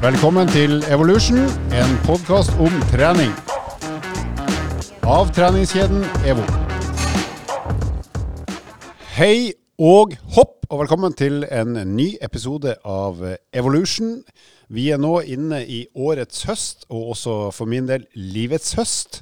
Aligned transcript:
Velkommen 0.00 0.48
til 0.48 0.78
Evolution, 0.88 1.42
en 1.76 1.90
podkast 2.06 2.54
om 2.56 2.72
trening. 2.88 3.34
Av 5.04 5.28
treningskjeden 5.36 6.06
EVO. 6.24 6.46
Hei 9.18 9.52
og 9.76 10.14
hopp, 10.38 10.64
og 10.72 10.80
velkommen 10.86 11.12
til 11.12 11.44
en 11.52 11.76
ny 11.92 12.14
episode 12.24 12.78
av 12.80 13.20
Evolution. 13.52 14.22
Vi 14.72 14.86
er 14.88 15.02
nå 15.04 15.18
inne 15.20 15.60
i 15.68 15.82
årets 15.92 16.46
høst, 16.48 16.88
og 16.88 17.12
også 17.18 17.36
for 17.52 17.68
min 17.68 17.84
del 17.92 18.08
livets 18.16 18.72
høst. 18.80 19.20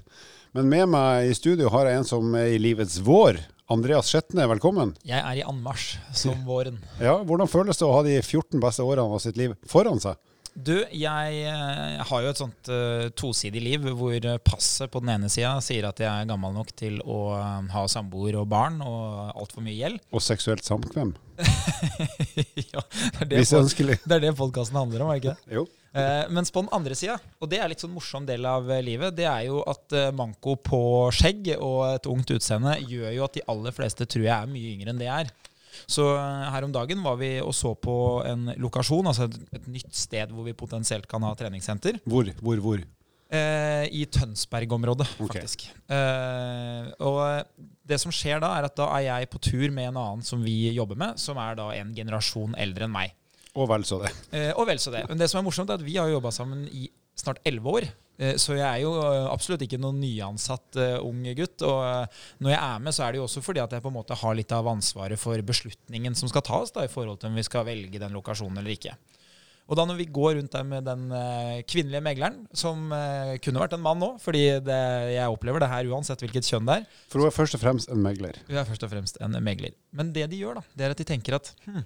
Men 0.54 0.70
med 0.70 0.92
meg 0.95 1.32
i 1.32 1.34
studio 1.34 1.74
har 1.74 1.90
jeg 1.90 2.04
en 2.04 2.10
som 2.14 2.38
er 2.38 2.52
i 2.54 2.62
livets 2.62 3.00
vår. 3.02 3.42
Andreas 3.66 4.14
Skjetne, 4.14 4.46
velkommen. 4.46 4.95
Jeg 5.02 5.18
er 5.26 5.42
i 5.42 5.45
anmarsj 5.45 5.98
som 6.14 6.38
våren. 6.46 6.79
Ja, 7.02 7.18
Hvordan 7.18 7.50
føles 7.50 7.82
det 7.82 7.90
å 7.90 7.96
ha 7.99 8.07
de 8.07 8.14
14 8.22 8.63
beste 8.63 8.86
årene 8.86 9.11
av 9.11 9.26
sitt 9.26 9.43
liv 9.43 9.58
foran 9.67 9.99
seg? 10.07 10.14
Du, 10.58 10.75
jeg 10.90 11.43
eh, 11.46 11.98
har 12.03 12.22
jo 12.25 12.30
et 12.32 12.40
sånt 12.40 12.71
uh, 12.72 13.07
tosidig 13.14 13.61
liv 13.62 13.85
hvor 13.94 14.25
passet 14.43 14.90
på 14.90 15.03
den 15.04 15.12
ene 15.14 15.31
sida 15.31 15.53
sier 15.62 15.86
at 15.86 16.00
jeg 16.03 16.11
er 16.11 16.26
gammel 16.26 16.57
nok 16.57 16.72
til 16.79 16.98
å 17.04 17.18
uh, 17.39 17.68
ha 17.71 17.84
samboer 17.90 18.40
og 18.40 18.48
barn 18.50 18.81
og 18.82 19.36
altfor 19.39 19.62
mye 19.62 19.76
gjeld. 19.76 20.00
Og 20.11 20.25
seksuelt 20.25 20.67
samkvem. 20.67 21.14
ja, 22.75 22.82
det 23.22 23.22
er 23.22 23.31
det, 23.31 23.98
det 24.03 24.17
er 24.17 24.25
det 24.25 24.34
podkasten 24.39 24.81
handler 24.81 25.04
om, 25.04 25.12
er 25.12 25.22
ikke 25.22 25.36
det? 25.36 25.58
Jo. 25.61 25.68
Uh, 25.94 26.26
mens 26.34 26.50
på 26.50 26.64
den 26.64 26.72
andre 26.75 26.98
sida, 26.98 27.20
og 27.39 27.53
det 27.53 27.62
er 27.62 27.70
litt 27.70 27.84
sånn 27.84 27.95
morsom 27.95 28.26
del 28.26 28.48
av 28.50 28.67
livet, 28.82 29.14
det 29.14 29.29
er 29.31 29.46
jo 29.46 29.62
at 29.62 29.95
manko 30.18 30.56
på 30.59 30.81
skjegg 31.14 31.53
og 31.54 31.84
et 31.93 32.11
ungt 32.11 32.34
utseende 32.34 32.75
gjør 32.83 33.14
jo 33.14 33.28
at 33.28 33.39
de 33.39 33.47
aller 33.55 33.78
fleste 33.78 34.11
tror 34.11 34.27
jeg 34.27 34.34
er 34.34 34.50
mye 34.50 34.75
yngre 34.75 34.95
enn 34.95 35.05
det 35.05 35.06
jeg 35.06 35.28
er. 35.28 35.36
Så 35.87 36.09
her 36.19 36.67
om 36.67 36.75
dagen 36.75 37.03
var 37.05 37.19
vi 37.20 37.37
og 37.45 37.55
så 37.56 37.75
på 37.78 37.97
en 38.28 38.53
lokasjon, 38.59 39.06
altså 39.06 39.29
et, 39.29 39.41
et 39.61 39.73
nytt 39.79 39.95
sted 39.95 40.33
hvor 40.35 40.48
vi 40.48 40.57
potensielt 40.59 41.09
kan 41.11 41.23
ha 41.27 41.35
treningssenter. 41.39 42.01
Hvor, 42.09 42.31
hvor, 42.43 42.65
hvor? 42.65 42.85
Eh, 43.29 43.85
I 43.93 44.07
Tønsberg-området, 44.09 45.07
faktisk. 45.19 45.67
faktisk. 45.69 45.69
Eh, 45.93 46.87
og 47.05 47.45
det 47.89 47.98
som 48.01 48.12
skjer 48.15 48.41
da, 48.41 48.55
er 48.57 48.69
at 48.70 48.77
da 48.79 48.87
er 48.97 49.05
jeg 49.05 49.29
på 49.33 49.41
tur 49.45 49.69
med 49.69 49.91
en 49.91 50.01
annen 50.01 50.25
som 50.25 50.41
vi 50.45 50.70
jobber 50.73 50.97
med, 50.97 51.20
som 51.20 51.41
er 51.43 51.59
da 51.59 51.69
en 51.77 51.92
generasjon 51.97 52.57
eldre 52.57 52.89
enn 52.89 52.95
meg. 52.95 53.13
Og 53.59 53.69
vel 53.69 53.85
så 53.85 53.98
det. 54.01 54.15
Eh, 54.33 54.53
og 54.55 54.69
vel 54.69 54.81
så 54.81 54.92
det. 54.95 55.05
Men 55.11 55.20
det 55.20 55.29
som 55.29 55.41
er 55.41 55.45
morsomt, 55.45 55.69
er 55.69 55.81
at 55.81 55.85
vi 55.85 55.98
har 56.01 56.09
jobba 56.09 56.33
sammen 56.33 56.65
i 56.73 56.89
snart 57.19 57.42
elleve 57.48 57.74
år. 57.80 57.88
Eh, 58.19 58.34
Så 58.38 58.56
jeg 58.58 58.66
er 58.66 58.83
jo 58.83 58.94
eh, 58.98 59.27
absolutt 59.30 59.62
ikke 59.66 59.78
noen 59.80 60.00
nyansatt 60.02 60.78
uh, 60.80 60.97
ung 61.06 61.22
gutt. 61.38 61.62
Og 61.66 62.16
når 62.42 62.55
jeg 62.55 62.62
er 62.62 62.83
med, 62.83 62.94
så 62.97 63.06
er 63.06 63.14
det 63.14 63.22
jo 63.22 63.28
også 63.28 63.44
fordi 63.44 63.62
at 63.62 63.77
jeg 63.77 63.84
på 63.84 63.92
en 63.92 63.98
måte 63.98 64.19
har 64.19 64.34
litt 64.38 64.55
av 64.55 64.66
ansvaret 64.70 65.20
for 65.20 65.39
beslutningen 65.46 66.19
som 66.19 66.30
skal 66.30 66.44
tas 66.46 66.74
da, 66.74 66.86
i 66.86 66.91
forhold 66.92 67.20
til 67.22 67.30
om 67.30 67.39
vi 67.39 67.46
skal 67.46 67.66
velge 67.69 68.02
den 68.02 68.16
lokasjonen 68.16 68.58
eller 68.62 68.74
ikke. 68.74 68.96
Og 69.69 69.77
da 69.77 69.84
når 69.84 69.98
vi 69.98 70.06
går 70.16 70.39
rundt 70.39 70.55
der 70.56 70.64
med 70.64 70.86
den 70.89 71.11
uh, 71.12 71.61
kvinnelige 71.69 72.00
megleren, 72.00 72.41
som 72.56 72.89
uh, 72.89 73.36
kunne 73.44 73.61
vært 73.61 73.77
en 73.77 73.84
mann 73.84 74.00
nå, 74.00 74.14
fordi 74.22 74.46
det, 74.64 74.78
jeg 75.12 75.34
opplever 75.34 75.61
det 75.61 75.69
her 75.69 75.91
uansett 75.92 76.24
hvilket 76.24 76.48
kjønn 76.48 76.70
det 76.70 76.78
er, 76.80 76.86
For 77.12 77.20
hun 77.20 77.28
er 77.28 77.36
først 77.36 77.58
og 77.58 77.62
fremst 77.66 77.92
en 77.92 78.00
megler. 78.00 78.41
hun 78.48 78.56
er 78.56 78.64
først 78.66 78.86
og 78.89 78.94
fremst 78.94 79.20
en 79.20 79.36
megler. 79.44 79.77
Men 79.92 80.14
det 80.16 80.24
de 80.33 80.41
gjør, 80.41 80.62
da, 80.62 80.64
det 80.72 80.89
er 80.89 80.96
at 80.96 81.02
de 81.02 81.06
tenker 81.12 81.36
at 81.36 81.52
hm, 81.69 81.84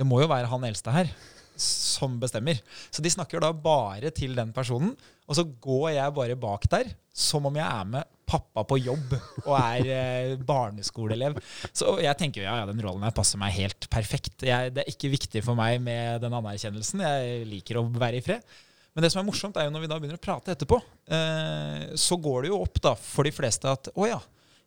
det 0.00 0.08
må 0.10 0.18
jo 0.24 0.28
være 0.32 0.50
han 0.50 0.66
eldste 0.66 0.96
her 0.96 1.14
som 1.60 2.18
bestemmer. 2.22 2.60
Så 2.90 3.04
de 3.04 3.12
snakker 3.12 3.42
da 3.42 3.52
bare 3.52 4.12
til 4.14 4.36
den 4.38 4.54
personen, 4.56 4.94
og 5.30 5.38
så 5.38 5.44
går 5.46 5.92
jeg 5.94 6.16
bare 6.16 6.38
bak 6.40 6.66
der 6.72 6.90
som 7.14 7.46
om 7.46 7.58
jeg 7.58 7.66
er 7.66 7.86
med 7.86 8.16
pappa 8.30 8.62
på 8.66 8.78
jobb 8.78 9.14
og 9.44 9.54
er 9.58 9.90
eh, 9.90 10.32
barneskoleelev. 10.46 11.38
Så 11.74 11.96
jeg 12.02 12.16
tenker 12.18 12.44
ja, 12.44 12.60
ja, 12.60 12.66
den 12.68 12.82
rollen 12.84 13.04
her 13.06 13.14
passer 13.14 13.40
meg 13.40 13.56
helt 13.56 13.88
perfekt. 13.90 14.44
Jeg, 14.46 14.74
det 14.74 14.84
er 14.84 14.92
ikke 14.92 15.12
viktig 15.12 15.42
for 15.46 15.58
meg 15.58 15.80
med 15.82 16.22
den 16.22 16.36
anerkjennelsen. 16.38 17.02
Jeg 17.02 17.46
liker 17.50 17.80
å 17.80 17.86
være 17.90 18.20
i 18.20 18.24
fred. 18.24 18.58
Men 18.94 19.06
det 19.06 19.12
som 19.12 19.22
er 19.22 19.26
morsomt, 19.28 19.58
er 19.58 19.68
jo 19.68 19.74
når 19.74 19.84
vi 19.84 19.90
da 19.90 19.98
begynner 20.00 20.18
å 20.18 20.22
prate 20.22 20.54
etterpå, 20.54 20.80
eh, 21.14 21.90
så 21.98 22.18
går 22.22 22.44
det 22.44 22.52
jo 22.52 22.62
opp 22.64 22.80
da 22.82 22.96
for 22.98 23.26
de 23.26 23.34
fleste 23.34 23.70
at 23.70 23.90
å 23.94 24.08
ja, 24.08 24.18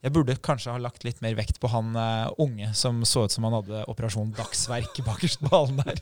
jeg 0.04 0.12
burde 0.16 0.36
kanskje 0.44 0.72
ha 0.74 0.80
lagt 0.84 1.06
litt 1.08 1.22
mer 1.24 1.36
vekt 1.40 1.60
på 1.64 1.72
han 1.72 1.96
eh, 1.96 2.32
unge 2.44 2.72
som 2.76 3.04
så 3.08 3.26
ut 3.26 3.36
som 3.36 3.48
han 3.48 3.58
hadde 3.62 3.84
operasjon 3.92 4.34
dagsverk 4.36 5.04
bakerst 5.08 5.44
på 5.44 5.52
halen 5.52 5.80
der. 5.84 6.02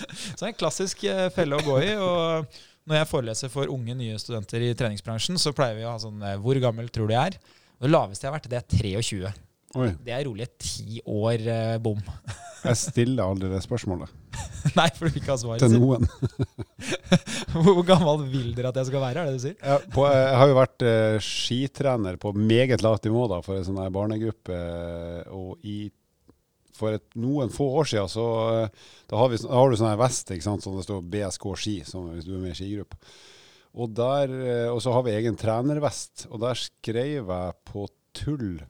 Så 0.34 0.38
det 0.40 0.46
er 0.46 0.52
en 0.52 0.60
klassisk 0.60 1.04
eh, 1.08 1.26
felle 1.34 1.58
å 1.58 1.64
gå 1.66 1.78
i. 1.84 1.94
og 2.00 2.60
når 2.88 2.98
jeg 2.98 3.10
foreleser 3.12 3.50
for 3.52 3.70
unge, 3.70 3.94
nye 3.94 4.18
studenter 4.18 4.64
i 4.66 4.72
treningsbransjen, 4.74 5.38
så 5.38 5.52
pleier 5.54 5.76
vi 5.78 5.84
å 5.86 5.92
ha 5.94 6.00
sånn 6.02 6.22
eh, 6.26 6.38
Hvor 6.42 6.58
gammel 6.62 6.88
tror 6.90 7.06
du 7.10 7.14
jeg 7.14 7.34
er? 7.34 7.36
Det 7.82 7.90
laveste 7.90 8.26
jeg 8.26 8.32
har 8.32 8.38
vært, 8.40 8.50
det 8.50 8.58
er 8.58 8.66
23. 8.70 9.32
Oi, 9.80 9.86
Det 10.04 10.12
er 10.12 10.26
rolig 10.28 10.48
ti 10.60 10.98
år 11.08 11.46
eh, 11.48 11.76
bom. 11.82 12.00
jeg 12.66 12.78
stiller 12.78 13.24
aldri 13.24 13.48
det 13.52 13.62
spørsmålet 13.64 14.10
Nei, 14.78 14.88
for 14.94 15.06
du 15.08 15.14
vil 15.14 15.22
ikke 15.22 15.32
ha 15.32 15.38
svaret 15.40 15.62
til 15.64 15.80
noen. 15.80 16.04
Hvor 17.52 17.80
gammel 17.86 18.26
vil 18.30 18.52
dere 18.56 18.70
at 18.70 18.78
jeg 18.78 18.88
skal 18.92 19.02
være? 19.02 19.22
er 19.24 19.30
det 19.30 19.40
du 19.40 19.42
sier? 19.42 19.56
Jeg, 19.58 19.88
på, 19.94 20.04
jeg 20.06 20.36
har 20.38 20.50
jo 20.50 20.58
vært 20.58 20.84
eh, 20.86 21.16
skitrener 21.24 22.18
på 22.22 22.30
meget 22.36 22.84
lavt 22.84 23.08
nivå 23.08 23.24
da, 23.32 23.40
for 23.44 23.58
en 23.58 23.66
sånn 23.66 23.80
barnegruppe. 23.94 24.54
eh, 24.54 25.34
Og 25.34 25.66
i, 25.66 25.78
for 26.76 26.96
et, 26.96 27.04
noen 27.20 27.52
få 27.52 27.66
år 27.82 27.88
siden 27.92 28.10
så 28.10 28.26
eh, 28.64 28.82
da 29.10 29.20
har, 29.20 29.30
vi, 29.32 29.40
sånn- 29.40 29.52
da 29.52 29.60
har 29.60 29.70
du 29.72 29.78
sånn 29.80 30.00
vest 30.00 30.32
ikke 30.32 30.46
sant, 30.46 30.64
som 30.64 30.76
det 30.78 30.86
står 30.86 31.04
BSK 31.12 31.46
ski, 31.60 31.76
som 31.88 32.10
hvis 32.12 32.26
du 32.28 32.34
er 32.36 32.42
med 32.42 32.54
i 32.54 32.58
skigruppa. 32.58 32.98
Og, 33.72 33.94
der, 33.96 34.32
eh, 34.44 34.68
og 34.72 34.82
så 34.84 34.92
har 34.92 35.06
vi 35.06 35.14
egen 35.16 35.38
trenervest, 35.40 36.26
og 36.30 36.42
der 36.44 36.58
skrev 36.60 37.32
jeg 37.32 37.58
på 37.68 37.86
tull 38.16 38.60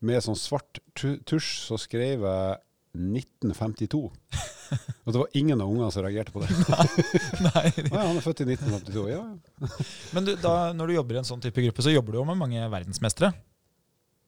med 0.00 0.24
sånn 0.24 0.38
svart 0.38 0.80
tusj, 0.96 1.50
så 1.66 1.76
skrev 1.80 2.24
jeg 2.24 2.60
1952. 2.96 4.00
Og 5.04 5.12
det 5.12 5.18
var 5.18 5.36
ingen 5.38 5.60
av 5.60 5.70
ungene 5.70 5.90
som 5.90 6.04
reagerte 6.04 6.32
på 6.34 6.42
det. 6.42 6.48
Nei. 6.70 6.86
nei. 7.46 7.64
ja, 7.90 8.02
han 8.06 8.18
er 8.18 8.24
født 8.24 8.42
i 8.44 8.46
1952. 8.52 9.04
Ja, 9.10 9.20
ja. 9.22 9.68
Men 10.14 10.26
du, 10.26 10.32
da, 10.38 10.54
når 10.76 10.90
du 10.90 10.94
jobber 10.96 11.16
i 11.16 11.20
en 11.22 11.26
sånn 11.28 11.42
type 11.42 11.64
gruppe, 11.64 11.84
så 11.84 11.94
jobber 11.94 12.14
du 12.14 12.20
jo 12.20 12.26
med 12.28 12.38
mange 12.38 12.66
verdensmestere. 12.72 13.32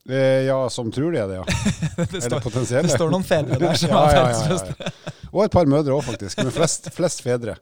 Eh, 0.08 0.16
ja, 0.48 0.70
som 0.70 0.90
tror 0.92 1.12
de 1.14 1.20
er 1.22 1.28
det, 1.30 1.34
ja. 1.34 1.44
Det 1.96 2.08
Eller 2.08 2.20
står, 2.26 2.40
potensielle. 2.40 2.88
det 2.88 2.96
står 2.96 3.12
noen 3.12 3.26
fedre 3.26 3.58
der 3.60 3.78
som 3.78 3.90
ja, 3.94 4.00
ja, 4.10 4.22
ja, 4.30 4.48
ja, 4.48 4.74
ja. 4.78 5.12
Og 5.32 5.44
et 5.46 5.54
par 5.54 5.68
mødre 5.70 5.94
òg, 5.94 6.02
faktisk. 6.04 6.42
Men 6.42 6.50
flest, 6.52 6.90
flest 6.92 7.22
fedre. 7.24 7.54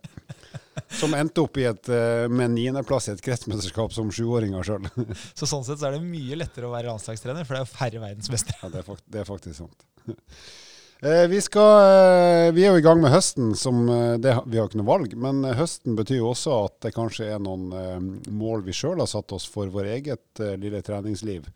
Som 0.96 1.12
endte 1.14 1.42
opp 1.44 1.58
i 1.60 1.66
et, 1.68 1.90
eh, 1.92 2.24
med 2.32 2.54
niendeplass 2.54 3.10
i 3.10 3.12
et 3.12 3.20
kretsmesterskap 3.22 3.92
som 3.94 4.08
sjuåringer 4.14 4.64
sjøl. 4.66 4.88
Så 5.38 5.46
sånn 5.46 5.66
sett 5.66 5.82
så 5.82 5.90
er 5.90 5.98
det 5.98 6.06
mye 6.06 6.38
lettere 6.40 6.66
å 6.66 6.72
være 6.72 6.88
landslagstrener, 6.90 7.44
for 7.44 7.54
det 7.54 7.60
er 7.60 7.68
jo 7.68 7.74
færre 7.76 8.02
verdensmestere. 8.06 8.58
Ja, 8.62 8.72
det, 8.72 8.82
er 8.82 8.88
fakt 8.88 9.04
det 9.06 9.22
er 9.22 9.28
faktisk 9.28 9.60
sant. 9.60 9.86
Eh, 11.04 11.26
vi, 11.30 11.38
skal, 11.44 12.50
vi 12.56 12.64
er 12.64 12.72
jo 12.72 12.80
i 12.80 12.84
gang 12.84 13.04
med 13.04 13.12
høsten, 13.12 13.52
som 13.56 13.84
det, 14.20 14.34
vi 14.50 14.58
har 14.58 14.66
ikke 14.66 14.80
noe 14.80 14.90
valg. 14.90 15.14
Men 15.28 15.44
høsten 15.60 15.94
betyr 16.00 16.22
jo 16.22 16.32
også 16.32 16.56
at 16.64 16.80
det 16.88 16.94
kanskje 16.96 17.28
er 17.36 17.44
noen 17.44 18.18
mål 18.32 18.64
vi 18.66 18.74
sjøl 18.76 19.04
har 19.04 19.12
satt 19.12 19.36
oss 19.36 19.46
for 19.52 19.70
vår 19.70 19.92
eget 19.98 20.42
lille 20.58 20.82
treningsliv. 20.86 21.46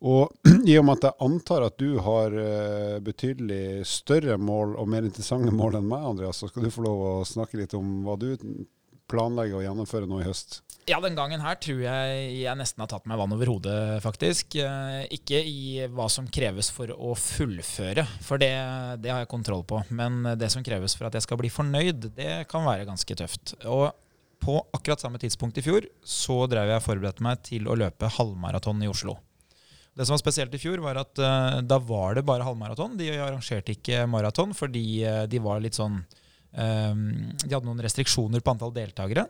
Og 0.00 0.32
i 0.70 0.78
og 0.80 0.86
med 0.88 0.98
at 0.98 1.10
jeg 1.10 1.26
antar 1.26 1.66
at 1.66 1.76
du 1.80 2.00
har 2.00 2.34
eh, 2.40 2.98
betydelig 3.04 3.86
større 3.88 4.38
mål 4.40 4.76
og 4.80 4.88
mer 4.88 5.06
interessante 5.06 5.52
mål 5.52 5.80
enn 5.80 5.88
meg, 5.90 6.06
Andreas, 6.14 6.40
så 6.40 6.48
skal 6.48 6.64
du 6.64 6.72
få 6.72 6.86
lov 6.86 7.04
å 7.04 7.14
snakke 7.28 7.60
litt 7.60 7.76
om 7.76 8.00
hva 8.06 8.16
du 8.20 8.32
planlegger 9.10 9.58
å 9.58 9.64
gjennomføre 9.64 10.08
nå 10.08 10.22
i 10.22 10.26
høst. 10.28 10.62
Ja, 10.88 10.98
den 11.02 11.18
gangen 11.18 11.42
her 11.42 11.58
tror 11.60 11.82
jeg 11.82 12.20
jeg 12.40 12.58
nesten 12.58 12.82
har 12.82 12.88
tatt 12.90 13.04
meg 13.10 13.18
vann 13.20 13.34
over 13.34 13.50
hodet, 13.52 13.78
faktisk. 14.02 14.56
Eh, 14.56 15.04
ikke 15.18 15.42
i 15.44 15.86
hva 15.92 16.08
som 16.10 16.30
kreves 16.32 16.70
for 16.72 16.90
å 16.94 17.12
fullføre, 17.18 18.06
for 18.24 18.40
det, 18.40 18.54
det 19.04 19.12
har 19.12 19.24
jeg 19.24 19.32
kontroll 19.34 19.66
på. 19.68 19.82
Men 19.92 20.22
det 20.40 20.48
som 20.54 20.64
kreves 20.66 20.96
for 20.96 21.10
at 21.10 21.18
jeg 21.18 21.28
skal 21.28 21.42
bli 21.42 21.52
fornøyd, 21.52 22.12
det 22.16 22.46
kan 22.50 22.64
være 22.64 22.88
ganske 22.88 23.18
tøft. 23.20 23.58
Og 23.68 23.90
på 24.40 24.56
akkurat 24.72 25.02
samme 25.02 25.20
tidspunkt 25.20 25.58
i 25.60 25.64
fjor 25.66 25.84
så 26.00 26.46
drev 26.48 26.72
jeg 26.72 26.80
og 26.80 26.86
forberedte 26.86 27.26
meg 27.26 27.42
til 27.44 27.68
å 27.68 27.76
løpe 27.76 28.08
halvmaraton 28.16 28.80
i 28.86 28.88
Oslo. 28.88 29.18
Det 29.96 30.06
som 30.06 30.14
var 30.14 30.22
spesielt 30.22 30.54
i 30.54 30.60
fjor, 30.62 30.80
var 30.84 31.00
at 31.02 31.18
uh, 31.18 31.60
da 31.66 31.78
var 31.82 32.16
det 32.16 32.26
bare 32.26 32.46
halvmaraton. 32.46 32.96
De 32.98 33.10
arrangerte 33.16 33.74
ikke 33.74 34.06
maraton 34.10 34.54
fordi 34.56 35.02
uh, 35.02 35.24
de 35.30 35.40
var 35.42 35.62
litt 35.62 35.78
sånn 35.78 35.98
um, 36.00 37.06
De 37.42 37.50
hadde 37.50 37.66
noen 37.66 37.82
restriksjoner 37.82 38.44
på 38.44 38.54
antall 38.54 38.74
deltakere. 38.76 39.26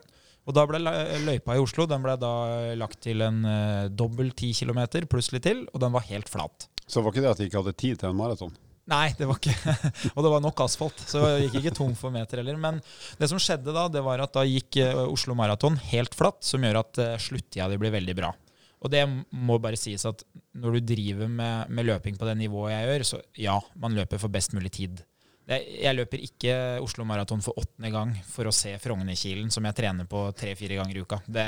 Og 0.49 0.55
da 0.57 0.65
ble 0.65 0.79
løypa 0.81 1.53
i 1.53 1.61
Oslo 1.61 1.85
den 1.89 2.01
ble 2.01 2.15
da 2.17 2.33
lagt 2.77 3.01
til 3.05 3.21
en 3.25 3.43
uh, 3.45 3.87
dobbel 3.89 4.31
10 4.33 4.53
km 4.61 4.83
pluss 5.09 5.31
litt 5.33 5.45
til, 5.49 5.65
og 5.69 5.81
den 5.83 5.93
var 5.93 6.05
helt 6.09 6.29
flat. 6.29 6.69
Så 6.85 7.01
var 7.01 7.13
ikke 7.13 7.25
det 7.25 7.31
at 7.31 7.41
de 7.41 7.49
ikke 7.49 7.61
hadde 7.61 7.77
tid 7.77 8.01
til 8.01 8.11
en 8.11 8.17
maraton? 8.17 8.53
Nei, 8.89 9.11
det 9.15 9.27
var 9.29 9.37
ikke 9.37 9.53
Og 10.15 10.23
det 10.25 10.31
var 10.33 10.41
nok 10.43 10.63
asfalt, 10.65 11.03
så 11.07 11.21
jeg 11.35 11.49
gikk 11.49 11.59
ikke 11.61 11.75
tom 11.77 11.93
for 11.97 12.13
meter 12.13 12.41
heller. 12.41 12.57
Men 12.61 12.81
det 13.21 13.29
som 13.29 13.41
skjedde 13.41 13.73
da, 13.73 13.85
det 13.93 14.01
var 14.05 14.21
at 14.25 14.33
da 14.37 14.45
gikk 14.45 14.81
Oslo 15.05 15.37
Maraton 15.37 15.77
helt 15.91 16.17
flatt, 16.17 16.41
som 16.45 16.65
gjør 16.65 16.81
at 16.81 17.01
sluttida 17.21 17.69
di 17.71 17.77
blir 17.81 17.93
veldig 17.93 18.17
bra. 18.17 18.33
Og 18.81 18.89
det 18.89 19.03
må 19.29 19.59
bare 19.61 19.77
sies 19.77 20.03
at 20.09 20.23
når 20.57 20.77
du 20.77 20.91
driver 20.93 21.29
med, 21.29 21.69
med 21.69 21.87
løping 21.87 22.17
på 22.17 22.27
det 22.27 22.37
nivået 22.39 22.73
jeg 22.73 22.89
gjør, 22.89 23.07
så 23.11 23.21
ja, 23.37 23.59
man 23.81 23.97
løper 23.97 24.21
for 24.21 24.33
best 24.33 24.55
mulig 24.57 24.73
tid. 24.73 25.03
Jeg, 25.51 25.67
jeg 25.83 25.97
løper 25.97 26.21
ikke 26.23 26.55
Oslo 26.81 27.05
Maraton 27.07 27.43
for 27.43 27.57
åttende 27.59 27.91
gang 27.93 28.13
for 28.29 28.49
å 28.49 28.55
se 28.55 28.73
Frognerkilen, 28.81 29.51
som 29.53 29.65
jeg 29.67 29.77
trener 29.77 30.09
på 30.09 30.23
tre-fire 30.37 30.79
ganger 30.79 30.97
i 30.97 31.05
uka. 31.05 31.21
Det, 31.27 31.47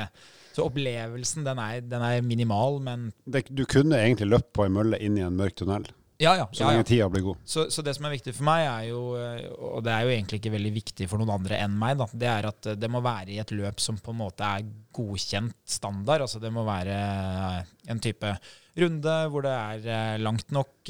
så 0.53 0.67
opplevelsen 0.67 1.45
den 1.47 1.61
er, 1.61 1.81
den 1.81 2.05
er 2.05 2.25
minimal, 2.25 2.81
men 2.83 3.09
Det, 3.25 3.47
du 3.49 3.65
kunne 3.69 4.01
egentlig 4.01 4.29
løpt 4.29 4.51
på 4.53 4.67
ei 4.67 4.73
mølle 4.73 5.01
inn 5.01 5.17
i 5.17 5.25
en 5.25 5.37
mørk 5.39 5.57
tunnel. 5.61 5.87
Ja, 6.17 6.35
ja. 6.37 6.47
så 6.51 6.63
ja, 6.63 6.67
ja. 6.67 6.71
lenge 6.77 6.87
tida 6.87 7.09
blir 7.09 7.25
god. 7.25 7.43
Så, 7.45 7.67
så 7.73 7.81
det 7.81 7.95
som 7.97 8.05
er 8.07 8.15
viktig 8.15 8.35
for 8.37 8.45
meg, 8.47 8.65
er 8.67 8.87
jo, 8.91 9.01
eh, 9.17 9.45
og 9.53 9.83
det 9.85 9.93
er 9.93 10.05
jo 10.05 10.15
egentlig 10.15 10.41
ikke 10.41 10.53
veldig 10.53 10.73
viktig 10.75 11.07
for 11.09 11.21
noen 11.21 11.33
andre 11.35 11.59
enn 11.63 11.77
meg, 11.79 11.97
da, 11.99 12.07
det 12.13 12.29
er 12.29 12.49
at 12.49 12.69
eh, 12.69 12.79
det 12.79 12.89
må 12.91 13.01
være 13.03 13.33
i 13.33 13.39
et 13.41 13.53
løp 13.55 13.81
som 13.81 13.97
på 14.01 14.13
en 14.13 14.21
måte 14.21 14.45
er 14.47 14.67
godkjent 14.93 15.57
standard. 15.65 16.25
Altså 16.27 16.41
det 16.43 16.51
må 16.53 16.65
være 16.67 16.97
eh, 16.99 17.71
en 17.93 18.03
type 18.03 18.35
runde 18.73 19.15
hvor 19.29 19.45
det 19.45 19.53
er 19.53 20.21
langt 20.23 20.49
nok, 20.49 20.89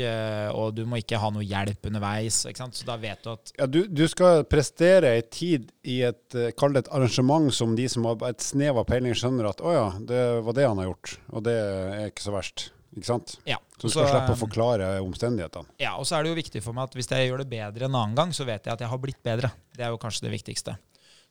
og 0.55 0.69
du 0.71 0.85
må 0.87 1.01
ikke 1.01 1.17
ha 1.19 1.27
noe 1.35 1.43
hjelp 1.43 1.89
underveis. 1.89 2.37
Ikke 2.47 2.61
sant? 2.61 2.77
Så 2.79 2.87
da 2.87 2.95
vet 2.95 3.25
du 3.25 3.33
at 3.33 3.51
Ja, 3.59 3.67
du, 3.67 3.81
du 3.91 4.05
skal 4.07 4.45
prestere 4.47 5.11
ei 5.17 5.25
tid 5.27 5.67
i 5.83 5.97
et, 6.07 6.37
kall 6.55 6.77
det 6.77 6.85
et 6.85 6.93
arrangement 6.95 7.51
som 7.51 7.75
de 7.75 7.89
som 7.91 8.07
har 8.07 8.23
et 8.29 8.45
snev 8.45 8.79
av 8.79 8.87
peiling, 8.87 9.11
skjønner 9.19 9.51
at 9.51 9.59
å 9.59 9.75
ja, 9.75 9.89
det 9.99 10.23
var 10.47 10.55
det 10.55 10.69
han 10.69 10.79
har 10.79 10.93
gjort, 10.93 11.17
og 11.35 11.43
det 11.49 11.57
er 11.59 12.07
ikke 12.07 12.23
så 12.23 12.37
verst. 12.37 12.69
Ikke 12.93 13.09
sant? 13.09 13.37
ja. 13.49 13.59
Så 13.77 13.89
du 13.89 13.91
Så, 13.91 13.97
skal 13.97 14.11
slippe 14.11 14.31
å 14.31 14.37
eh, 14.37 14.39
forklare 14.39 14.87
omstendighetene. 15.03 15.75
Ja, 15.81 15.95
og 15.99 16.05
så 16.07 16.17
er 16.17 16.23
det 16.23 16.33
jo 16.33 16.39
viktig 16.39 16.61
for 16.63 16.77
meg 16.77 16.87
at 16.87 16.97
hvis 16.97 17.09
jeg 17.11 17.27
gjør 17.27 17.43
det 17.43 17.49
bedre 17.51 17.89
en 17.89 17.97
annen 17.97 18.15
gang, 18.15 18.33
så 18.35 18.45
vet 18.47 18.65
jeg 18.65 18.73
at 18.75 18.83
jeg 18.85 18.91
har 18.91 19.01
blitt 19.01 19.19
bedre. 19.25 19.49
Det 19.75 19.83
er 19.85 19.91
jo 19.91 19.99
kanskje 20.01 20.27
det 20.27 20.33
viktigste. 20.35 20.77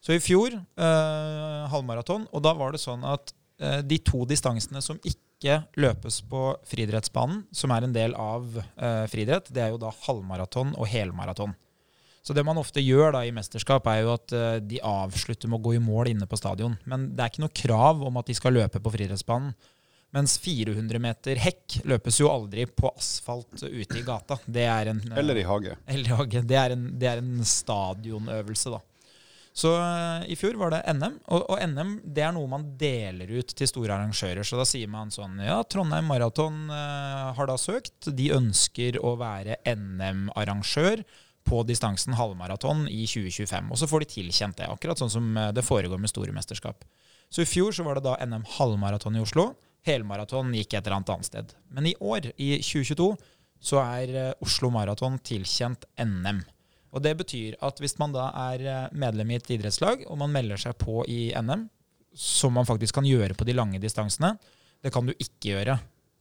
Så 0.03 0.13
i 0.13 0.19
fjor, 0.19 0.53
eh, 0.53 1.63
halvmaraton, 1.71 2.27
og 2.31 2.43
da 2.43 2.53
var 2.59 2.75
det 2.75 2.83
sånn 2.83 3.05
at 3.07 3.31
eh, 3.63 3.79
de 3.87 3.97
to 4.03 4.25
distansene 4.27 4.83
som 4.83 4.99
ikke 5.07 5.63
løpes 5.79 6.21
på 6.27 6.43
friidrettsbanen, 6.67 7.45
som 7.55 7.71
er 7.71 7.87
en 7.87 7.95
del 7.95 8.15
av 8.19 8.59
eh, 8.59 9.05
friidrett, 9.11 9.47
det 9.55 9.63
er 9.63 9.71
jo 9.71 9.79
da 9.81 9.93
halvmaraton 10.03 10.75
og 10.75 10.89
helmaraton. 10.91 11.55
Så 12.23 12.31
det 12.35 12.45
man 12.47 12.59
ofte 12.59 12.79
gjør 12.79 13.11
da 13.17 13.25
i 13.27 13.33
mesterskap, 13.35 13.87
er 13.91 14.03
jo 14.05 14.13
at 14.15 14.31
eh, 14.35 14.59
de 14.63 14.79
avslutter 14.87 15.51
med 15.51 15.59
å 15.59 15.65
gå 15.65 15.75
i 15.75 15.83
mål 15.83 16.13
inne 16.13 16.27
på 16.27 16.39
stadion. 16.39 16.77
Men 16.87 17.09
det 17.11 17.23
er 17.23 17.31
ikke 17.33 17.43
noe 17.43 17.57
krav 17.63 18.03
om 18.07 18.19
at 18.19 18.29
de 18.29 18.35
skal 18.37 18.55
løpe 18.55 18.79
på 18.79 18.93
friidrettsbanen. 18.93 19.51
Mens 20.13 20.37
400 20.37 20.99
meter 21.01 21.39
hekk 21.41 21.79
løpes 21.89 22.19
jo 22.21 22.29
aldri 22.29 22.67
på 22.69 22.91
asfalt 22.93 23.63
ute 23.63 23.97
i 23.97 24.05
gata. 24.05 24.37
Det 24.45 24.65
en, 24.69 25.01
eh, 25.09 25.19
Eller 25.19 25.41
i 25.41 25.45
hage. 25.47 25.77
eller 25.87 26.17
hage. 26.19 26.43
Det 26.45 26.57
er 26.59 26.75
en, 26.75 26.89
det 26.99 27.09
er 27.09 27.21
en 27.23 27.39
stadionøvelse, 27.41 28.75
da. 28.75 28.81
Så 29.53 29.73
eh, 29.77 30.29
i 30.33 30.37
fjor 30.37 30.57
var 30.57 30.73
det 30.73 30.81
NM, 30.97 31.19
og, 31.29 31.43
og 31.53 31.59
NM 31.69 31.97
det 32.05 32.23
er 32.25 32.31
noe 32.33 32.49
man 32.49 32.65
deler 32.77 33.29
ut 33.37 33.53
til 33.53 33.69
store 33.69 33.93
arrangører. 33.93 34.45
Så 34.45 34.57
da 34.57 34.65
sier 34.69 34.89
man 34.89 35.13
sånn 35.13 35.41
Ja, 35.41 35.59
Trondheim 35.65 36.09
Maraton 36.09 36.65
uh, 36.69 37.33
har 37.37 37.49
da 37.49 37.57
søkt. 37.61 38.09
De 38.09 38.31
ønsker 38.33 38.97
å 39.01 39.15
være 39.21 39.59
NM-arrangør 39.65 41.05
på 41.43 41.61
distansen 41.67 42.15
halvmaraton 42.17 42.87
i 42.87 43.03
2025. 43.09 43.69
Og 43.73 43.81
så 43.81 43.89
får 43.89 44.03
de 44.03 44.11
tilkjent 44.15 44.57
det, 44.57 44.69
akkurat 44.69 45.01
sånn 45.01 45.11
som 45.11 45.33
eh, 45.37 45.51
det 45.55 45.65
foregår 45.65 45.99
med 46.01 46.11
store 46.11 46.33
mesterskap. 46.35 46.85
Så 47.33 47.43
i 47.43 47.49
fjor 47.49 47.75
så 47.75 47.85
var 47.85 47.97
det 47.97 48.05
da 48.05 48.15
NM 48.23 48.45
halvmaraton 48.57 49.17
i 49.17 49.23
Oslo. 49.23 49.51
Helmaraton 49.87 50.53
gikk 50.55 50.73
et 50.73 50.85
eller 50.85 50.99
annet 50.99 51.13
annet 51.13 51.29
sted. 51.29 51.53
Men 51.73 51.87
i 51.89 51.95
år, 51.99 52.31
i 52.37 52.55
2022, 52.63 53.09
så 53.63 53.79
er 53.83 54.15
eh, 54.15 54.33
Oslo 54.43 54.71
Maraton 54.73 55.17
tilkjent 55.23 55.87
NM. 55.99 56.41
Og 56.93 57.01
det 57.03 57.15
betyr 57.19 57.57
at 57.65 57.79
hvis 57.81 57.97
man 57.99 58.13
da 58.15 58.29
er 58.51 58.65
eh, 58.67 58.89
medlem 58.99 59.33
i 59.33 59.39
et 59.39 59.53
idrettslag, 59.55 60.05
og 60.07 60.19
man 60.21 60.33
melder 60.33 60.61
seg 60.61 60.77
på 60.79 61.03
i 61.09 61.31
NM, 61.35 61.67
som 62.13 62.53
man 62.53 62.67
faktisk 62.69 62.99
kan 62.99 63.07
gjøre 63.07 63.35
på 63.37 63.47
de 63.47 63.55
lange 63.57 63.81
distansene, 63.81 64.35
det 64.83 64.91
kan 64.93 65.07
du 65.07 65.13
ikke 65.15 65.53
gjøre 65.55 65.77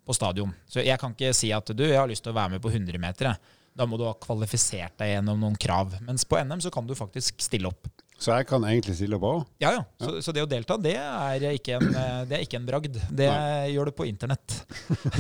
på 0.07 0.15
stadion. 0.17 0.55
Så 0.67 0.83
jeg 0.83 0.99
kan 0.99 1.15
ikke 1.15 1.35
si 1.37 1.53
at 1.55 1.69
du, 1.77 1.85
jeg 1.85 1.99
har 1.99 2.11
lyst 2.11 2.25
til 2.25 2.33
å 2.33 2.39
være 2.39 2.57
med 2.57 2.63
på 2.65 2.73
100 2.73 2.99
meter. 3.03 3.35
Da 3.73 3.87
må 3.89 3.99
du 3.99 4.07
ha 4.07 4.15
kvalifisert 4.19 4.97
deg 5.01 5.15
gjennom 5.15 5.41
noen 5.41 5.59
krav. 5.61 5.95
Mens 6.07 6.25
på 6.29 6.41
NM 6.41 6.63
så 6.65 6.73
kan 6.73 6.89
du 6.89 6.97
faktisk 6.99 7.41
stille 7.43 7.71
opp. 7.71 7.91
Så 8.23 8.31
jeg 8.37 8.47
kan 8.47 8.63
egentlig 8.69 8.95
stille 8.95 9.19
opp 9.19 9.25
òg? 9.27 9.41
Ja, 9.63 9.73
ja. 9.79 9.83
Så, 9.99 10.15
så 10.23 10.35
det 10.35 10.45
å 10.45 10.49
delta, 10.51 10.77
det 10.79 10.95
er 10.95 11.47
ikke 11.51 11.79
en, 11.81 11.89
eh, 11.91 12.21
det 12.31 12.37
er 12.37 12.45
ikke 12.47 12.61
en 12.61 12.69
bragd. 12.69 12.99
Det 13.11 13.29
gjør 13.73 13.91
du 13.91 13.95
på 13.99 14.07
internett. 14.07 14.59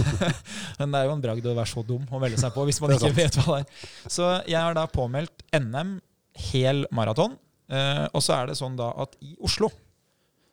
Men 0.79 0.95
det 0.95 1.01
er 1.01 1.09
jo 1.09 1.17
en 1.17 1.25
bragd 1.25 1.49
å 1.51 1.57
være 1.59 1.73
så 1.73 1.83
dum 1.87 2.05
og 2.07 2.23
melde 2.23 2.39
seg 2.39 2.55
på 2.55 2.67
hvis 2.69 2.79
man 2.85 2.95
ikke 2.95 3.15
vet 3.17 3.39
hva 3.41 3.59
det 3.59 3.65
er. 3.65 3.87
Så 4.07 4.29
jeg 4.47 4.59
har 4.61 4.79
da 4.79 4.87
påmeldt 4.91 5.43
NM 5.59 5.97
hel 6.53 6.85
maraton. 6.95 7.35
Eh, 7.73 8.05
og 8.13 8.23
så 8.23 8.37
er 8.39 8.53
det 8.53 8.61
sånn 8.61 8.79
da 8.79 8.93
at 9.03 9.19
i 9.25 9.35
Oslo 9.43 9.73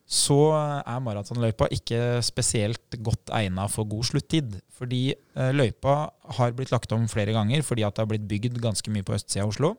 så 0.10 0.40
er 0.58 1.02
maratonløypa 1.06 1.68
ikke 1.76 2.18
spesielt 2.26 2.96
godt 3.06 3.30
egna 3.38 3.68
for 3.70 3.86
god 3.86 4.08
sluttid. 4.10 4.56
Fordi 4.74 5.04
eh, 5.14 5.52
løypa 5.54 6.00
har 6.40 6.56
blitt 6.58 6.74
lagt 6.74 6.96
om 6.98 7.06
flere 7.12 7.36
ganger 7.36 7.62
fordi 7.66 7.86
at 7.86 7.94
det 7.94 8.02
har 8.02 8.10
blitt 8.10 8.26
bygd 8.30 8.58
ganske 8.64 8.90
mye 8.90 9.06
på 9.06 9.14
østsida 9.14 9.46
av 9.46 9.54
Oslo. 9.54 9.76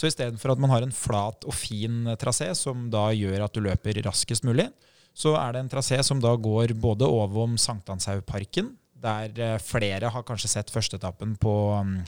Så 0.00 0.08
istedenfor 0.08 0.54
at 0.54 0.60
man 0.62 0.72
har 0.72 0.84
en 0.86 0.94
flat 0.96 1.44
og 1.44 1.52
fin 1.52 2.06
trasé 2.20 2.48
som 2.56 2.86
da 2.92 3.10
gjør 3.12 3.44
at 3.44 3.52
du 3.52 3.60
løper 3.66 4.00
raskest 4.06 4.46
mulig, 4.48 4.70
så 5.12 5.34
er 5.36 5.52
det 5.52 5.60
en 5.60 5.72
trasé 5.74 5.98
som 6.06 6.22
da 6.22 6.32
går 6.40 6.72
både 6.80 7.04
over 7.04 7.44
om 7.44 7.58
Sankthanshaugparken, 7.60 8.70
der 9.00 9.36
eh, 9.36 9.58
flere 9.60 10.08
har 10.12 10.24
kanskje 10.24 10.48
sett 10.54 10.72
førsteetappen 10.72 11.34
på 11.40 11.52
um, 11.76 11.98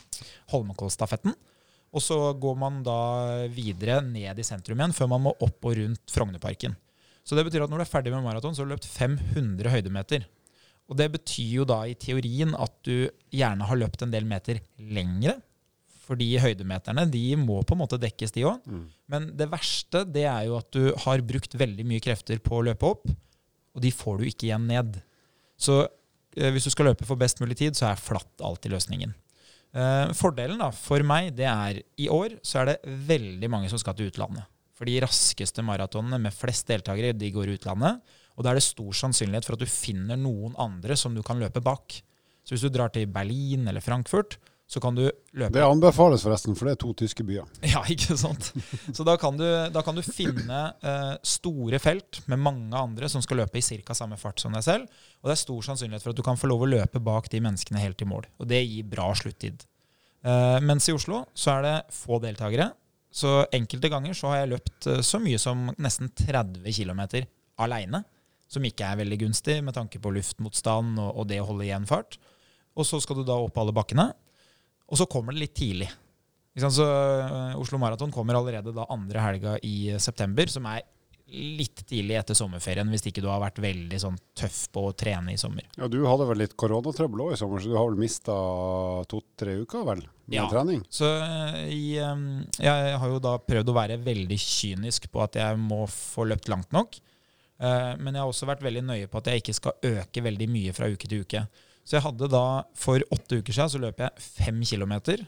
Holmenkollstafetten. 0.53 1.35
Og 1.93 2.01
så 2.01 2.17
går 2.41 2.57
man 2.57 2.81
da 2.87 2.97
videre 3.53 4.01
ned 4.07 4.41
i 4.41 4.47
sentrum 4.47 4.81
igjen, 4.81 4.97
før 4.97 5.11
man 5.13 5.27
må 5.27 5.35
opp 5.45 5.69
og 5.69 5.77
rundt 5.77 6.15
Frognerparken. 6.15 6.77
Så 7.21 7.37
det 7.37 7.45
betyr 7.45 7.67
at 7.67 7.73
når 7.73 7.83
du 7.83 7.85
er 7.85 7.93
ferdig 7.93 8.15
med 8.15 8.25
maraton, 8.25 8.57
så 8.57 8.63
har 8.63 8.71
du 8.71 8.75
løpt 8.75 8.89
500 8.89 9.69
høydemeter. 9.75 10.25
Og 10.89 10.97
det 10.97 11.11
betyr 11.13 11.59
jo 11.61 11.69
da 11.69 11.83
i 11.87 11.97
teorien 11.99 12.57
at 12.57 12.73
du 12.89 13.11
gjerne 13.33 13.69
har 13.69 13.81
løpt 13.85 14.05
en 14.05 14.15
del 14.15 14.25
meter 14.29 14.65
lengre. 14.81 15.37
Fordi 16.03 16.29
høydemeterne 16.43 17.07
de 17.11 17.25
må 17.39 17.61
på 17.63 17.77
en 17.77 17.83
måte 17.85 18.01
dekkes, 18.03 18.35
de 18.35 18.47
òg. 18.49 18.63
Mm. 18.67 18.85
Men 19.13 19.29
det 19.39 19.49
verste 19.53 20.03
det 20.09 20.27
er 20.27 20.49
jo 20.49 20.59
at 20.59 20.71
du 20.75 20.91
har 21.05 21.25
brukt 21.27 21.55
veldig 21.59 21.87
mye 21.87 22.03
krefter 22.03 22.43
på 22.43 22.59
å 22.59 22.65
løpe 22.67 22.89
opp, 22.89 23.11
og 23.73 23.85
de 23.85 23.93
får 23.95 24.19
du 24.19 24.29
ikke 24.29 24.49
igjen 24.49 24.67
ned. 24.69 24.99
Så 25.57 25.85
eh, 25.85 26.51
hvis 26.53 26.67
du 26.67 26.73
skal 26.75 26.91
løpe 26.91 27.07
for 27.09 27.21
best 27.21 27.41
mulig 27.43 27.61
tid, 27.61 27.79
så 27.79 27.89
er 27.91 28.01
flatt 28.03 28.43
alltid 28.43 28.75
løsningen. 28.75 29.15
Eh, 29.73 30.11
fordelen 30.19 30.61
da, 30.61 30.69
for 30.75 31.05
meg 31.07 31.31
det 31.39 31.47
er 31.49 31.79
i 31.97 32.11
år 32.13 32.37
så 32.45 32.61
er 32.61 32.73
det 32.73 32.97
veldig 33.09 33.49
mange 33.53 33.71
som 33.73 33.81
skal 33.81 33.97
til 33.97 34.11
utlandet. 34.11 34.45
For 34.77 34.89
de 34.89 34.99
raskeste 35.05 35.63
maratonene 35.65 36.19
med 36.21 36.35
flest 36.35 36.67
deltakere 36.69 37.15
de 37.17 37.31
går 37.33 37.55
utlandet. 37.55 38.03
Og 38.35 38.45
da 38.45 38.53
er 38.53 38.59
det 38.59 38.67
stor 38.67 38.97
sannsynlighet 38.97 39.47
for 39.47 39.55
at 39.55 39.63
du 39.63 39.71
finner 39.71 40.19
noen 40.19 40.57
andre 40.61 40.97
som 40.99 41.15
du 41.15 41.23
kan 41.25 41.41
løpe 41.41 41.63
bak. 41.65 42.01
Så 42.43 42.57
hvis 42.57 42.65
du 42.65 42.73
drar 42.73 42.91
til 42.91 43.07
Berlin 43.13 43.69
eller 43.71 43.85
Frankfurt, 43.85 44.39
så 44.73 44.81
kan 44.81 44.97
du 44.97 45.03
løpe 45.37 45.53
Det 45.53 45.65
anbefales 45.65 46.23
forresten, 46.25 46.55
for 46.57 46.65
det 46.65 46.73
er 46.73 46.81
to 46.81 46.95
tyske 46.97 47.25
byer. 47.29 47.49
ja, 47.75 47.83
ikke 47.93 48.17
sant? 48.17 48.47
Så 48.97 49.05
da 49.05 49.19
kan 49.21 49.37
du, 49.37 49.45
da 49.69 49.83
kan 49.85 49.99
du 49.99 50.01
finne 50.07 50.61
eh, 50.81 51.11
store 51.29 51.77
felt 51.83 52.23
med 52.33 52.41
mange 52.41 52.79
andre 52.79 53.11
som 53.13 53.21
skal 53.25 53.43
løpe 53.43 53.61
i 53.61 53.65
ca. 53.85 53.93
samme 53.97 54.17
fart 54.17 54.41
som 54.41 54.57
deg 54.57 54.65
selv. 54.65 55.03
Og 55.21 55.29
det 55.29 55.35
er 55.35 55.43
stor 55.43 55.67
sannsynlighet 55.67 56.07
for 56.07 56.15
at 56.15 56.23
du 56.23 56.25
kan 56.25 56.41
få 56.41 56.49
lov 56.49 56.65
å 56.65 56.71
løpe 56.73 57.03
bak 57.05 57.29
de 57.35 57.43
menneskene 57.45 57.83
helt 57.83 58.01
i 58.01 58.09
mål. 58.09 58.31
Og 58.41 58.49
det 58.49 58.63
gir 58.65 58.89
bra 58.89 59.11
sluttid. 59.19 59.67
Eh, 60.25 60.57
mens 60.65 60.89
i 60.89 60.97
Oslo 60.97 61.27
så 61.37 61.59
er 61.59 61.69
det 61.69 61.77
få 61.93 62.23
deltakere. 62.25 62.71
Så 63.13 63.43
enkelte 63.53 63.93
ganger 63.93 64.17
så 64.17 64.33
har 64.33 64.41
jeg 64.41 64.55
løpt 64.55 64.89
eh, 64.89 65.05
så 65.05 65.21
mye 65.21 65.43
som 65.43 65.69
nesten 65.77 66.09
30 66.17 66.65
km 66.73 67.05
aleine. 67.61 68.07
Som 68.49 68.65
ikke 68.65 68.89
er 68.89 69.05
veldig 69.05 69.21
gunstig 69.27 69.61
med 69.65 69.77
tanke 69.77 70.01
på 70.01 70.17
luftmotstand 70.17 70.97
og, 70.97 71.13
og 71.13 71.29
det 71.29 71.45
å 71.45 71.51
holde 71.53 71.69
igjen 71.69 71.85
fart. 71.89 72.17
Og 72.73 72.89
så 72.89 73.05
skal 73.05 73.21
du 73.21 73.27
da 73.29 73.37
opp 73.37 73.61
alle 73.61 73.77
bakkene. 73.77 74.15
Og 74.93 74.99
så 75.01 75.07
kommer 75.09 75.33
det 75.33 75.47
litt 75.47 75.55
tidlig. 75.57 75.89
Så 76.61 76.85
øh, 76.85 77.55
Oslo 77.57 77.79
Maraton 77.81 78.13
kommer 78.13 78.37
allerede 78.37 78.75
da 78.77 78.85
andre 78.93 79.23
helga 79.25 79.55
i 79.65 79.95
øh, 79.95 80.01
september, 80.03 80.51
som 80.53 80.67
er 80.69 80.83
litt 81.33 81.81
tidlig 81.89 82.19
etter 82.19 82.37
sommerferien, 82.37 82.91
hvis 82.93 83.07
ikke 83.09 83.23
du 83.25 83.29
har 83.31 83.41
vært 83.41 83.57
veldig 83.65 83.97
sånn 84.03 84.19
tøff 84.37 84.67
på 84.75 84.83
å 84.91 84.93
trene 84.93 85.33
i 85.33 85.39
sommer. 85.41 85.65
Ja, 85.81 85.89
Du 85.89 86.03
hadde 86.05 86.27
vel 86.29 86.43
litt 86.43 86.53
koronatrøbbel 86.61 87.23
òg 87.25 87.33
i 87.33 87.39
sommer, 87.41 87.63
så 87.65 87.73
du 87.73 87.77
har 87.79 87.89
vel 87.89 87.97
mista 88.03 88.35
to-tre 89.09 89.55
uker 89.63 89.87
vel 89.89 90.03
med 90.27 90.37
Ja. 90.37 90.45
trening? 90.51 90.83
Så 90.93 91.09
i, 91.73 91.97
øhm, 91.97 92.45
jeg 92.61 92.99
har 93.01 93.09
jo 93.09 93.19
da 93.19 93.39
prøvd 93.39 93.73
å 93.73 93.79
være 93.81 93.97
veldig 94.05 94.39
kynisk 94.39 95.09
på 95.11 95.23
at 95.25 95.41
jeg 95.41 95.57
må 95.57 95.87
få 95.89 96.29
løpt 96.29 96.49
langt 96.53 96.71
nok. 96.73 97.01
Eh, 97.61 97.97
Men 97.97 98.13
jeg 98.15 98.21
har 98.21 98.29
også 98.29 98.47
vært 98.53 98.63
veldig 98.69 98.85
nøye 98.85 99.09
på 99.09 99.17
at 99.19 99.25
jeg 99.33 99.41
ikke 99.41 99.55
skal 99.55 99.73
øke 99.83 100.23
veldig 100.23 100.49
mye 100.51 100.73
fra 100.75 100.87
uke 100.93 101.09
til 101.09 101.21
uke. 101.25 101.47
Så 101.83 101.97
jeg 101.99 102.05
hadde 102.05 102.31
da, 102.31 102.45
for 102.79 103.03
åtte 103.15 103.41
uker 103.41 103.55
siden, 103.57 103.73
så 103.73 103.81
løp 103.83 104.03
jeg 104.05 104.23
fem 104.23 104.61
kilometer. 104.67 105.25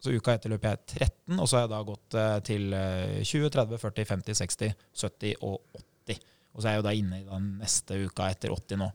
Så 0.00 0.14
uka 0.16 0.32
etter 0.34 0.52
løp 0.52 0.64
jeg 0.64 0.80
13, 0.96 1.36
og 1.36 1.44
så 1.44 1.58
har 1.58 1.66
jeg 1.66 1.72
da 1.74 1.82
gått 1.84 2.16
eh, 2.16 2.36
til 2.46 2.72
eh, 2.72 3.20
20, 3.20 3.50
30, 3.52 3.80
40, 3.82 4.08
50, 4.14 4.40
60, 4.40 4.86
70 5.02 5.34
og 5.44 5.60
80. 6.08 6.22
Og 6.50 6.62
så 6.62 6.66
er 6.66 6.72
jeg 6.74 6.80
jo 6.80 6.86
da 6.88 6.96
inne 6.96 7.20
i 7.20 7.26
den 7.28 7.50
neste 7.60 7.98
uka 8.08 8.30
etter 8.32 8.54
80 8.54 8.80
nå. 8.80 8.88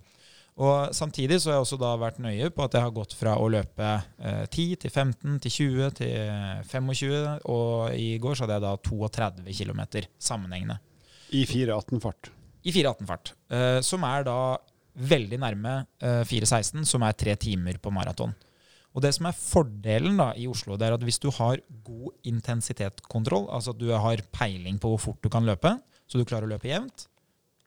Og 0.65 0.95
samtidig 0.95 1.41
så 1.43 1.51
har 1.51 1.57
jeg 1.57 1.65
også 1.65 1.77
da 1.81 1.91
vært 1.99 2.21
nøye 2.23 2.47
på 2.55 2.63
at 2.63 2.77
jeg 2.77 2.85
har 2.85 2.93
gått 2.95 3.13
fra 3.19 3.33
å 3.37 3.47
løpe 3.51 3.89
eh, 4.23 4.45
10 4.47 4.77
til 4.85 4.91
15 4.91 5.39
til 5.43 5.55
20 5.57 5.95
til 5.99 6.61
25, 6.71 7.15
og 7.51 7.95
i 7.99 8.13
går 8.23 8.37
så 8.37 8.45
hadde 8.45 8.57
jeg 8.57 8.65
da 8.65 8.75
32 8.87 9.57
km 9.59 9.81
sammenhengende 10.15 10.79
I 11.35 11.43
4.18-fart. 11.49 12.31
i 12.63 12.71
4.18-fart, 12.71 13.33
eh, 13.51 13.81
som 13.83 14.07
er 14.07 14.25
da 14.29 14.39
veldig 14.95 15.39
nærme 15.41 15.77
eh, 15.99 16.23
4.16, 16.27 16.85
som 16.87 17.03
er 17.05 17.17
tre 17.17 17.35
timer 17.39 17.79
på 17.81 17.93
maraton. 17.93 18.33
Og 18.95 19.03
det 19.03 19.11
som 19.17 19.27
er 19.27 19.35
fordelen 19.35 20.15
da 20.19 20.29
i 20.39 20.45
Oslo, 20.47 20.77
det 20.79 20.87
er 20.87 20.95
at 20.95 21.03
hvis 21.03 21.19
du 21.19 21.27
har 21.35 21.59
god 21.83 22.13
intensitetskontroll, 22.31 23.49
altså 23.51 23.73
at 23.75 23.81
du 23.81 23.89
har 23.91 24.23
peiling 24.31 24.79
på 24.79 24.93
hvor 24.93 25.01
fort 25.09 25.19
du 25.23 25.31
kan 25.31 25.43
løpe, 25.47 25.73
så 26.07 26.21
du 26.21 26.27
klarer 26.27 26.47
å 26.47 26.53
løpe 26.53 26.69
jevnt, 26.69 27.09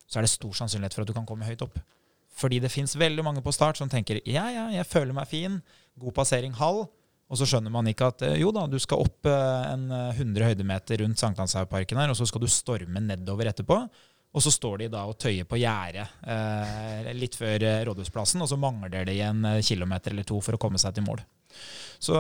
så 0.09 0.19
er 0.19 0.25
det 0.25 0.33
stor 0.33 0.57
sannsynlighet 0.57 0.97
for 0.97 1.05
at 1.05 1.11
du 1.11 1.17
kan 1.17 1.29
komme 1.29 1.45
høyt 1.45 1.65
opp. 1.67 1.77
Fordi 2.39 2.61
det 2.63 2.71
fins 2.73 2.95
veldig 2.97 3.25
mange 3.27 3.43
på 3.45 3.53
start 3.53 3.81
som 3.81 3.91
tenker 3.91 4.23
ja, 4.23 4.47
ja, 4.55 4.69
jeg 4.73 4.89
føler 4.89 5.17
meg 5.17 5.29
fin, 5.29 5.59
god 5.99 6.17
passering 6.17 6.55
halv, 6.57 6.87
Og 7.29 7.37
så 7.37 7.45
skjønner 7.45 7.69
man 7.69 7.85
ikke 7.91 8.07
at 8.09 8.23
eh, 8.25 8.39
jo 8.41 8.49
da, 8.57 8.63
du 8.65 8.79
skal 8.81 9.03
opp 9.05 9.27
eh, 9.29 9.65
en 9.69 9.91
eh, 9.93 10.17
100 10.17 10.47
høydemeter 10.49 11.03
rundt 11.03 11.21
Sankthanshaugparken 11.21 11.99
her, 12.01 12.09
og 12.09 12.17
så 12.17 12.25
skal 12.25 12.41
du 12.41 12.49
storme 12.49 13.03
nedover 13.05 13.51
etterpå. 13.51 13.83
Og 14.39 14.45
så 14.45 14.53
står 14.55 14.85
de 14.85 14.87
da 14.93 15.03
og 15.11 15.17
tøyer 15.19 15.47
på 15.51 15.59
gjerdet 15.59 16.05
eh, 16.31 17.11
litt 17.19 17.35
før 17.35 17.65
eh, 17.67 17.81
Rådhusplassen, 17.89 18.45
og 18.45 18.47
så 18.47 18.59
mangler 18.61 19.09
de 19.09 19.17
en 19.27 19.43
eh, 19.51 19.63
kilometer 19.67 20.15
eller 20.15 20.27
to 20.29 20.39
for 20.45 20.55
å 20.55 20.61
komme 20.63 20.79
seg 20.79 20.95
til 20.95 21.09
mål. 21.09 21.25
Så 21.99 22.15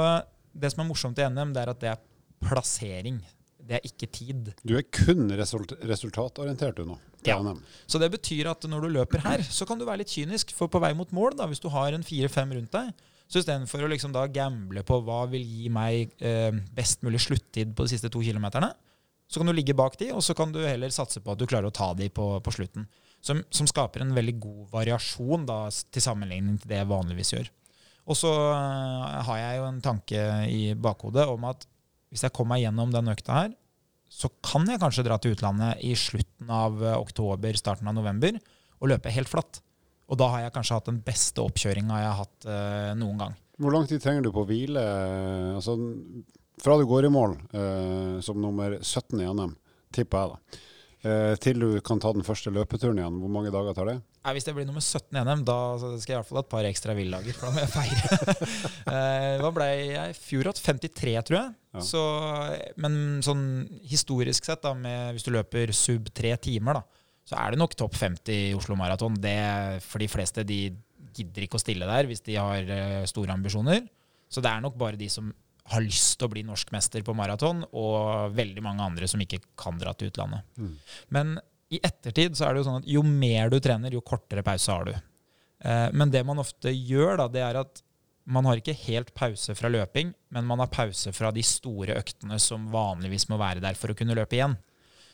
det 0.50 0.72
som 0.72 0.82
er 0.82 0.88
morsomt 0.88 1.20
i 1.22 1.28
NM, 1.30 1.52
det 1.54 1.62
er 1.62 1.70
at 1.70 1.84
det 1.84 1.92
er 1.92 2.00
plassering. 2.42 3.20
Det 3.68 3.78
er 3.78 3.86
ikke 3.86 4.08
tid. 4.10 4.50
Du 4.66 4.74
er 4.80 4.82
kun 4.90 5.30
result 5.38 5.76
resultatorientert 5.86 6.80
du 6.80 6.88
nå. 6.88 6.98
Ja. 7.26 7.38
Så 7.86 8.00
det 8.02 8.10
betyr 8.16 8.50
at 8.50 8.66
når 8.66 8.86
du 8.86 8.96
løper 8.96 9.22
her, 9.22 9.44
så 9.44 9.66
kan 9.68 9.78
du 9.78 9.86
være 9.86 10.02
litt 10.02 10.14
kynisk. 10.14 10.56
For 10.58 10.70
på 10.72 10.82
vei 10.82 10.90
mot 10.98 11.14
mål, 11.14 11.36
da, 11.38 11.46
hvis 11.50 11.62
du 11.62 11.68
har 11.70 11.94
en 11.94 12.06
fire-fem 12.06 12.56
rundt 12.58 12.74
deg, 12.74 13.06
så 13.28 13.42
istedenfor 13.42 13.84
å 13.84 13.92
liksom 13.92 14.14
da 14.14 14.24
gamble 14.32 14.82
på 14.88 14.98
hva 15.04 15.22
vil 15.30 15.44
gi 15.44 15.70
meg 15.70 16.14
eh, 16.24 16.50
best 16.74 17.04
mulig 17.06 17.20
sluttid 17.22 17.76
på 17.76 17.84
de 17.84 17.94
siste 17.94 18.10
to 18.10 18.24
kilometerne, 18.24 18.72
så 19.28 19.40
kan 19.40 19.50
du 19.50 19.52
ligge 19.52 19.76
bak 19.76 19.98
de, 20.00 20.10
og 20.16 20.24
så 20.24 20.34
kan 20.36 20.52
du 20.54 20.62
heller 20.64 20.92
satse 20.94 21.20
på 21.20 21.34
at 21.34 21.40
du 21.40 21.46
klarer 21.48 21.68
å 21.68 21.74
ta 21.74 21.92
de 21.96 22.08
på, 22.08 22.30
på 22.40 22.54
slutten. 22.54 22.88
Som, 23.20 23.42
som 23.52 23.66
skaper 23.68 24.04
en 24.04 24.14
veldig 24.16 24.36
god 24.40 24.68
variasjon 24.72 25.44
da, 25.48 25.64
til 25.92 26.04
sammenligning 26.04 26.60
til 26.62 26.70
det 26.70 26.78
jeg 26.78 26.88
vanligvis 26.88 27.32
gjør. 27.34 27.48
Og 28.08 28.16
så 28.16 28.30
eh, 28.32 29.16
har 29.28 29.40
jeg 29.42 29.58
jo 29.58 29.66
en 29.68 29.80
tanke 29.84 30.26
i 30.48 30.62
bakhodet 30.78 31.26
om 31.28 31.44
at 31.50 31.66
hvis 32.08 32.24
jeg 32.24 32.32
kommer 32.32 32.56
meg 32.56 32.64
gjennom 32.64 32.94
den 32.94 33.12
økta 33.12 33.42
her, 33.42 33.50
så 34.08 34.30
kan 34.40 34.64
jeg 34.70 34.80
kanskje 34.80 35.04
dra 35.04 35.18
til 35.20 35.34
utlandet 35.36 35.82
i 35.84 35.92
slutten 35.98 36.48
av 36.48 36.80
eh, 36.80 36.96
oktober, 36.96 37.58
starten 37.60 37.90
av 37.90 37.98
november, 37.98 38.38
og 38.78 38.94
løpe 38.94 39.12
helt 39.12 39.28
flatt. 39.28 39.60
Og 40.08 40.16
da 40.16 40.30
har 40.32 40.46
jeg 40.46 40.54
kanskje 40.54 40.78
hatt 40.78 40.88
den 40.88 41.02
beste 41.04 41.44
oppkjøringa 41.44 42.00
jeg 42.00 42.08
har 42.08 42.20
hatt 42.22 42.48
eh, 42.48 42.94
noen 42.96 43.20
gang. 43.26 43.36
Hvor 43.58 43.74
lang 43.74 43.84
tid 43.90 44.00
trenger 44.00 44.24
du 44.24 44.30
på 44.32 44.46
å 44.46 44.48
hvile? 44.48 44.82
Altså, 45.58 45.74
fra 46.62 46.76
du 46.80 46.86
går 46.90 47.06
i 47.08 47.12
mål 47.14 47.36
eh, 47.52 48.18
som 48.24 48.40
nummer 48.42 48.78
17 48.80 49.20
i 49.22 49.28
NM, 49.30 49.54
tipper 49.94 50.18
jeg 50.24 50.30
da, 50.34 50.60
eh, 51.08 51.34
til 51.42 51.60
du 51.62 51.68
kan 51.86 52.00
ta 52.02 52.12
den 52.16 52.26
første 52.26 52.50
løpeturen 52.54 52.98
igjen, 53.00 53.18
hvor 53.22 53.32
mange 53.32 53.52
dager 53.54 53.76
tar 53.76 53.90
det? 53.92 53.98
Nei, 54.26 54.32
hvis 54.36 54.44
jeg 54.48 54.56
blir 54.58 54.66
nummer 54.68 54.82
17 54.84 55.16
i 55.16 55.22
NM, 55.24 55.42
da 55.48 55.54
skal 55.78 55.94
jeg 56.12 56.16
i 56.16 56.18
hvert 56.18 56.28
fall 56.28 56.40
ha 56.40 56.42
et 56.44 56.50
par 56.52 56.66
ekstra 56.68 56.92
villager. 56.98 57.36
For 57.38 57.48
da 57.48 57.54
må 57.54 57.62
jeg 57.62 57.72
feire. 57.72 58.34
Eh, 58.88 59.34
Hva 59.42 59.50
ble 59.52 59.64
jeg 59.68 60.12
i 60.12 60.16
fjor? 60.16 60.48
igjen? 60.48 60.58
53, 60.64 61.12
tror 61.28 61.36
jeg. 61.38 61.48
Ja. 61.76 61.82
Så, 61.84 62.00
men 62.80 62.94
sånn 63.24 63.42
historisk 63.88 64.48
sett, 64.48 64.62
da, 64.64 64.72
med, 64.76 65.14
hvis 65.16 65.24
du 65.26 65.30
løper 65.34 65.72
sub 65.76 66.08
tre 66.16 66.34
timer, 66.42 66.80
da, 66.80 67.04
så 67.28 67.36
er 67.40 67.52
det 67.54 67.60
nok 67.60 67.76
topp 67.78 67.96
50 68.00 68.32
i 68.32 68.54
Oslo 68.56 68.76
Maraton. 68.80 69.16
Det- 69.20 69.80
For 69.84 70.00
de 70.02 70.08
fleste 70.08 70.44
de 70.48 70.60
gidder 71.18 71.44
ikke 71.46 71.56
å 71.60 71.62
stille 71.62 71.88
der 71.88 72.08
hvis 72.10 72.24
de 72.26 72.36
har 72.40 72.68
eh, 72.74 73.04
store 73.08 73.32
ambisjoner. 73.36 73.84
Så 74.28 74.42
det 74.44 74.50
er 74.50 74.60
nok 74.64 74.76
bare 74.80 74.96
de 75.00 75.08
som 75.12 75.30
har 75.72 75.84
lyst 75.84 76.18
til 76.18 76.28
å 76.28 76.32
bli 76.32 76.44
norsk 76.46 76.70
mester 76.74 77.04
på 77.04 77.14
maraton, 77.16 77.64
og 77.76 78.34
veldig 78.36 78.64
mange 78.64 78.84
andre 78.84 79.08
som 79.10 79.20
ikke 79.22 79.42
kan 79.58 79.80
dra 79.80 79.94
til 79.96 80.12
utlandet. 80.12 80.46
Mm. 80.56 80.74
Men 81.14 81.34
i 81.74 81.80
ettertid 81.84 82.36
så 82.38 82.46
er 82.46 82.54
det 82.54 82.62
jo 82.62 82.68
sånn 82.70 82.80
at 82.82 82.88
jo 82.88 83.02
mer 83.04 83.52
du 83.52 83.58
trener, 83.60 83.92
jo 83.92 84.04
kortere 84.04 84.44
pause 84.46 84.72
har 84.72 84.88
du. 84.88 84.94
Eh, 84.94 85.88
men 85.92 86.12
det 86.14 86.24
man 86.26 86.40
ofte 86.40 86.72
gjør, 86.72 87.18
da, 87.20 87.28
det 87.32 87.44
er 87.44 87.60
at 87.60 87.82
man 88.28 88.44
har 88.44 88.60
ikke 88.60 88.76
helt 88.84 89.14
pause 89.16 89.54
fra 89.56 89.70
løping, 89.72 90.12
men 90.36 90.48
man 90.48 90.60
har 90.60 90.72
pause 90.72 91.12
fra 91.16 91.30
de 91.32 91.44
store 91.44 91.96
øktene 91.96 92.36
som 92.42 92.66
vanligvis 92.72 93.28
må 93.30 93.38
være 93.40 93.62
der 93.64 93.76
for 93.78 93.92
å 93.92 93.96
kunne 93.96 94.16
løpe 94.16 94.36
igjen. 94.36 94.56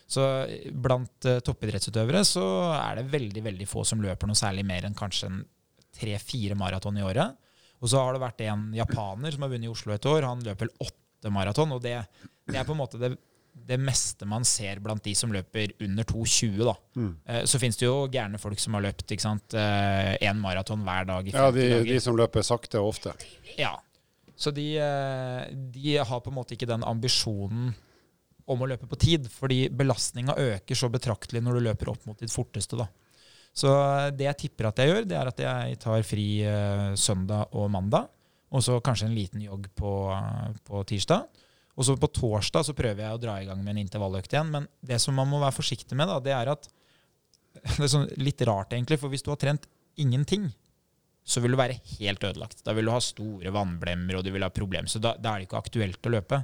Så 0.07 0.23
blant 0.69 1.25
eh, 1.27 1.41
toppidrettsutøvere 1.43 2.21
så 2.27 2.45
er 2.77 2.99
det 2.99 3.11
veldig 3.13 3.43
veldig 3.47 3.67
få 3.69 3.85
som 3.87 4.03
løper 4.03 4.29
noe 4.29 4.37
særlig 4.37 4.65
mer 4.67 4.87
enn 4.87 4.97
kanskje 4.97 5.31
en 5.31 5.41
tre-fire 5.95 6.57
maraton 6.59 6.99
i 6.99 7.05
året. 7.07 7.39
Og 7.81 7.91
så 7.91 7.99
har 8.01 8.13
det 8.15 8.21
vært 8.23 8.41
en 8.47 8.67
japaner 8.73 9.31
som 9.35 9.45
har 9.45 9.51
vunnet 9.51 9.67
i 9.67 9.71
Oslo 9.71 9.93
et 9.93 10.05
år. 10.09 10.25
Han 10.27 10.43
løper 10.45 10.67
vel 10.67 10.87
åtte 10.87 11.31
maraton, 11.33 11.71
og 11.75 11.81
det, 11.83 11.95
det 12.47 12.59
er 12.59 12.67
på 12.67 12.73
en 12.75 12.79
måte 12.79 12.99
det, 13.01 13.11
det 13.65 13.77
meste 13.79 14.27
man 14.27 14.43
ser 14.47 14.79
blant 14.83 15.03
de 15.05 15.13
som 15.15 15.31
løper 15.33 15.71
under 15.85 16.03
2,20. 16.03 16.57
da. 16.67 16.75
Mm. 16.99 17.11
Eh, 17.25 17.43
Så 17.49 17.59
finnes 17.61 17.77
det 17.79 17.87
jo 17.87 18.07
gærne 18.11 18.39
folk 18.41 18.59
som 18.61 18.75
har 18.77 18.85
løpt 18.87 19.11
ikke 19.15 19.25
sant, 19.25 19.55
én 19.55 20.41
maraton 20.41 20.83
hver 20.85 21.07
dag 21.09 21.27
i 21.27 21.33
50 21.35 21.39
Ja, 21.39 21.51
de, 21.55 21.83
de 21.93 21.99
som 22.03 22.17
løper 22.19 22.43
sakte 22.45 22.81
og 22.83 22.93
ofte. 22.93 23.15
Ja. 23.57 23.75
Så 24.35 24.51
de, 24.51 24.65
eh, 24.83 25.45
de 25.71 25.97
har 25.97 26.19
på 26.21 26.31
en 26.31 26.35
måte 26.35 26.55
ikke 26.57 26.67
den 26.67 26.83
ambisjonen 26.83 27.73
om 28.45 28.61
å 28.61 28.67
løpe 28.69 28.85
på 28.91 28.97
tid, 29.01 29.29
fordi 29.31 29.69
belastninga 29.73 30.35
øker 30.37 30.77
så 30.77 30.89
betraktelig 30.93 31.41
når 31.41 31.57
du 31.57 31.63
løper 31.69 31.89
opp 31.95 32.03
mot 32.05 32.19
ditt 32.19 32.33
forteste. 32.33 32.77
da. 32.77 32.85
Så 33.55 33.71
eh, 33.71 34.11
det 34.15 34.27
jeg 34.27 34.39
tipper 34.45 34.69
at 34.69 34.81
jeg 34.81 34.91
gjør, 34.91 35.07
det 35.07 35.17
er 35.17 35.31
at 35.31 35.41
jeg 35.45 35.79
tar 35.81 36.05
fri 36.07 36.27
eh, 36.43 36.91
søndag 36.99 37.55
og 37.55 37.69
mandag, 37.71 38.09
og 38.51 38.63
så 38.63 38.77
kanskje 38.83 39.09
en 39.09 39.15
liten 39.15 39.43
jogg 39.45 39.69
på, 39.79 39.93
eh, 40.15 40.57
på 40.67 40.83
tirsdag. 40.91 41.43
Og 41.75 41.87
så 41.87 41.95
på 41.99 42.11
torsdag 42.15 42.67
så 42.67 42.75
prøver 42.75 43.03
jeg 43.03 43.15
å 43.15 43.19
dra 43.19 43.37
i 43.41 43.47
gang 43.47 43.59
med 43.63 43.73
en 43.73 43.81
intervalløkt 43.83 44.31
igjen. 44.31 44.51
Men 44.51 44.67
det 44.79 44.99
som 45.03 45.15
man 45.17 45.27
må 45.27 45.41
være 45.41 45.57
forsiktig 45.57 45.97
med, 45.97 46.07
da, 46.07 46.21
det 46.23 46.35
er 46.35 46.53
at 46.55 46.69
Det 47.79 47.85
er 47.85 47.87
sånn 47.87 48.09
litt 48.19 48.41
rart, 48.43 48.73
egentlig, 48.75 48.97
for 48.99 49.11
hvis 49.11 49.23
du 49.23 49.29
har 49.31 49.39
trent 49.39 49.63
ingenting, 49.95 50.49
så 51.25 51.39
vil 51.39 51.55
du 51.55 51.57
være 51.57 51.77
helt 51.95 52.23
ødelagt. 52.27 52.59
Da 52.67 52.73
vil 52.75 52.89
du 52.89 52.91
ha 52.91 52.99
store 53.01 53.53
vannblemmer 53.55 54.19
og 54.19 54.25
du 54.25 54.29
vil 54.35 54.43
ha 54.43 54.51
problemer. 54.51 54.91
Så 54.91 54.99
da, 54.99 55.13
da 55.15 55.31
er 55.31 55.41
det 55.41 55.47
ikke 55.47 55.61
aktuelt 55.63 56.05
å 56.05 56.11
løpe. 56.13 56.41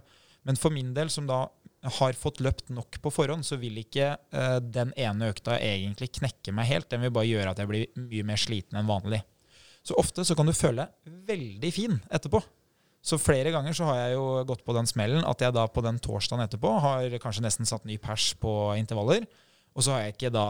Men 0.48 0.58
for 0.58 0.74
min 0.74 0.94
del, 0.96 1.12
som 1.12 1.28
da 1.30 1.44
har 1.82 2.18
fått 2.18 2.40
løpt 2.46 2.70
nok 2.70 3.00
på 3.02 3.12
forhånd, 3.14 3.46
så 3.48 3.58
vil 3.62 3.80
ikke 3.82 4.14
uh, 4.36 4.60
den 4.62 4.94
ene 5.00 5.32
økta 5.34 5.58
egentlig 5.58 6.12
knekke 6.20 6.54
meg 6.54 6.70
helt. 6.70 6.90
Den 6.92 7.02
vil 7.06 7.14
bare 7.16 7.30
gjøre 7.30 7.54
at 7.54 7.62
jeg 7.62 7.70
blir 7.72 7.88
mye 7.98 8.28
mer 8.28 8.42
sliten 8.42 8.78
enn 8.78 8.90
vanlig. 8.90 9.24
Så 9.82 9.98
ofte 9.98 10.26
så 10.28 10.38
kan 10.38 10.46
du 10.46 10.54
føle 10.54 10.86
deg 10.86 11.22
veldig 11.32 11.72
fin 11.74 11.98
etterpå. 12.14 12.42
Så 13.02 13.18
flere 13.18 13.50
ganger 13.54 13.74
så 13.74 13.88
har 13.90 13.98
jeg 13.98 14.14
jo 14.14 14.26
gått 14.46 14.62
på 14.66 14.76
den 14.78 14.90
smellen 14.90 15.26
at 15.26 15.42
jeg 15.42 15.56
da 15.58 15.66
på 15.66 15.82
den 15.82 15.98
torsdagen 16.04 16.46
etterpå 16.46 16.76
har 16.84 17.18
kanskje 17.24 17.46
nesten 17.48 17.66
satt 17.70 17.88
ny 17.90 17.98
pers 18.02 18.28
på 18.38 18.52
intervaller. 18.78 19.26
Og 19.74 19.86
så 19.86 19.96
har 19.96 20.06
jeg 20.06 20.16
ikke 20.16 20.34
da 20.36 20.46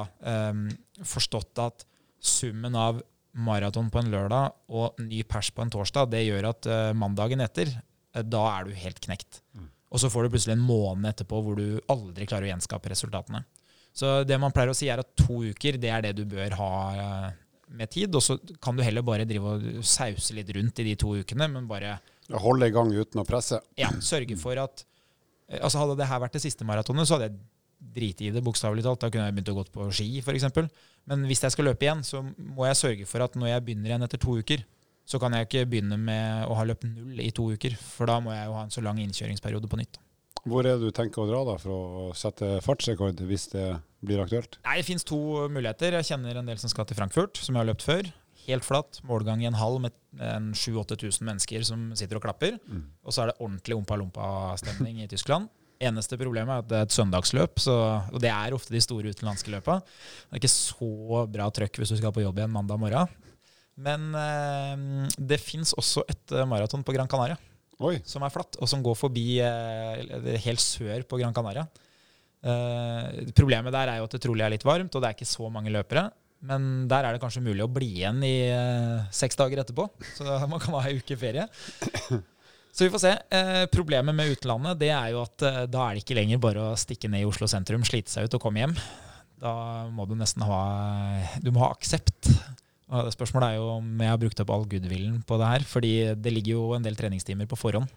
um, 0.52 0.66
forstått 1.08 1.62
at 1.64 1.86
summen 2.20 2.76
av 2.76 3.00
maraton 3.32 3.88
på 3.94 4.02
en 4.02 4.12
lørdag 4.12 4.52
og 4.68 5.00
ny 5.00 5.22
pers 5.24 5.54
på 5.56 5.64
en 5.64 5.72
torsdag, 5.72 6.12
det 6.12 6.26
gjør 6.26 6.50
at 6.52 6.68
uh, 6.68 6.90
mandagen 6.98 7.44
etter, 7.46 7.72
uh, 8.18 8.26
da 8.26 8.44
er 8.58 8.68
du 8.68 8.76
helt 8.76 9.00
knekt. 9.06 9.46
Og 9.92 10.00
så 10.00 10.10
får 10.12 10.26
du 10.28 10.34
plutselig 10.34 10.56
en 10.56 10.64
måned 10.64 11.10
etterpå 11.12 11.42
hvor 11.44 11.60
du 11.60 11.82
aldri 11.92 12.28
klarer 12.30 12.48
å 12.48 12.54
gjenskape 12.54 12.92
resultatene. 12.94 13.44
Så 13.92 14.22
det 14.24 14.38
man 14.40 14.54
pleier 14.56 14.72
å 14.72 14.76
si 14.78 14.88
er 14.88 15.02
at 15.04 15.10
to 15.20 15.42
uker, 15.52 15.76
det 15.82 15.92
er 15.92 16.06
det 16.06 16.14
du 16.16 16.24
bør 16.32 16.56
ha 16.62 16.72
eh, 16.96 17.26
med 17.76 17.92
tid. 17.92 18.16
Og 18.16 18.24
så 18.24 18.38
kan 18.64 18.78
du 18.78 18.84
heller 18.86 19.04
bare 19.04 19.28
drive 19.28 19.58
og 19.58 19.66
sause 19.84 20.36
litt 20.38 20.52
rundt 20.56 20.80
i 20.80 20.88
de 20.88 20.96
to 21.00 21.18
ukene, 21.20 21.50
men 21.52 21.68
bare 21.70 21.98
Holde 22.32 22.70
i 22.70 22.72
gang 22.72 22.88
uten 22.96 23.20
å 23.20 23.28
presse. 23.28 23.58
ja, 23.76 23.90
sørge 24.00 24.38
for 24.40 24.56
at 24.62 24.86
eh, 25.50 25.60
altså 25.60 25.82
Hadde 25.82 25.98
det 26.00 26.08
her 26.08 26.22
vært 26.24 26.38
det 26.40 26.46
siste 26.46 26.68
maratonet, 26.68 27.10
så 27.10 27.18
hadde 27.18 27.28
jeg 27.28 27.42
driti 27.92 28.30
i 28.30 28.32
det, 28.32 28.44
bokstavelig 28.46 28.86
talt. 28.86 29.02
Da 29.02 29.10
kunne 29.12 29.28
jeg 29.28 29.36
begynt 29.36 29.52
å 29.52 29.58
gå 29.58 29.66
på 29.76 29.90
ski, 29.98 30.08
f.eks. 30.22 30.48
Men 31.10 31.26
hvis 31.28 31.44
jeg 31.44 31.52
skal 31.52 31.68
løpe 31.68 31.84
igjen, 31.84 32.06
så 32.08 32.22
må 32.24 32.68
jeg 32.70 32.80
sørge 32.80 33.08
for 33.10 33.26
at 33.26 33.36
når 33.36 33.56
jeg 33.56 33.66
begynner 33.68 33.92
igjen 33.92 34.06
etter 34.08 34.22
to 34.22 34.38
uker, 34.40 34.64
så 35.12 35.20
kan 35.20 35.36
jeg 35.36 35.50
ikke 35.50 35.66
begynne 35.74 35.98
med 36.00 36.48
å 36.48 36.56
ha 36.56 36.64
løpt 36.68 36.88
null 36.88 37.20
i 37.20 37.32
to 37.36 37.50
uker. 37.52 37.76
For 37.76 38.08
da 38.08 38.22
må 38.24 38.32
jeg 38.32 38.48
jo 38.48 38.56
ha 38.56 38.64
en 38.64 38.72
så 38.74 38.84
lang 38.86 39.02
innkjøringsperiode 39.04 39.68
på 39.72 39.80
nytt. 39.82 40.00
Hvor 40.42 40.66
er 40.66 40.80
det 40.80 40.88
du 40.90 40.96
tenker 40.96 41.22
å 41.22 41.28
dra 41.30 41.44
da 41.46 41.58
for 41.62 41.70
å 41.76 42.06
sette 42.18 42.56
fartsrekord, 42.66 43.20
hvis 43.30 43.50
det 43.52 43.68
blir 44.02 44.24
aktuelt? 44.24 44.58
Nei, 44.66 44.80
Det 44.80 44.88
fins 44.88 45.06
to 45.06 45.20
muligheter. 45.52 46.00
Jeg 46.00 46.10
kjenner 46.14 46.40
en 46.40 46.50
del 46.50 46.58
som 46.58 46.72
skal 46.72 46.88
til 46.90 46.98
Frankfurt, 46.98 47.38
som 47.38 47.54
jeg 47.54 47.62
har 47.62 47.70
løpt 47.70 47.86
før. 47.86 48.10
Helt 48.48 48.66
flatt. 48.66 49.02
Målgang 49.06 49.44
i 49.44 49.50
en 49.52 49.60
hall 49.60 49.78
med 49.84 49.94
en 50.18 50.50
7000-8000 50.58 51.28
mennesker 51.28 51.66
som 51.68 51.92
sitter 52.00 52.18
og 52.18 52.26
klapper. 52.26 52.58
Og 53.06 53.14
så 53.14 53.22
er 53.22 53.30
det 53.30 53.38
ordentlig 53.38 53.78
ompa-lompa-stemning 53.78 55.04
i 55.04 55.10
Tyskland. 55.12 55.52
Eneste 55.82 56.18
problemet 56.18 56.54
er 56.54 56.62
at 56.64 56.70
det 56.70 56.78
er 56.80 56.88
et 56.88 56.94
søndagsløp, 56.94 57.62
så, 57.62 57.76
og 58.14 58.20
det 58.22 58.30
er 58.30 58.54
ofte 58.54 58.74
de 58.74 58.82
store 58.82 59.14
utenlandske 59.14 59.50
løpa. 59.54 59.80
Det 59.82 60.38
er 60.38 60.42
ikke 60.42 60.52
så 60.54 61.24
bra 61.30 61.48
trøkk 61.54 61.82
hvis 61.82 61.94
du 61.94 61.98
skal 61.98 62.14
på 62.14 62.22
jobb 62.26 62.38
igjen 62.42 62.54
mandag 62.54 62.82
morgen. 62.82 63.10
Men 63.82 64.12
eh, 64.18 65.08
det 65.18 65.40
fins 65.42 65.74
også 65.78 66.06
et 66.12 66.36
eh, 66.36 66.48
maraton 66.50 66.84
på 66.86 66.96
Gran 66.96 67.10
Canaria 67.12 67.38
Oi, 67.82 67.96
som 68.06 68.22
er 68.22 68.34
flatt, 68.34 68.60
og 68.62 68.70
som 68.70 68.84
går 68.86 68.98
forbi 69.00 69.40
eh, 69.42 70.34
helt 70.44 70.62
sør 70.62 71.02
på 71.10 71.18
Gran 71.18 71.34
Canaria. 71.34 71.64
Eh, 72.46 73.32
problemet 73.38 73.74
der 73.74 73.90
er 73.90 74.02
jo 74.02 74.06
at 74.06 74.14
det 74.14 74.22
trolig 74.22 74.46
er 74.46 74.54
litt 74.54 74.66
varmt, 74.68 74.94
og 74.94 75.02
det 75.02 75.10
er 75.10 75.18
ikke 75.18 75.30
så 75.30 75.50
mange 75.50 75.74
løpere. 75.74 76.12
Men 76.46 76.86
der 76.90 77.08
er 77.08 77.16
det 77.16 77.22
kanskje 77.22 77.42
mulig 77.46 77.66
å 77.66 77.72
bli 77.74 77.88
igjen 78.00 78.22
i 78.26 78.36
seks 79.14 79.38
dager 79.38 79.62
etterpå. 79.62 79.88
Så 80.18 80.26
man 80.50 80.62
kan 80.62 80.78
ha 80.78 80.86
ei 80.90 81.02
uke 81.02 81.18
ferie. 81.22 81.46
Så 82.72 82.86
vi 82.86 82.92
får 82.92 83.04
se. 83.04 83.12
Eh, 83.36 83.66
problemet 83.72 84.16
med 84.16 84.32
utlandet 84.32 84.80
det 84.80 84.92
er 84.96 85.12
jo 85.12 85.26
at 85.26 85.44
eh, 85.44 85.64
da 85.68 85.84
er 85.86 85.96
det 85.96 86.06
ikke 86.06 86.16
lenger 86.16 86.40
bare 86.42 86.70
å 86.70 86.78
stikke 86.80 87.10
ned 87.12 87.26
i 87.26 87.28
Oslo 87.28 87.50
sentrum, 87.52 87.84
slite 87.88 88.14
seg 88.14 88.28
ut 88.28 88.38
og 88.38 88.44
komme 88.46 88.64
hjem. 88.64 88.76
Da 89.42 89.54
må 89.92 90.06
du 90.08 90.14
nesten 90.16 90.46
ha 90.46 90.62
Du 91.44 91.50
må 91.52 91.64
ha 91.66 91.72
aksept. 91.74 92.30
Og 92.92 93.08
det 93.08 93.16
Spørsmålet 93.16 93.54
er 93.54 93.60
jo 93.62 93.68
om 93.78 94.04
jeg 94.04 94.12
har 94.12 94.20
brukt 94.20 94.42
opp 94.44 94.50
all 94.52 94.66
goodwillen 94.68 95.22
på 95.28 95.38
det 95.40 95.50
her. 95.54 95.66
Fordi 95.68 95.94
det 96.20 96.34
ligger 96.34 96.58
jo 96.58 96.72
en 96.76 96.86
del 96.86 96.98
treningstimer 97.00 97.48
på 97.48 97.60
forhånd. 97.60 97.88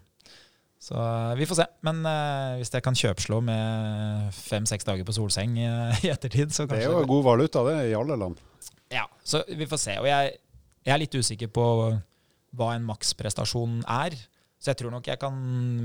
Så 0.85 0.95
eh, 0.95 1.35
vi 1.39 1.47
får 1.49 1.59
se. 1.59 1.65
Men 1.87 2.01
uh, 2.05 2.55
hvis 2.59 2.71
jeg 2.73 2.83
kan 2.85 2.97
kjøpslå 2.97 3.41
med 3.47 4.35
fem-seks 4.35 4.87
dager 4.87 5.07
på 5.07 5.15
solseng 5.15 5.57
uh, 5.59 5.95
i 6.05 6.11
ettertid, 6.13 6.53
så 6.53 6.67
kanskje 6.67 6.85
det 6.85 6.91
er 6.91 7.03
jo 7.03 7.11
god 7.11 7.25
valuta 7.25 7.63
det 7.69 7.77
i 7.89 7.95
alle 7.97 8.17
land. 8.21 8.39
Ja, 8.93 9.07
så 9.25 9.41
vi 9.49 9.67
får 9.67 9.81
se. 9.81 9.97
Og 10.03 10.07
jeg, 10.09 10.35
jeg 10.85 10.95
er 10.95 11.01
litt 11.01 11.17
usikker 11.17 11.51
på 11.51 11.67
hva 12.55 12.71
en 12.75 12.87
maksprestasjon 12.87 13.81
er. 13.89 14.15
Så 14.61 14.71
jeg 14.71 14.79
tror 14.79 14.93
nok 14.93 15.07
jeg 15.09 15.19
kan 15.21 15.35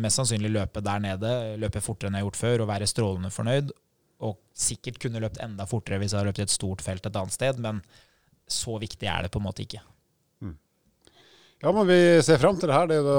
mest 0.00 0.20
sannsynlig 0.20 0.52
løpe 0.54 0.82
der 0.84 1.00
nede, 1.02 1.32
løpe 1.60 1.82
fortere 1.84 2.08
enn 2.08 2.18
jeg 2.18 2.22
har 2.22 2.28
gjort 2.28 2.42
før, 2.44 2.62
og 2.62 2.70
være 2.70 2.88
strålende 2.88 3.32
fornøyd. 3.34 3.72
Og 4.28 4.36
sikkert 4.54 5.00
kunne 5.02 5.20
løpt 5.22 5.40
enda 5.42 5.66
fortere 5.68 5.98
hvis 6.00 6.12
jeg 6.12 6.20
hadde 6.20 6.30
løpt 6.30 6.42
i 6.42 6.46
et 6.46 6.54
stort 6.54 6.84
felt 6.84 7.08
et 7.08 7.18
annet 7.18 7.34
sted, 7.34 7.60
men 7.60 7.80
så 8.52 8.76
viktig 8.82 9.08
er 9.08 9.26
det 9.26 9.32
på 9.34 9.40
en 9.42 9.48
måte 9.48 9.64
ikke. 9.66 9.82
Ja, 11.62 11.72
men 11.72 11.84
vi 11.86 12.22
ser 12.24 12.38
fram 12.40 12.56
til 12.56 12.70
det 12.70 12.76
her. 12.76 12.86
Det 12.88 12.96
er 12.96 13.04
da, 13.04 13.16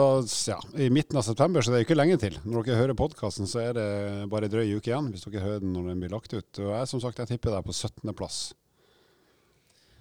ja, 0.49 0.55
I 0.81 0.87
midten 0.89 1.19
av 1.19 1.25
september, 1.27 1.61
så 1.61 1.69
det 1.69 1.77
er 1.77 1.83
ikke 1.85 1.97
lenge 1.97 2.17
til. 2.23 2.39
Når 2.41 2.65
dere 2.65 2.79
hører 2.79 2.97
podkasten, 2.97 3.45
så 3.45 3.59
er 3.61 3.75
det 3.77 3.83
bare 4.31 4.49
en 4.49 4.53
drøy 4.55 4.71
uke 4.79 4.89
igjen, 4.89 5.11
hvis 5.13 5.27
dere 5.27 5.43
hører 5.43 5.61
den 5.61 5.75
når 5.75 5.91
den 5.91 6.01
blir 6.01 6.13
lagt 6.15 6.33
ut. 6.33 6.49
Og 6.57 6.71
jeg 6.73 6.89
som 6.89 7.03
sagt, 7.03 7.21
jeg 7.21 7.29
tipper 7.29 7.53
deg 7.53 7.67
på 7.67 7.75
17.-plass. 7.75 8.39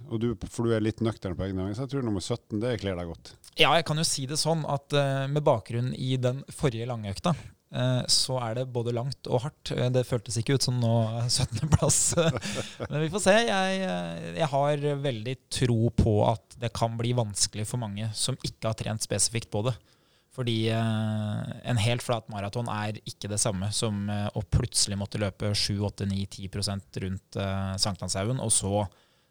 Og 0.09 0.23
du, 0.23 0.31
For 0.49 0.65
du 0.65 0.73
er 0.73 0.81
litt 0.81 1.05
nøktern 1.05 1.37
på 1.37 1.45
egne 1.45 1.67
vegne, 1.67 1.77
så 1.77 1.85
jeg 1.85 1.93
tror 1.93 2.07
nummer 2.07 2.25
17 2.25 2.63
det 2.63 2.79
kler 2.81 2.97
deg 2.97 3.13
godt. 3.13 3.35
Ja, 3.61 3.75
jeg 3.77 3.85
kan 3.91 4.01
jo 4.01 4.09
si 4.09 4.25
det 4.31 4.41
sånn 4.41 4.65
at 4.65 4.97
uh, 4.97 5.29
med 5.29 5.45
bakgrunn 5.45 5.93
i 5.93 6.15
den 6.17 6.41
forrige 6.49 6.89
langøkta, 6.89 7.35
så 8.11 8.35
er 8.43 8.57
det 8.59 8.65
både 8.75 8.95
langt 8.97 9.29
og 9.31 9.45
hardt. 9.45 9.71
Uh, 9.71 9.87
det 9.95 10.03
føltes 10.09 10.41
ikke 10.41 10.57
ut 10.59 10.65
som 10.65 10.81
nå 10.83 10.95
17.-plass. 11.27 12.00
Men 12.91 13.05
vi 13.05 13.11
får 13.12 13.23
se. 13.27 13.37
Jeg, 13.47 13.85
jeg, 14.35 14.49
har 14.55 14.87
veldig 15.05 15.37
tro 15.61 15.93
på 15.95 16.17
at 16.27 16.59
det 16.62 16.73
kan 16.75 16.97
bli 16.99 17.12
vanskelig 17.15 17.69
for 17.71 17.83
mange 17.83 18.11
som 18.19 18.39
ikke 18.43 18.73
har 18.73 18.79
trent 18.81 19.07
spesifikt 19.07 19.53
på 19.55 19.62
det. 19.69 19.77
Fordi 20.35 20.71
en 20.71 21.79
helt 21.83 22.05
flat 22.07 22.29
maraton 22.31 22.69
er 22.71 23.00
ikke 23.03 23.29
det 23.29 23.41
samme 23.43 23.67
som 23.75 24.07
å 24.09 24.43
plutselig 24.47 24.97
måtte 24.97 25.19
løpe 25.19 25.50
7-8-9-10% 25.59 27.00
rundt 27.03 27.39
Sankthanshaugen, 27.83 28.39
og 28.39 28.53
så 28.55 28.85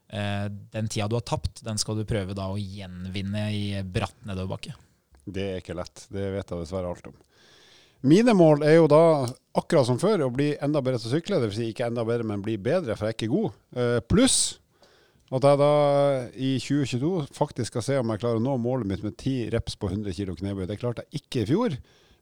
Eh, 0.10 0.46
den 0.50 0.88
tida 0.88 1.08
du 1.08 1.16
har 1.16 1.22
tapt, 1.22 1.62
den 1.62 1.78
skal 1.78 2.00
du 2.00 2.06
prøve 2.10 2.34
da 2.38 2.48
å 2.50 2.58
gjenvinne 2.58 3.44
i 3.54 3.66
bratt 3.86 4.18
nedoverbakke. 4.26 4.74
Det 5.30 5.46
er 5.46 5.60
ikke 5.62 5.78
lett. 5.78 6.08
Det 6.10 6.24
vet 6.34 6.50
jeg 6.50 6.64
dessverre 6.64 6.90
alt 6.90 7.10
om. 7.12 7.18
Mine 8.08 8.32
mål 8.38 8.64
er 8.64 8.78
jo 8.78 8.88
da, 8.88 9.04
akkurat 9.60 9.88
som 9.90 10.00
før, 10.00 10.24
å 10.24 10.32
bli 10.32 10.54
enda 10.64 10.80
bedre 10.84 11.02
til 11.02 11.10
å 11.10 11.16
sykle. 11.18 11.42
Dvs. 11.44 11.58
Si 11.58 11.70
ikke 11.74 11.90
enda 11.90 12.06
bedre, 12.08 12.28
men 12.28 12.44
bli 12.44 12.56
bedre, 12.62 12.96
for 12.96 13.10
jeg 13.10 13.16
er 13.16 13.18
ikke 13.18 13.34
god. 13.34 13.58
Eh, 13.76 14.00
pluss 14.08 14.40
at 15.30 15.46
jeg 15.46 15.60
da 15.62 15.74
i 16.42 16.56
2022 16.58 17.12
faktisk 17.36 17.76
skal 17.76 17.86
se 17.86 17.98
om 18.02 18.14
jeg 18.14 18.22
klarer 18.24 18.40
å 18.40 18.44
nå 18.44 18.56
målet 18.62 18.90
mitt 18.90 19.04
med 19.06 19.14
10 19.14 19.52
reps 19.54 19.76
på 19.78 19.92
100 19.92 20.16
kg 20.16 20.34
knebøy. 20.40 20.66
Det 20.70 20.80
klarte 20.82 21.06
jeg 21.06 21.22
ikke 21.22 21.44
i 21.44 21.50
fjor. 21.52 21.76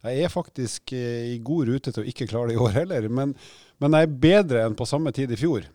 Jeg 0.07 0.25
er 0.25 0.34
faktisk 0.34 0.93
eh, 0.98 1.31
i 1.36 1.39
god 1.46 1.72
rute 1.72 1.93
til 1.93 2.03
å 2.03 2.10
ikke 2.10 2.27
klare 2.29 2.51
det 2.51 2.57
i 2.57 2.62
år 2.65 2.75
heller, 2.81 3.07
men, 3.13 3.34
men 3.81 3.98
jeg 3.98 4.07
er 4.10 4.19
bedre 4.27 4.65
enn 4.65 4.77
på 4.77 4.88
samme 4.89 5.13
tid 5.15 5.31
i 5.34 5.39
fjor. 5.39 5.65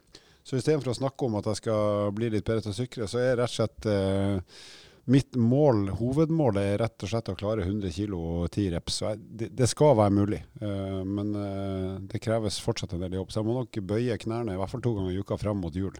Så 0.42 0.58
istedenfor 0.58 0.90
å 0.92 0.98
snakke 0.98 1.26
om 1.26 1.38
at 1.38 1.48
jeg 1.50 1.62
skal 1.62 2.12
bli 2.14 2.28
litt 2.32 2.46
bedre 2.46 2.66
til 2.66 2.74
å 2.74 2.78
sykle, 2.80 3.08
så 3.10 3.22
er 3.22 3.36
rett 3.38 3.52
og 3.52 3.54
slett 3.54 3.88
eh, 3.90 4.62
mitt 5.04 5.36
mål, 5.36 5.88
hovedmålet 5.98 6.62
er 6.62 6.82
rett 6.84 7.04
og 7.04 7.10
slett 7.10 7.30
å 7.32 7.36
klare 7.38 7.64
100 7.66 7.90
kg 7.94 8.16
og 8.16 8.50
10 8.50 8.68
reps. 8.76 9.00
Jeg, 9.02 9.20
det, 9.40 9.48
det, 9.58 9.68
skal 9.70 9.96
være 9.98 10.14
mulig, 10.14 10.42
uh, 10.62 11.02
men 11.06 11.32
uh, 11.34 11.94
det 12.06 12.22
kreves 12.22 12.60
fortsatt 12.62 12.94
en 12.94 13.02
del 13.02 13.18
jobb. 13.18 13.32
Så 13.32 13.40
jeg 13.40 13.48
må 13.48 13.56
nok 13.58 13.80
bøye 13.88 14.18
knærne 14.22 14.54
i 14.54 14.60
hvert 14.60 14.72
fall 14.72 14.84
to 14.84 14.94
ganger 14.98 15.14
i 15.14 15.22
uka 15.22 15.38
fram 15.40 15.62
mot 15.64 15.76
jul. 15.76 15.96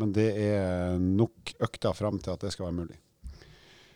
Men 0.00 0.14
det 0.16 0.28
er 0.40 1.00
nok 1.02 1.56
økter 1.62 1.96
fram 1.96 2.20
til 2.22 2.34
at 2.34 2.44
det 2.46 2.52
skal 2.54 2.70
være 2.70 2.78
mulig. 2.84 3.00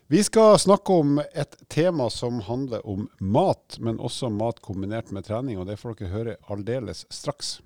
Vi 0.09 0.21
skal 0.23 0.59
snakke 0.63 0.93
om 0.93 1.17
et 1.19 1.57
tema 1.73 2.07
som 2.15 2.39
handler 2.47 2.85
om 2.87 3.09
mat, 3.19 3.79
men 3.83 3.99
også 3.99 4.31
mat 4.31 4.61
kombinert 4.63 5.11
med 5.11 5.27
trening. 5.27 5.59
Og 5.59 5.67
det 5.67 5.81
får 5.81 5.99
dere 5.99 6.13
høre 6.13 6.37
aldeles 6.47 7.03
straks. 7.11 7.57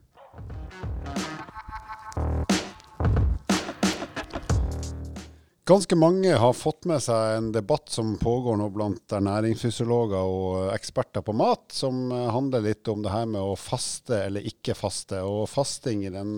Ganske 5.71 5.95
mange 5.95 6.35
har 6.35 6.55
fått 6.57 6.89
med 6.91 6.99
seg 7.05 7.37
en 7.37 7.49
debatt 7.55 7.93
som 7.95 8.17
pågår 8.19 8.57
nå 8.59 8.67
blant 8.75 9.13
ernæringsfysiologer 9.15 10.31
og 10.35 10.71
eksperter 10.75 11.23
på 11.23 11.35
mat, 11.39 11.69
som 11.71 12.09
handler 12.11 12.65
litt 12.65 12.91
om 12.91 13.05
det 13.05 13.13
her 13.15 13.29
med 13.31 13.39
å 13.39 13.55
faste 13.55 14.25
eller 14.25 14.49
ikke 14.51 14.75
faste. 14.75 15.21
Og 15.23 15.45
fasting 15.47 16.03
i 16.09 16.11
den 16.11 16.35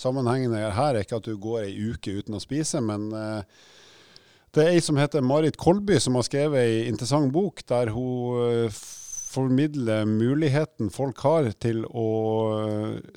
sammenhengen 0.00 0.54
her 0.54 0.94
er 0.94 1.02
ikke 1.02 1.20
at 1.20 1.28
du 1.28 1.36
går 1.40 1.66
ei 1.66 1.92
uke 1.92 2.18
uten 2.18 2.36
å 2.38 2.42
spise, 2.42 2.82
men 2.84 3.08
eh, 3.14 3.62
det 4.54 4.64
er 4.64 4.74
ei 4.74 4.82
som 4.84 4.98
heter 4.98 5.24
Marit 5.24 5.58
Kolby 5.58 5.98
som 6.02 6.18
har 6.18 6.26
skrevet 6.26 6.62
ei 6.62 6.84
interessant 6.90 7.32
bok 7.34 7.64
der 7.70 7.92
hun 7.94 8.66
eh, 8.66 8.82
formidle 9.34 10.04
muligheten 10.06 10.92
folk 10.94 11.18
har 11.26 11.50
til 11.62 11.82
å 11.86 12.08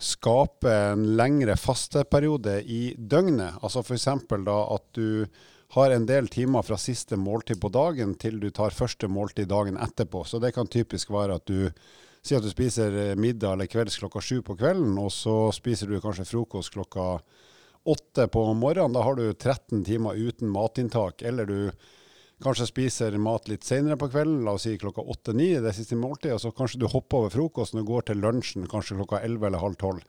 skape 0.02 0.74
en 0.92 1.06
lengre 1.20 1.58
fasteperiode 1.60 2.60
i 2.64 2.82
døgnet. 2.98 3.60
Altså 3.62 3.84
f.eks. 3.86 4.10
da 4.48 4.58
at 4.76 4.88
du 4.98 5.28
har 5.76 5.92
en 5.92 6.08
del 6.08 6.30
timer 6.32 6.64
fra 6.64 6.78
siste 6.80 7.20
måltid 7.20 7.60
på 7.62 7.70
dagen 7.70 8.16
til 8.20 8.40
du 8.40 8.50
tar 8.56 8.76
første 8.76 9.10
måltid 9.12 9.50
dagen 9.52 9.78
etterpå. 9.78 10.24
Så 10.26 10.40
det 10.44 10.54
kan 10.56 10.68
typisk 10.68 11.12
være 11.12 11.38
at 11.42 11.48
du 11.48 11.68
sier 12.24 12.40
at 12.40 12.48
du 12.48 12.52
spiser 12.52 13.16
middag 13.20 13.54
eller 13.54 13.70
kvelds 13.72 14.00
klokka 14.00 14.24
sju 14.24 14.42
på 14.44 14.56
kvelden, 14.60 14.98
og 15.00 15.12
så 15.14 15.52
spiser 15.56 15.92
du 15.92 16.00
kanskje 16.04 16.28
frokost 16.28 16.74
klokka 16.76 17.18
åtte 17.88 18.28
på 18.28 18.44
morgenen. 18.54 18.96
Da 18.96 19.04
har 19.06 19.16
du 19.16 19.30
13 19.32 19.84
timer 19.88 20.18
uten 20.18 20.50
matinntak. 20.52 21.22
Eller 21.22 21.46
du 21.48 21.60
Kanskje 22.38 22.68
spiser 22.70 23.16
mat 23.18 23.48
litt 23.50 23.66
senere 23.66 23.96
på 23.98 24.12
kvelden, 24.14 24.44
la 24.46 24.54
oss 24.54 24.68
si 24.68 24.76
klokka 24.78 25.02
åtte-ni, 25.02 25.56
det 25.58 25.72
siste 25.74 25.98
måltidet. 25.98 26.36
Og 26.36 26.44
så 26.44 26.52
kanskje 26.54 26.84
du 26.84 26.86
hopper 26.92 27.24
over 27.24 27.34
frokosten 27.34 27.82
og 27.82 27.88
går 27.90 28.06
til 28.10 28.22
lunsjen 28.22 28.68
kanskje 28.70 29.00
klokka 29.00 29.24
elleve 29.26 29.50
eller 29.50 29.64
halv 29.64 29.80
tolv. 29.82 30.04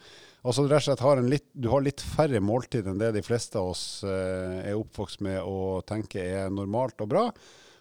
Altså 0.45 0.67
rett 0.67 0.83
og 0.83 0.87
slett 0.91 1.05
har 1.07 1.23
litt, 1.25 1.47
Du 1.57 1.71
har 1.73 1.83
litt 1.83 2.05
færre 2.05 2.43
måltid 2.45 2.87
enn 2.87 3.01
det 3.01 3.15
de 3.17 3.25
fleste 3.25 3.57
av 3.59 3.73
oss 3.73 4.05
eh, 4.05 4.59
er 4.69 4.77
oppvokst 4.77 5.25
med 5.25 5.41
og 5.41 5.87
tenker 5.89 6.21
er 6.21 6.53
normalt 6.53 7.01
og 7.01 7.11
bra. 7.15 7.25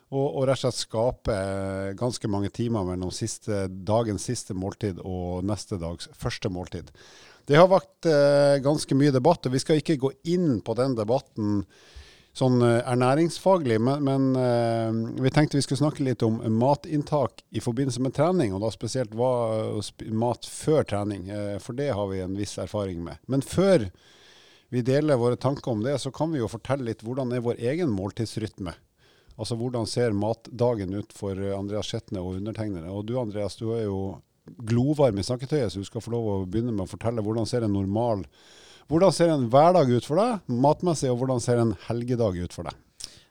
Og, 0.07 0.23
og, 0.23 0.41
rett 0.47 0.61
og 0.61 0.63
slett 0.63 0.79
skape 0.79 1.35
eh, 1.35 1.91
ganske 1.99 2.31
mange 2.31 2.49
timer 2.55 2.87
mellom 2.87 3.11
siste, 3.11 3.65
dagens 3.67 4.29
siste 4.31 4.55
måltid 4.55 5.03
og 5.03 5.43
neste 5.43 5.75
dags 5.81 6.07
første 6.15 6.47
måltid. 6.47 6.95
Det 7.47 7.59
har 7.59 7.67
vært 7.67 8.07
eh, 8.07 8.63
ganske 8.63 8.95
mye 8.95 9.11
debatt, 9.11 9.43
og 9.43 9.59
vi 9.59 9.59
skal 9.59 9.83
ikke 9.83 9.99
gå 9.99 10.15
inn 10.31 10.61
på 10.63 10.79
den 10.79 10.95
debatten 10.95 11.65
sånn 12.37 12.61
eh, 12.61 12.81
ernæringsfaglig, 12.85 13.79
men, 13.81 14.03
men 14.05 14.25
uh, 14.37 15.21
vi 15.23 15.31
tenkte 15.33 15.57
vi 15.57 15.63
skulle 15.65 15.81
snakke 15.81 16.05
litt 16.05 16.23
om 16.25 16.37
matinntak 16.53 17.41
i 17.49 17.63
forbindelse 17.63 18.03
med 18.05 18.13
trening, 18.17 18.53
og 18.53 18.61
da 18.61 18.69
spesielt 18.73 19.15
hva, 19.17 19.31
mat 20.13 20.45
før 20.45 20.85
trening, 20.87 21.31
uh, 21.31 21.55
for 21.63 21.77
det 21.77 21.89
har 21.97 22.11
vi 22.11 22.21
en 22.21 22.37
viss 22.37 22.57
erfaring 22.61 23.01
med. 23.05 23.17
Men 23.25 23.45
før 23.45 23.87
vi 24.73 24.83
deler 24.85 25.17
våre 25.17 25.39
tanker 25.39 25.71
om 25.71 25.81
det, 25.85 25.95
så 26.03 26.11
kan 26.13 26.33
vi 26.33 26.43
jo 26.43 26.51
fortelle 26.51 26.89
litt 26.89 27.01
hvordan 27.05 27.33
er 27.33 27.45
vår 27.45 27.63
egen 27.71 27.89
måltidsrytme. 27.93 28.75
Altså 29.37 29.57
hvordan 29.57 29.85
ser 29.89 30.17
matdagen 30.17 30.95
ut 30.97 31.13
for 31.15 31.37
Andreas 31.55 31.91
Skjetne 31.91 32.23
og 32.23 32.39
undertegnere. 32.39 32.89
Og 32.89 33.05
du 33.05 33.13
Andreas, 33.21 33.55
du 33.59 33.69
er 33.75 33.85
jo 33.85 33.99
glovarm 34.67 35.19
i 35.21 35.25
snakketøyet, 35.25 35.71
så 35.71 35.81
du 35.81 35.87
skal 35.87 36.03
få 36.03 36.13
lov 36.13 36.29
å 36.31 36.37
begynne 36.45 36.73
med 36.73 36.87
å 36.87 36.91
fortelle 36.91 37.23
hvordan 37.23 37.47
ser 37.49 37.65
en 37.67 37.75
normal 37.77 38.25
hvordan 38.87 39.13
ser 39.13 39.31
en 39.33 39.47
hverdag 39.51 39.91
ut 39.91 40.05
for 40.07 40.19
deg 40.19 40.51
matmessig, 40.65 41.09
og 41.11 41.21
hvordan 41.21 41.41
ser 41.43 41.61
en 41.61 41.73
helgedag 41.87 42.37
ut 42.39 42.55
for 42.55 42.69
deg? 42.69 42.83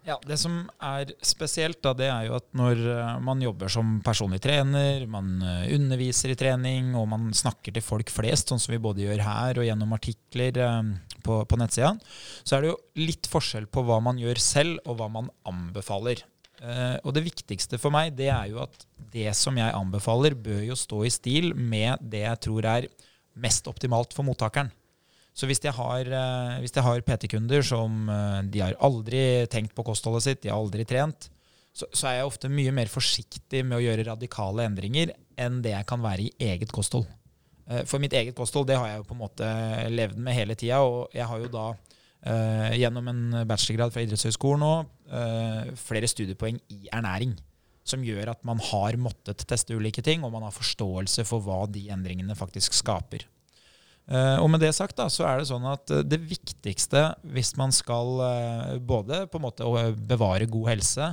Ja, 0.06 0.20
Det 0.22 0.36
som 0.38 0.68
er 0.78 1.10
spesielt, 1.18 1.80
da, 1.82 1.90
det 1.98 2.06
er 2.06 2.28
jo 2.28 2.36
at 2.36 2.44
når 2.54 2.82
eh, 2.92 3.16
man 3.26 3.40
jobber 3.42 3.72
som 3.72 3.96
personlig 4.06 4.38
trener, 4.44 5.02
man 5.10 5.40
eh, 5.42 5.72
underviser 5.74 6.30
i 6.30 6.36
trening, 6.38 6.92
og 6.94 7.08
man 7.10 7.32
snakker 7.34 7.74
til 7.74 7.82
folk 7.82 8.12
flest, 8.14 8.52
sånn 8.52 8.62
som 8.62 8.76
vi 8.76 8.78
både 8.84 9.02
gjør 9.02 9.24
her 9.26 9.58
og 9.58 9.66
gjennom 9.66 9.96
artikler 9.96 10.62
eh, 10.62 10.92
på, 11.26 11.40
på 11.50 11.58
nettsida, 11.58 11.96
så 12.46 12.54
er 12.54 12.62
det 12.62 12.70
jo 12.70 12.78
litt 13.02 13.26
forskjell 13.32 13.66
på 13.66 13.82
hva 13.88 13.98
man 14.04 14.22
gjør 14.22 14.38
selv, 14.38 14.78
og 14.86 15.00
hva 15.00 15.10
man 15.10 15.32
anbefaler. 15.48 16.22
og 17.02 17.10
det 17.12 17.20
viktigste 17.26 17.76
for 17.76 17.92
meg, 17.92 18.14
det 18.16 18.30
er 18.32 18.46
jo 18.48 18.62
at 18.62 18.86
det 19.12 19.34
som 19.36 19.58
jeg 19.58 19.74
anbefaler, 19.74 20.38
bør 20.38 20.62
jo 20.70 20.78
stå 20.78 21.02
i 21.04 21.10
stil 21.10 21.50
med 21.54 21.98
det 22.00 22.22
jeg 22.22 22.44
tror 22.46 22.64
er 22.78 22.86
mest 23.34 23.66
optimalt 23.66 24.14
for 24.14 24.24
mottakeren. 24.24 24.70
Så 25.37 25.44
hvis 25.44 25.61
jeg 25.61 25.75
har, 25.77 26.09
eh, 26.09 26.83
har 26.87 27.03
PT-kunder 27.05 27.64
som 27.64 28.09
eh, 28.09 28.42
de 28.49 28.62
har 28.64 28.77
aldri 28.81 29.44
tenkt 29.53 29.75
på 29.77 29.85
kostholdet 29.85 30.25
sitt, 30.25 30.42
de 30.42 30.49
har 30.49 30.57
aldri 30.57 30.87
trent, 30.88 31.29
så, 31.77 31.85
så, 31.92 32.09
er 32.09 32.14
jeg 32.16 32.31
ofte 32.31 32.49
mye 32.49 32.72
mer 32.72 32.88
forsiktig 32.88 33.61
med 33.66 33.77
å 33.77 33.83
gjøre 33.85 34.07
radikale 34.09 34.64
endringer 34.64 35.12
enn 35.37 35.61
det 35.61 35.75
jeg 35.75 35.88
kan 35.90 36.01
være 36.01 36.25
i 36.25 36.33
eget 36.55 36.72
kosthold. 36.72 37.05
Eh, 37.68 37.85
for 37.85 38.01
mitt 38.01 38.16
eget 38.16 38.37
kosthold 38.38 38.70
det 38.70 38.79
har 38.81 38.88
jeg 38.88 39.03
jo 39.03 39.09
på 39.11 39.16
en 39.18 39.25
måte 39.27 39.51
levd 39.92 40.16
med 40.16 40.38
hele 40.38 40.57
tida, 40.57 40.81
og 40.81 41.12
jeg 41.14 41.29
har 41.29 41.44
jo 41.44 41.53
da 41.53 41.68
gjennom 42.75 43.07
en 43.07 43.18
bachelorgrad 43.46 43.92
fra 43.94 44.03
idrettshøyskolen 44.03 44.59
nå 44.64 44.70
flere 45.79 46.09
studiepoeng 46.11 46.57
i 46.75 46.88
ernæring. 46.90 47.37
Som 47.87 48.03
gjør 48.03 48.33
at 48.33 48.40
man 48.49 48.59
har 48.72 48.96
måttet 48.99 49.44
teste 49.46 49.77
ulike 49.77 50.03
ting, 50.03 50.25
og 50.27 50.33
man 50.35 50.42
har 50.42 50.57
forståelse 50.57 51.22
for 51.29 51.44
hva 51.44 51.61
de 51.70 51.85
endringene 51.94 52.35
faktisk 52.35 52.75
skaper. 52.75 53.29
Uh, 54.06 54.38
og 54.38 54.46
med 54.52 54.62
det 54.62 54.70
sagt 54.76 54.94
da, 55.00 55.08
så 55.10 55.24
er 55.26 55.40
det 55.40 55.48
sånn 55.48 55.64
at 55.66 55.90
uh, 55.90 56.04
det 56.06 56.20
viktigste 56.30 57.08
hvis 57.34 57.56
man 57.58 57.72
skal 57.74 58.20
uh, 58.22 58.76
både 58.78 59.24
på 59.26 59.40
en 59.40 59.44
måte 59.48 59.66
bevare 60.06 60.46
god 60.46 60.70
helse, 60.70 61.08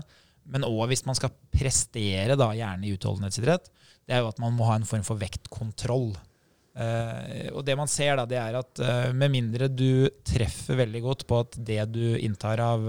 men 0.46 0.68
òg 0.68 0.92
hvis 0.92 1.02
man 1.08 1.18
skal 1.18 1.34
prestere, 1.50 2.38
da, 2.38 2.52
gjerne 2.54 2.86
i 2.86 2.94
utholdenhetsidrett, 2.94 3.72
det 4.06 4.14
er 4.14 4.22
jo 4.22 4.30
at 4.30 4.42
man 4.44 4.54
må 4.54 4.68
ha 4.68 4.78
en 4.78 4.86
form 4.86 5.06
for 5.08 5.18
vektkontroll. 5.18 6.12
og 7.54 7.62
det 7.64 7.76
man 7.80 7.88
ser, 7.88 8.18
da, 8.20 8.26
det 8.28 8.36
er 8.42 8.58
at 8.60 8.82
med 9.16 9.32
mindre 9.32 9.70
du 9.72 10.10
treffer 10.28 10.76
veldig 10.82 11.02
godt 11.06 11.24
på 11.30 11.40
at 11.46 11.56
det 11.56 11.80
du 11.94 12.18
inntar 12.20 12.60
av 12.60 12.84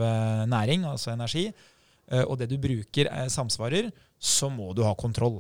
næring, 0.50 0.82
altså 0.90 1.12
energi, 1.12 1.44
og 2.24 2.34
det 2.40 2.48
du 2.50 2.56
bruker, 2.58 3.12
samsvarer, 3.30 3.92
så 4.18 4.50
må 4.50 4.72
du 4.74 4.82
ha 4.82 4.96
kontroll. 4.98 5.38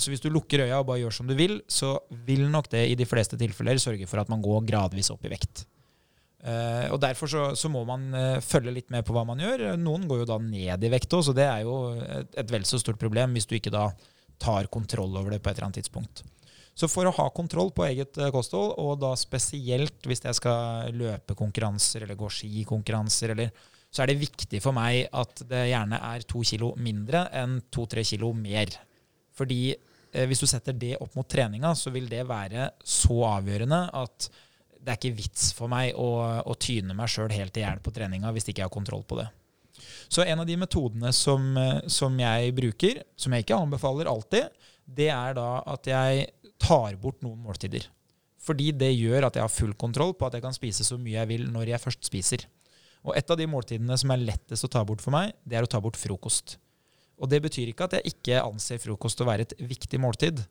Så 0.00 0.12
hvis 0.12 0.22
du 0.22 0.30
lukker 0.32 0.64
øya 0.64 0.80
og 0.80 0.88
bare 0.88 1.02
gjør 1.02 1.14
som 1.18 1.28
du 1.28 1.34
vil, 1.38 1.60
så 1.70 1.96
vil 2.26 2.46
nok 2.50 2.70
det 2.72 2.86
i 2.90 2.96
de 2.98 3.06
fleste 3.08 3.38
tilfeller 3.40 3.80
sørge 3.82 4.08
for 4.10 4.22
at 4.22 4.30
man 4.32 4.42
går 4.44 4.64
gradvis 4.68 5.12
opp 5.14 5.24
i 5.26 5.32
vekt. 5.32 5.66
Uh, 6.42 6.90
og 6.90 6.98
Derfor 6.98 7.30
så, 7.30 7.42
så 7.54 7.68
må 7.70 7.84
man 7.86 8.08
uh, 8.16 8.42
følge 8.42 8.74
litt 8.74 8.88
med 8.90 9.06
på 9.06 9.14
hva 9.14 9.22
man 9.28 9.38
gjør. 9.38 9.76
Noen 9.78 10.08
går 10.10 10.24
jo 10.24 10.30
da 10.32 10.40
ned 10.42 10.82
i 10.82 10.90
vekt 10.90 11.14
òg, 11.14 11.22
så 11.28 11.34
det 11.36 11.46
er 11.46 11.62
jo 11.62 11.76
et, 12.02 12.32
et, 12.34 12.48
vel 12.50 12.66
så 12.66 12.80
stort 12.82 12.98
problem 12.98 13.36
hvis 13.36 13.46
du 13.46 13.54
ikke 13.58 13.70
da 13.70 13.90
tar 14.42 14.66
kontroll 14.72 15.14
over 15.14 15.30
det 15.30 15.38
på 15.42 15.52
et 15.52 15.54
eller 15.54 15.68
annet 15.68 15.78
tidspunkt. 15.84 16.24
Så 16.74 16.88
for 16.90 17.06
å 17.06 17.14
ha 17.14 17.28
kontroll 17.30 17.70
på 17.76 17.84
eget 17.86 18.18
uh, 18.18 18.32
kosthold, 18.34 18.74
og 18.82 18.98
da 19.04 19.12
spesielt 19.20 20.08
hvis 20.08 20.24
jeg 20.24 20.40
skal 20.40 20.90
løpe 20.98 21.38
konkurranser 21.38 22.08
eller 22.08 22.18
gå 22.18 22.32
skikonkurranser, 22.40 23.36
eller, 23.36 23.52
så 23.92 24.02
er 24.02 24.10
det 24.10 24.22
viktig 24.24 24.58
for 24.64 24.74
meg 24.74 25.04
at 25.14 25.44
det 25.46 25.68
gjerne 25.68 26.00
er 26.10 26.26
to 26.26 26.42
kilo 26.48 26.72
mindre 26.80 27.28
enn 27.38 27.60
to-tre 27.70 28.02
kilo 28.08 28.32
mer. 28.34 28.72
Fordi 29.36 29.74
hvis 30.28 30.42
du 30.42 30.48
setter 30.50 30.76
det 30.76 30.96
opp 31.00 31.14
mot 31.16 31.28
treninga, 31.28 31.72
så 31.78 31.92
vil 31.94 32.08
det 32.10 32.24
være 32.28 32.70
så 32.84 33.22
avgjørende 33.30 33.84
at 33.96 34.26
det 34.82 34.90
er 34.90 34.98
ikke 34.98 35.18
vits 35.22 35.52
for 35.54 35.70
meg 35.70 35.94
å, 35.96 36.08
å 36.42 36.56
tyne 36.58 36.94
meg 36.98 37.10
sjøl 37.10 37.32
helt 37.32 37.56
i 37.56 37.62
hjel 37.62 37.80
på 37.82 37.92
treninga 37.94 38.32
hvis 38.34 38.48
ikke 38.50 38.64
jeg 38.64 38.68
har 38.68 38.74
kontroll 38.74 39.04
på 39.06 39.20
det. 39.20 39.28
Så 40.12 40.24
en 40.26 40.42
av 40.42 40.46
de 40.46 40.56
metodene 40.58 41.12
som, 41.16 41.54
som, 41.90 42.18
jeg 42.20 42.52
bruker, 42.56 43.02
som 43.16 43.32
jeg 43.32 43.46
ikke 43.46 43.58
anbefaler 43.58 44.10
alltid, 44.10 44.50
det 44.84 45.08
er 45.14 45.36
da 45.38 45.48
at 45.72 45.88
jeg 45.88 46.26
tar 46.60 46.98
bort 47.00 47.22
noen 47.24 47.40
måltider. 47.42 47.86
Fordi 48.42 48.72
det 48.74 48.90
gjør 48.90 49.28
at 49.28 49.38
jeg 49.38 49.44
har 49.44 49.54
full 49.54 49.72
kontroll 49.78 50.16
på 50.18 50.26
at 50.26 50.36
jeg 50.36 50.44
kan 50.44 50.54
spise 50.56 50.84
så 50.86 50.98
mye 50.98 51.20
jeg 51.20 51.30
vil 51.30 51.46
når 51.54 51.72
jeg 51.72 51.82
først 51.82 52.10
spiser. 52.10 52.44
Og 53.06 53.16
et 53.18 53.30
av 53.30 53.38
de 53.38 53.48
måltidene 53.50 53.96
som 53.98 54.12
er 54.14 54.26
lettest 54.26 54.66
å 54.66 54.70
ta 54.70 54.82
bort 54.86 55.02
for 55.02 55.14
meg, 55.14 55.32
det 55.46 55.58
er 55.58 55.66
å 55.66 55.70
ta 55.70 55.80
bort 55.82 55.98
frokost. 55.98 56.56
Og 57.20 57.30
det 57.30 57.42
betyr 57.44 57.70
ikke 57.70 57.86
at 57.88 57.98
jeg 57.98 58.14
ikke 58.14 58.42
anser 58.42 58.80
frokost 58.82 59.20
å 59.22 59.28
være 59.28 59.46
et 59.46 59.56
viktig 59.60 60.00
måltid. 60.02 60.42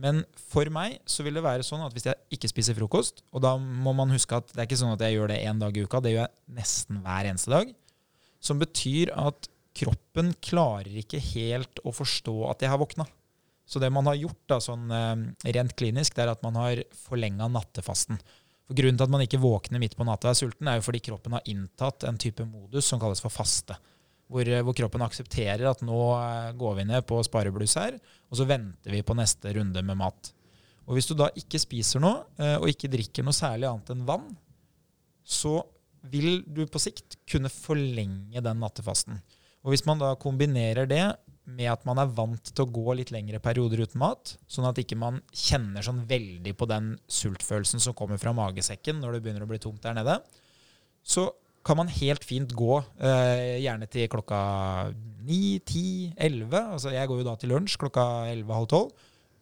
Men 0.00 0.22
for 0.48 0.68
meg 0.72 0.98
så 1.08 1.24
vil 1.26 1.36
det 1.36 1.44
være 1.44 1.66
sånn 1.66 1.82
at 1.84 1.92
hvis 1.92 2.08
jeg 2.08 2.36
ikke 2.36 2.50
spiser 2.52 2.76
frokost, 2.78 3.24
og 3.34 3.42
da 3.44 3.56
må 3.60 3.92
man 3.96 4.12
huske 4.14 4.38
at 4.38 4.48
det 4.52 4.62
er 4.62 4.68
ikke 4.68 4.80
sånn 4.80 4.94
at 4.94 5.04
jeg 5.04 5.18
gjør 5.18 5.32
det 5.32 5.40
én 5.44 5.60
dag 5.60 5.76
i 5.76 5.84
uka, 5.84 6.00
det 6.00 6.14
gjør 6.14 6.24
jeg 6.24 6.56
nesten 6.60 7.00
hver 7.04 7.28
eneste 7.28 7.52
dag, 7.52 7.72
som 8.40 8.60
betyr 8.62 9.12
at 9.20 9.50
kroppen 9.76 10.32
klarer 10.42 10.94
ikke 11.02 11.20
helt 11.34 11.82
å 11.84 11.92
forstå 11.94 12.36
at 12.48 12.64
jeg 12.64 12.72
har 12.72 12.80
våkna. 12.80 13.06
Så 13.70 13.78
det 13.82 13.92
man 13.92 14.08
har 14.08 14.16
gjort 14.18 14.40
da, 14.50 14.58
sånn 14.62 14.88
eh, 14.90 15.52
rent 15.54 15.76
klinisk, 15.78 16.16
det 16.16 16.24
er 16.24 16.32
at 16.32 16.40
man 16.42 16.56
har 16.58 16.80
forlenga 17.04 17.46
nattefasten. 17.52 18.18
For 18.66 18.78
Grunnen 18.78 18.98
til 18.98 19.06
at 19.06 19.12
man 19.12 19.22
ikke 19.26 19.42
våkner 19.42 19.82
midt 19.82 19.94
på 19.98 20.06
natta 20.06 20.30
og 20.30 20.32
er 20.32 20.40
sulten, 20.40 20.70
er 20.70 20.80
jo 20.80 20.86
fordi 20.88 21.04
kroppen 21.10 21.36
har 21.36 21.46
inntatt 21.50 22.08
en 22.08 22.18
type 22.18 22.46
modus 22.48 22.88
som 22.88 23.02
kalles 23.02 23.22
for 23.22 23.34
faste 23.34 23.76
hvor, 24.30 24.46
eh, 24.46 24.62
hvor, 24.62 24.76
kroppen 24.76 25.04
aksepterer 25.04 25.66
at 25.70 25.82
nå 25.86 25.98
eh, 26.14 26.52
går 26.58 26.78
vi 26.78 26.86
ned 26.92 27.06
på 27.08 27.18
sparebluss 27.26 27.76
her, 27.80 27.98
og 28.30 28.38
så 28.38 28.46
venter 28.48 28.94
vi 28.94 29.02
på 29.06 29.16
neste 29.18 29.54
runde 29.56 29.82
med 29.86 29.98
mat. 29.98 30.32
Og 30.86 30.96
Hvis 30.96 31.10
du 31.10 31.16
da 31.18 31.28
ikke 31.38 31.60
spiser 31.62 32.02
noe, 32.02 32.24
eh, 32.38 32.56
og 32.58 32.70
ikke 32.70 32.90
drikker 32.90 33.26
noe 33.26 33.36
særlig 33.36 33.68
annet 33.68 33.92
enn 33.94 34.06
vann, 34.08 34.30
så 35.26 35.60
vil 36.10 36.40
du 36.46 36.64
på 36.66 36.80
sikt 36.80 37.18
kunne 37.28 37.50
forlenge 37.52 38.40
den 38.42 38.62
nattefasten. 38.62 39.20
Og 39.60 39.74
Hvis 39.74 39.84
man 39.86 40.00
da 40.00 40.14
kombinerer 40.16 40.88
det 40.88 41.04
med 41.50 41.68
at 41.72 41.84
man 41.88 41.98
er 41.98 42.10
vant 42.14 42.52
til 42.52 42.64
å 42.64 42.70
gå 42.70 42.94
litt 42.96 43.10
lengre 43.12 43.40
perioder 43.42 43.82
uten 43.82 44.00
mat, 44.00 44.36
sånn 44.48 44.68
at 44.68 44.78
ikke 44.80 44.98
man 44.98 45.18
kjenner 45.34 45.84
sånn 45.84 46.04
veldig 46.08 46.54
på 46.56 46.68
den 46.70 46.94
sultfølelsen 47.10 47.82
som 47.82 47.96
kommer 47.98 48.20
fra 48.22 48.32
magesekken 48.36 49.00
når 49.02 49.16
det 49.16 49.22
begynner 49.24 49.44
å 49.44 49.50
bli 49.50 49.60
tomt 49.62 49.82
der 49.84 49.96
nede, 49.98 50.20
så 51.02 51.26
kan 51.66 51.76
man 51.76 51.90
helt 51.92 52.24
fint 52.24 52.52
gå, 52.56 52.78
eh, 53.04 53.60
gjerne 53.60 53.88
til 53.90 54.08
klokka 54.08 54.40
9, 55.26 55.60
10, 55.60 56.14
11. 56.16 56.62
Altså 56.76 56.92
jeg 56.94 57.08
går 57.08 57.20
jo 57.20 57.26
da 57.26 57.34
til 57.36 57.52
lunsj 57.52 57.76
klokka 57.80 58.06
11-halv 58.32 58.66
12, 58.66 58.88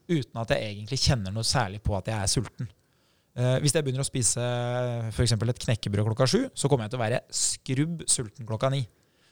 uten 0.08 0.40
at 0.42 0.54
jeg 0.54 0.72
egentlig 0.72 0.98
kjenner 0.98 1.34
noe 1.34 1.46
særlig 1.46 1.80
på 1.84 1.94
at 1.98 2.10
jeg 2.10 2.18
er 2.18 2.32
sulten. 2.32 2.70
Eh, 3.38 3.58
hvis 3.62 3.76
jeg 3.76 3.86
begynner 3.86 4.02
å 4.02 4.08
spise 4.08 4.42
f.eks. 5.12 5.36
et 5.36 5.62
knekkebrød 5.66 6.10
klokka 6.10 6.26
7, 6.26 6.48
så 6.58 6.70
kommer 6.70 6.88
jeg 6.88 6.94
til 6.94 6.98
å 6.98 7.04
være 7.04 7.20
skrubb 7.30 8.02
sulten 8.10 8.48
klokka 8.48 8.72
9. 8.74 8.82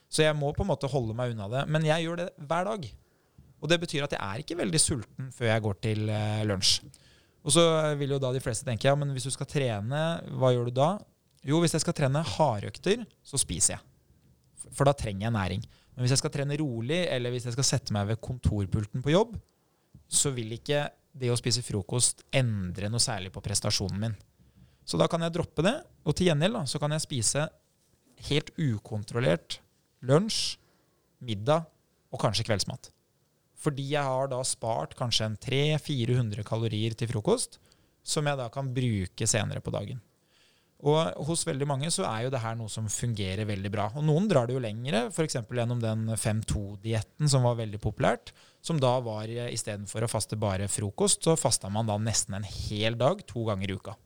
Så 0.07 0.23
jeg 0.23 0.37
må 0.39 0.53
på 0.55 0.63
en 0.63 0.71
måte 0.71 0.91
holde 0.91 1.17
meg 1.19 1.35
unna 1.35 1.49
det. 1.51 1.65
Men 1.67 1.87
jeg 1.89 2.07
gjør 2.07 2.23
det 2.23 2.29
hver 2.39 2.69
dag. 2.71 2.87
Og 3.57 3.73
det 3.73 3.81
betyr 3.83 4.07
at 4.07 4.15
jeg 4.15 4.23
er 4.23 4.45
ikke 4.45 4.59
veldig 4.61 4.79
sulten 4.79 5.33
før 5.35 5.51
jeg 5.51 5.65
går 5.65 5.83
til 5.83 6.07
eh, 6.13 6.45
lunsj. 6.47 6.79
Og 7.47 7.55
så 7.55 7.63
vil 7.99 8.15
jo 8.15 8.23
da 8.23 8.33
de 8.35 8.43
fleste 8.43 8.67
tenke 8.67 8.87
ja, 8.89 8.95
men 8.99 9.11
hvis 9.15 9.27
du 9.27 9.33
skal 9.35 9.49
trene, 9.51 10.03
hva 10.39 10.53
gjør 10.55 10.71
du 10.71 10.79
da? 10.79 10.91
Jo, 11.45 11.61
hvis 11.63 11.77
jeg 11.77 11.85
skal 11.85 11.97
trene 11.97 12.23
hardøkter, 12.25 13.05
så 13.25 13.41
spiser 13.41 13.77
jeg. 13.77 14.71
For 14.75 14.89
da 14.89 14.95
trenger 14.97 15.29
jeg 15.29 15.37
næring. 15.37 15.67
Men 15.95 16.05
hvis 16.05 16.17
jeg 16.17 16.23
skal 16.23 16.33
trene 16.35 16.59
rolig, 16.61 17.03
eller 17.13 17.33
hvis 17.33 17.47
jeg 17.49 17.57
skal 17.57 17.67
sette 17.67 17.95
meg 17.97 18.09
ved 18.11 18.21
kontorpulten 18.25 19.05
på 19.05 19.15
jobb, 19.15 19.37
så 20.09 20.33
vil 20.35 20.57
ikke 20.57 20.87
det 21.17 21.31
å 21.33 21.39
spise 21.39 21.65
frokost 21.65 22.25
endre 22.37 22.91
noe 22.93 23.03
særlig 23.03 23.33
på 23.33 23.43
prestasjonen 23.45 24.03
min. 24.03 24.17
Så 24.87 25.01
da 25.01 25.09
kan 25.11 25.25
jeg 25.25 25.35
droppe 25.35 25.65
det, 25.67 25.77
og 26.07 26.15
til 26.15 26.29
gjengjeld 26.29 26.61
så 26.71 26.79
kan 26.83 26.93
jeg 26.95 27.05
spise 27.07 27.47
helt 28.29 28.53
ukontrollert 28.61 29.59
lunsj, 30.07 30.59
middag 31.25 31.65
og 32.13 32.21
kanskje 32.23 32.45
kveldsmat. 32.47 32.91
Fordi 33.57 33.87
jeg 33.95 34.05
har 34.05 34.29
da 34.31 34.43
spart 34.47 34.95
kanskje 34.99 35.31
en 35.31 35.39
300-400 35.41 36.45
kalorier 36.47 36.95
til 36.95 37.09
frokost, 37.11 37.57
som 38.07 38.29
jeg 38.29 38.39
da 38.39 38.51
kan 38.53 38.69
bruke 38.75 39.27
senere 39.27 39.65
på 39.65 39.73
dagen. 39.75 39.99
Og 40.85 41.25
hos 41.25 41.47
veldig 41.49 41.67
mange 41.69 41.89
så 41.93 42.05
er 42.05 42.27
jo 42.27 42.33
det 42.35 42.43
her 42.43 42.57
noe 42.59 42.69
som 42.69 42.89
fungerer 42.93 43.49
veldig 43.49 43.71
bra. 43.73 43.87
Og 43.97 44.05
noen 44.05 44.27
drar 44.29 44.49
det 44.49 44.57
jo 44.57 44.61
lengre, 44.61 45.07
f.eks. 45.09 45.39
gjennom 45.41 45.81
den 45.81 46.11
5-2-dietten 46.13 47.31
som 47.33 47.47
var 47.49 47.57
veldig 47.63 47.81
populært. 47.81 48.35
Som 48.61 48.81
da 48.83 48.93
var 49.01 49.31
istedenfor 49.31 50.05
å 50.05 50.11
faste 50.11 50.37
bare 50.41 50.69
frokost, 50.69 51.25
så 51.25 51.37
fasta 51.41 51.71
man 51.73 51.89
da 51.89 51.97
nesten 52.03 52.37
en 52.37 52.45
hel 52.45 52.99
dag 53.01 53.25
to 53.31 53.47
ganger 53.49 53.73
i 53.73 53.79
uka. 53.79 53.97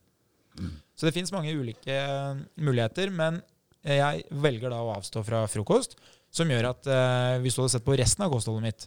Mm. 0.61 0.71
Så 0.95 1.07
det 1.07 1.15
fins 1.15 1.33
mange 1.35 1.51
ulike 1.51 1.97
muligheter, 2.55 3.11
men 3.11 3.41
jeg 3.83 4.23
velger 4.31 4.71
da 4.71 4.79
å 4.85 4.95
avstå 4.95 5.25
fra 5.27 5.43
frokost. 5.51 5.97
Som 6.31 6.51
gjør 6.53 6.69
at 6.69 6.87
eh, 6.87 7.37
hvis 7.43 7.57
du 7.57 7.65
hadde 7.65 7.73
sett 7.73 7.87
på 7.87 7.97
resten 7.99 8.23
av 8.23 8.31
kostholdet 8.31 8.63
mitt, 8.63 8.85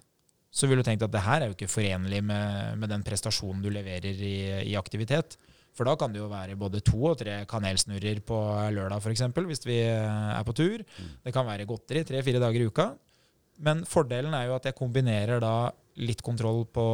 så 0.55 0.71
ville 0.71 0.81
du 0.81 0.87
tenkt 0.87 1.03
at 1.05 1.13
det 1.13 1.25
her 1.27 1.43
er 1.43 1.51
jo 1.51 1.57
ikke 1.57 1.69
forenlig 1.69 2.23
med, 2.25 2.79
med 2.81 2.89
den 2.89 3.05
prestasjonen 3.05 3.61
du 3.61 3.69
leverer 3.75 4.15
i, 4.15 4.37
i 4.71 4.77
aktivitet. 4.79 5.37
For 5.75 5.89
da 5.89 5.97
kan 5.99 6.13
det 6.15 6.21
jo 6.21 6.31
være 6.31 6.55
både 6.59 6.83
to 6.87 7.01
og 7.11 7.19
tre 7.19 7.41
kanelsnurrer 7.51 8.21
på 8.27 8.39
lørdag 8.77 9.03
f.eks. 9.03 9.25
hvis 9.35 9.67
vi 9.67 9.81
er 9.83 10.45
på 10.47 10.55
tur. 10.55 10.85
Mm. 10.85 11.13
Det 11.27 11.35
kan 11.35 11.49
være 11.49 11.67
godteri 11.67 12.05
tre-fire 12.07 12.43
dager 12.43 12.63
i 12.63 12.69
uka. 12.71 12.93
Men 13.65 13.85
fordelen 13.87 14.35
er 14.35 14.49
jo 14.49 14.57
at 14.57 14.67
jeg 14.69 14.79
kombinerer 14.79 15.43
da 15.43 15.71
litt 16.03 16.23
kontroll 16.27 16.65
på, 16.67 16.87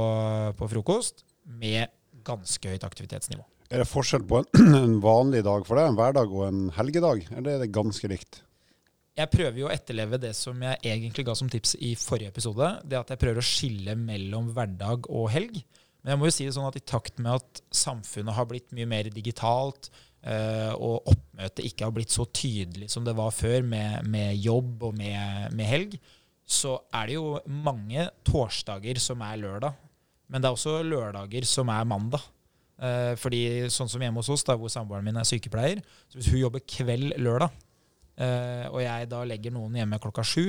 på 0.57 0.69
frokost 0.73 1.25
med 1.45 1.93
ganske 2.25 2.73
høyt 2.73 2.85
aktivitetsnivå. 2.85 3.45
Er 3.71 3.85
det 3.85 3.89
forskjell 3.89 4.25
på 4.29 4.41
en, 4.41 4.75
en 4.83 4.97
vanlig 5.03 5.45
dag 5.47 5.67
for 5.69 5.79
deg, 5.79 5.91
en 5.91 5.99
hverdag 5.99 6.33
og 6.35 6.47
en 6.49 6.63
helgedag? 6.77 7.27
Eller 7.37 7.57
er 7.57 7.65
det 7.65 7.75
ganske 7.75 8.11
likt? 8.11 8.43
Jeg 9.21 9.31
prøver 9.33 9.59
jo 9.59 9.69
å 9.69 9.73
etterleve 9.75 10.21
det 10.23 10.33
som 10.39 10.61
jeg 10.65 10.81
egentlig 10.87 11.27
ga 11.29 11.35
som 11.37 11.51
tips 11.51 11.75
i 11.85 11.93
forrige 11.99 12.33
episode. 12.33 12.71
Det 12.87 12.99
at 12.99 13.13
jeg 13.13 13.21
prøver 13.21 13.43
å 13.43 13.47
skille 13.47 13.97
mellom 13.99 14.53
hverdag 14.57 15.09
og 15.11 15.29
helg. 15.35 15.61
Men 16.01 16.15
jeg 16.15 16.21
må 16.21 16.29
jo 16.29 16.35
si 16.35 16.47
det 16.47 16.55
sånn 16.57 16.69
at 16.69 16.79
i 16.79 16.85
takt 16.87 17.21
med 17.21 17.35
at 17.37 17.61
samfunnet 17.77 18.37
har 18.37 18.49
blitt 18.49 18.73
mye 18.77 18.89
mer 18.89 19.11
digitalt, 19.13 19.91
uh, 20.25 20.73
og 20.77 21.13
oppmøtet 21.13 21.67
ikke 21.69 21.87
har 21.87 21.95
blitt 21.97 22.15
så 22.15 22.27
tydelig 22.27 22.91
som 22.93 23.05
det 23.07 23.15
var 23.19 23.35
før, 23.37 23.61
med, 23.67 24.09
med 24.09 24.41
jobb 24.41 24.89
og 24.89 24.97
med, 24.97 25.53
med, 25.53 25.67
helg, 25.69 25.97
så 26.51 26.79
er 26.97 27.11
det 27.11 27.19
jo 27.19 27.37
mange 27.67 28.09
torsdager 28.27 29.01
som 29.03 29.23
er 29.27 29.41
lørdag. 29.45 29.77
Men 30.31 30.43
det 30.43 30.49
er 30.49 30.57
også 30.57 30.81
lørdager 30.87 31.47
som 31.49 31.71
er 31.73 31.89
mandag. 31.89 32.25
Uh, 32.81 33.13
fordi 33.21 33.69
sånn 33.69 33.91
som 33.93 34.01
hjemme 34.01 34.23
hos 34.23 34.33
oss, 34.33 34.47
da, 34.49 34.57
hvor 34.57 34.73
samboeren 34.73 35.05
min 35.05 35.21
er 35.21 35.29
sykepleier, 35.29 35.83
så 36.09 36.17
hvis 36.17 36.31
hun 36.33 36.41
jobber 36.41 36.65
kveld 36.65 37.13
lørdag, 37.21 37.53
uh, 38.17 38.67
og 38.73 38.81
jeg 38.87 39.11
da 39.13 39.25
legger 39.29 39.53
noen 39.53 39.77
hjemme 39.77 40.01
klokka 40.01 40.25
sju, 40.25 40.47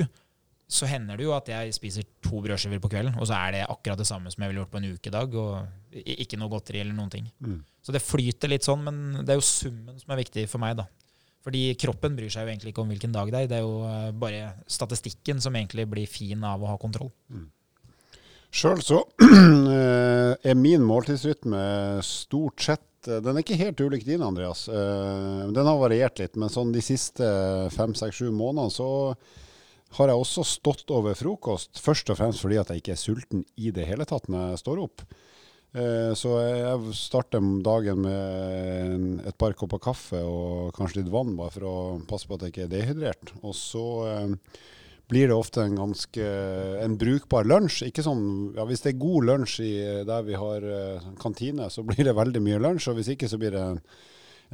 så 0.72 0.88
hender 0.88 1.20
det 1.20 1.26
jo 1.26 1.34
at 1.36 1.50
jeg 1.52 1.74
spiser 1.76 2.06
to 2.24 2.40
brødskiver 2.46 2.80
på 2.80 2.90
kvelden, 2.94 3.18
og 3.20 3.28
så 3.28 3.36
er 3.36 3.58
det 3.58 3.66
akkurat 3.68 4.00
det 4.00 4.08
samme 4.08 4.32
som 4.32 4.44
jeg 4.44 4.52
ville 4.52 4.62
gjort 4.64 4.72
på 4.72 4.80
en 4.80 4.90
ukedag, 4.96 5.36
og 5.36 6.02
ikke 6.16 6.40
noe 6.40 6.52
godteri 6.54 6.80
eller 6.80 6.96
noen 6.96 7.12
ting. 7.12 7.28
Mm. 7.44 7.58
Så 7.84 7.92
det 7.92 8.04
flyter 8.06 8.52
litt 8.52 8.64
sånn, 8.64 8.86
men 8.86 9.02
det 9.26 9.34
er 9.34 9.42
jo 9.42 9.48
summen 9.50 10.00
som 10.00 10.14
er 10.14 10.22
viktig 10.22 10.46
for 10.48 10.64
meg, 10.64 10.78
da. 10.80 10.88
Fordi 11.42 11.64
kroppen 11.82 12.16
bryr 12.18 12.30
seg 12.32 12.46
jo 12.46 12.54
egentlig 12.54 12.72
ikke 12.72 12.84
om 12.84 12.94
hvilken 12.94 13.16
dag 13.16 13.32
det 13.34 13.40
er. 13.42 13.50
Det 13.50 13.58
er 13.58 13.66
jo 13.66 13.82
eh, 13.90 14.12
bare 14.22 14.54
statistikken 14.70 15.42
som 15.42 15.58
egentlig 15.58 15.88
blir 15.90 16.10
fin 16.10 16.46
av 16.46 16.62
å 16.62 16.70
ha 16.70 16.78
kontroll. 16.82 17.10
Mm. 17.34 17.50
Sjøl 18.52 18.84
så 18.86 19.02
eh, 19.26 20.34
er 20.38 20.60
min 20.60 20.84
måltidsrytme 20.86 21.64
stort 22.06 22.62
sett 22.62 23.10
eh, 23.10 23.22
Den 23.24 23.34
er 23.34 23.46
ikke 23.46 23.60
helt 23.60 23.82
ulik 23.82 24.06
din, 24.06 24.22
Andreas. 24.24 24.68
Den 24.70 25.68
har 25.68 25.82
variert 25.82 26.22
litt, 26.22 26.38
men 26.38 26.54
sånn 26.54 26.76
de 26.76 26.84
siste 26.86 27.26
fem, 27.74 27.98
seks, 27.98 28.22
sju 28.22 28.30
månedene 28.30 28.72
så 28.72 28.92
har 29.98 30.12
jeg 30.12 30.22
også 30.22 30.46
stått 30.48 30.92
over 30.94 31.18
frokost, 31.20 31.80
først 31.84 32.14
og 32.14 32.20
fremst 32.20 32.44
fordi 32.44 32.60
at 32.62 32.72
jeg 32.72 32.82
ikke 32.82 32.96
er 32.96 33.02
sulten 33.02 33.46
i 33.60 33.74
det 33.76 33.88
hele 33.90 34.08
tatt 34.08 34.30
når 34.32 34.54
jeg 34.54 34.64
står 34.64 34.84
opp. 34.86 35.04
Eh, 35.72 36.12
så 36.20 36.36
jeg 36.44 36.94
starter 37.00 37.44
dagen 37.64 38.04
med 38.04 39.24
et 39.28 39.38
par 39.40 39.56
kopper 39.56 39.80
kaffe 39.84 40.20
og 40.20 40.74
kanskje 40.76 41.02
litt 41.02 41.12
vann, 41.14 41.38
bare 41.40 41.54
for 41.56 41.68
å 41.68 41.76
passe 42.10 42.28
på 42.28 42.36
at 42.36 42.46
jeg 42.46 42.56
ikke 42.56 42.68
er 42.68 42.74
dehydrert. 42.76 43.34
Og 43.42 43.56
så 43.56 43.86
eh, 44.10 44.62
blir 45.12 45.28
det 45.28 45.36
ofte 45.36 45.64
en 45.64 45.76
ganske 45.80 46.28
en 46.84 46.96
brukbar 47.00 47.48
lunsj. 47.48 47.86
Ikke 47.90 48.04
sånn, 48.04 48.24
ja, 48.56 48.68
Hvis 48.68 48.84
det 48.84 48.94
er 48.94 49.04
god 49.04 49.28
lunsj 49.28 49.58
der 50.08 50.24
vi 50.24 50.38
har 50.40 50.64
uh, 50.64 51.10
kantine, 51.20 51.68
så 51.68 51.84
blir 51.84 52.08
det 52.08 52.16
veldig 52.16 52.40
mye 52.46 52.62
lunsj. 52.64 52.88
Og 52.88 52.96
hvis 52.96 53.10
ikke, 53.12 53.28
så 53.28 53.40
blir 53.42 53.52
det 53.52 53.60
en, 53.60 53.82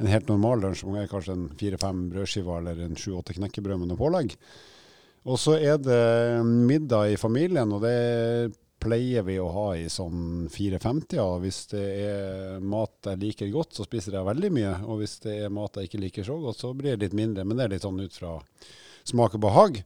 en 0.02 0.10
helt 0.10 0.26
normal 0.26 0.64
lunsj, 0.66 0.82
som 0.82 0.96
er 0.98 1.06
kanskje 1.10 1.36
en 1.36 1.46
fire-fem 1.60 2.00
brødskiver 2.10 2.58
eller 2.58 2.82
en 2.88 2.98
sju-åtte 2.98 3.38
knekkebrød 3.38 3.84
med 3.84 3.92
noe 3.92 4.00
pålegg. 4.02 4.34
Og 5.28 5.36
så 5.40 5.58
er 5.60 5.76
det 5.82 6.44
middag 6.46 7.12
i 7.12 7.20
familien, 7.20 7.72
og 7.74 7.84
det 7.84 8.54
pleier 8.80 9.24
vi 9.26 9.36
å 9.42 9.48
ha 9.52 9.68
i 9.76 9.88
sånn 9.90 10.48
4-50. 10.52 11.16
Ja. 11.18 11.28
Hvis 11.42 11.64
det 11.72 11.86
er 12.06 12.60
mat 12.64 13.10
jeg 13.10 13.20
liker 13.22 13.50
godt, 13.52 13.74
så 13.76 13.86
spiser 13.86 14.16
jeg 14.16 14.28
veldig 14.28 14.50
mye. 14.54 14.74
Og 14.86 15.02
hvis 15.02 15.18
det 15.24 15.34
er 15.44 15.54
mat 15.54 15.76
jeg 15.76 15.90
ikke 15.90 16.02
liker 16.04 16.28
så 16.28 16.38
godt, 16.42 16.62
så 16.62 16.72
blir 16.76 16.94
det 16.94 17.08
litt 17.08 17.18
mindre. 17.18 17.44
Men 17.44 17.58
det 17.58 17.66
er 17.66 17.74
litt 17.74 17.86
sånn 17.86 18.00
ut 18.00 18.20
fra 18.20 18.36
smak 19.08 19.36
og 19.36 19.44
behag. 19.44 19.82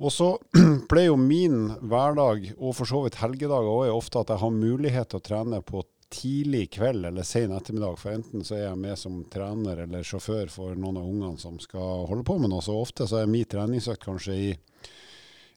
Og 0.00 0.12
så 0.14 0.28
pleier 0.90 1.10
jo 1.10 1.18
min 1.20 1.72
hverdag, 1.80 2.52
og 2.58 2.76
for 2.78 2.88
så 2.88 3.02
vidt 3.04 3.20
helgedager 3.20 3.72
òg, 3.72 3.88
ofte 3.94 4.22
at 4.22 4.34
jeg 4.34 4.44
har 4.44 4.54
mulighet 4.54 5.10
til 5.10 5.20
å 5.20 5.26
trene 5.26 5.64
på 5.64 5.82
tidlig 6.10 6.70
kveld 6.74 7.06
eller 7.06 7.26
sen 7.26 7.52
ettermiddag. 7.54 7.98
For 8.00 8.12
enten 8.12 8.44
så 8.46 8.56
er 8.58 8.64
jeg 8.66 8.80
med 8.82 8.98
som 8.98 9.20
trener 9.30 9.84
eller 9.84 10.06
sjåfør 10.06 10.50
for 10.52 10.78
noen 10.78 10.98
av 11.00 11.08
ungene 11.08 11.38
som 11.40 11.60
skal 11.62 12.06
holde 12.10 12.26
på 12.26 12.38
med 12.42 12.52
noe. 12.52 12.64
Så 12.64 12.76
ofte 12.76 13.06
så 13.08 13.22
er 13.22 13.30
min 13.30 13.48
treningsøkt 13.48 14.04
kanskje 14.04 14.36
i 14.36 14.48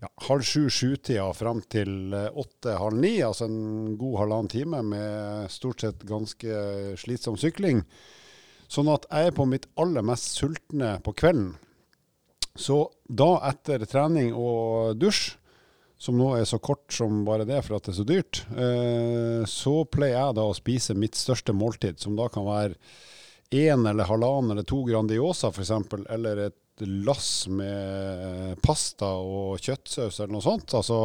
ja, 0.04 0.10
halv 0.28 0.46
sju-sju-tida 0.46 1.30
fram 1.38 1.64
til 1.72 2.14
eh, 2.14 2.30
åtte-halv 2.30 3.00
ni. 3.00 3.16
Altså 3.26 3.50
en 3.50 3.98
god 4.00 4.20
halvannen 4.24 4.52
time 4.54 4.84
med 4.94 5.52
stort 5.54 5.86
sett 5.86 6.06
ganske 6.08 6.64
slitsom 7.02 7.40
sykling. 7.40 7.84
Sånn 8.70 8.90
at 8.94 9.06
jeg 9.10 9.30
er 9.30 9.38
på 9.38 9.46
mitt 9.50 9.68
aller 9.80 10.06
mest 10.06 10.38
sultne 10.38 10.98
på 11.06 11.16
kvelden. 11.18 11.54
Så 12.54 12.84
da, 13.10 13.40
etter 13.50 13.82
trening 13.90 14.34
og 14.38 15.00
dusj, 15.02 15.34
som 16.04 16.18
nå 16.20 16.34
er 16.36 16.44
så 16.50 16.60
kort 16.60 16.92
som 16.92 17.22
bare 17.24 17.48
det 17.48 17.62
for 17.64 17.78
at 17.78 17.86
det 17.88 17.94
er 17.94 18.00
så 18.02 18.08
dyrt, 18.08 18.42
eh, 18.60 19.46
så 19.48 19.76
pleier 19.88 20.18
jeg 20.18 20.38
da 20.40 20.48
å 20.50 20.58
spise 20.58 20.98
mitt 21.00 21.16
største 21.16 21.56
måltid, 21.56 22.02
som 22.04 22.18
da 22.20 22.28
kan 22.32 22.48
være 22.48 22.76
én 23.54 23.88
eller 23.88 24.10
halvannen 24.10 24.52
eller 24.52 24.68
to 24.68 24.82
Grandiosa 24.88 25.54
f.eks., 25.54 25.72
eller 26.12 26.48
et 26.50 26.60
lass 26.84 27.48
med 27.48 28.60
pasta 28.66 29.14
og 29.22 29.62
kjøttsaus 29.62 30.18
eller 30.20 30.34
noe 30.34 30.44
sånt. 30.44 30.74
Altså 30.74 30.98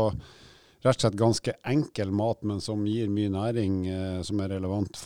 rett 0.83 0.97
og 0.97 1.03
slett 1.03 1.19
ganske 1.19 1.55
enkel 1.69 2.13
mat, 2.15 2.43
men 2.47 2.63
som 2.65 2.87
gir 2.89 3.11
mye 3.13 3.31
næring 3.35 3.81
eh, 3.93 4.21
som 4.27 4.41
er 4.43 4.55
relevant 4.57 4.99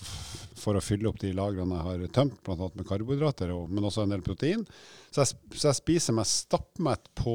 for 0.62 0.78
å 0.78 0.84
fylle 0.84 1.10
opp 1.10 1.20
de 1.20 1.32
lagrene 1.34 1.78
jeg 1.78 1.88
har 1.88 2.12
tømt, 2.14 2.38
bl.a. 2.46 2.68
med 2.76 2.86
karbohydrater, 2.88 3.52
men 3.68 3.88
også 3.88 4.04
en 4.06 4.14
del 4.14 4.22
protein. 4.24 4.62
Så 5.10 5.24
jeg, 5.24 5.40
så 5.56 5.72
jeg 5.72 5.80
spiser 5.80 6.16
meg 6.16 6.28
stappmett 6.30 7.10
på, 7.18 7.34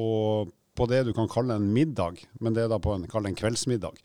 på, 0.78 0.88
det 0.90 1.04
du 1.08 1.14
kan 1.18 1.30
kalle 1.32 1.58
en 1.58 1.72
middag, 1.74 2.22
men 2.40 2.56
det 2.56 2.66
er 2.66 2.72
da 2.72 2.80
på 2.82 2.94
en, 2.96 3.08
en 3.08 3.40
kveldsmiddag. 3.42 3.98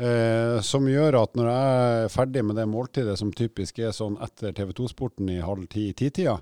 Eh, 0.00 0.56
som 0.64 0.86
gjør 0.88 1.18
at 1.18 1.34
når 1.36 1.48
jeg 1.50 1.78
er 2.06 2.12
ferdig 2.12 2.42
med 2.48 2.56
det 2.56 2.64
måltidet, 2.70 3.18
som 3.20 3.32
typisk 3.36 3.82
er 3.84 3.92
sånn 3.92 4.16
etter 4.24 4.54
TV 4.56 4.72
2-sporten 4.78 5.28
i 5.28 5.42
halv 5.44 5.66
ti-titida, 5.72 6.38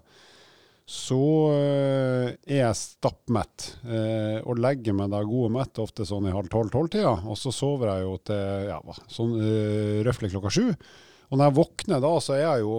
så 0.88 1.20
uh, 1.52 2.28
er 2.48 2.62
jeg 2.62 2.76
stappmett 2.78 3.66
eh, 3.84 4.38
og 4.40 4.56
legger 4.56 4.94
meg 4.96 5.10
da 5.12 5.18
god 5.20 5.50
og 5.50 5.52
mett 5.58 5.80
ofte 5.82 6.06
sånn 6.08 6.30
i 6.30 6.32
halv 6.32 6.48
tolv-tolv-tida. 6.48 7.10
Og 7.28 7.36
så 7.36 7.52
sover 7.52 7.90
jeg 7.90 8.06
jo 8.06 8.14
til 8.30 8.70
ja, 8.70 8.78
sånn 9.12 9.34
uh, 9.36 9.98
røftlig 10.06 10.32
klokka 10.32 10.54
sju. 10.54 10.70
Og 11.28 11.36
når 11.36 11.50
jeg 11.50 11.56
våkner 11.58 12.00
da, 12.00 12.14
så 12.24 12.38
er 12.38 12.44
jeg 12.46 12.64
jo 12.64 12.78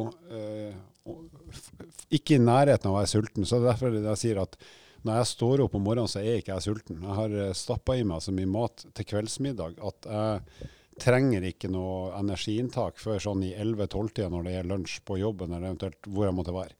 ikke 2.17 2.39
i 2.39 2.41
nærheten 2.41 2.89
av 2.89 2.95
å 2.95 2.97
være 2.97 3.11
sulten. 3.11 3.45
Så 3.45 3.59
det 3.59 3.67
er 3.67 3.75
derfor 3.75 3.99
jeg 3.99 4.21
sier 4.23 4.41
at 4.41 4.57
når 5.05 5.21
jeg 5.21 5.29
står 5.29 5.63
opp 5.63 5.77
om 5.77 5.85
morgenen, 5.85 6.11
så 6.11 6.21
er 6.21 6.39
ikke 6.39 6.55
jeg 6.57 6.65
sulten. 6.65 6.99
Jeg 7.05 7.17
har 7.19 7.37
stappa 7.57 7.95
i 7.95 8.03
meg 8.07 8.23
så 8.25 8.33
mye 8.35 8.49
mat 8.51 8.83
til 8.97 9.07
kveldsmiddag 9.13 9.79
at 9.89 10.09
jeg 10.09 10.69
trenger 10.99 11.45
ikke 11.47 11.69
noe 11.71 12.11
energiinntak 12.19 12.99
før 12.99 13.21
sånn 13.23 13.45
i 13.47 13.53
11-12-tida 13.55 14.29
når 14.31 14.47
det 14.47 14.57
er 14.59 14.67
lunsj 14.67 14.99
på 15.07 15.19
jobben, 15.21 15.53
eller 15.53 15.71
eventuelt 15.71 16.09
hvor 16.11 16.27
jeg 16.27 16.35
måtte 16.35 16.55
være. 16.55 16.75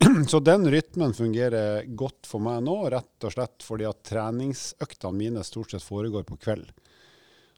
Så 0.32 0.40
den 0.40 0.64
rytmen 0.72 1.14
fungerer 1.16 1.84
godt 1.98 2.28
for 2.28 2.42
meg 2.44 2.62
nå, 2.64 2.76
rett 2.92 3.26
og 3.26 3.34
slett 3.34 3.66
fordi 3.66 3.88
at 3.88 4.04
treningsøktene 4.08 5.16
mine 5.16 5.44
stort 5.46 5.74
sett 5.74 5.84
foregår 5.84 6.24
på 6.28 6.38
kveld. 6.40 6.70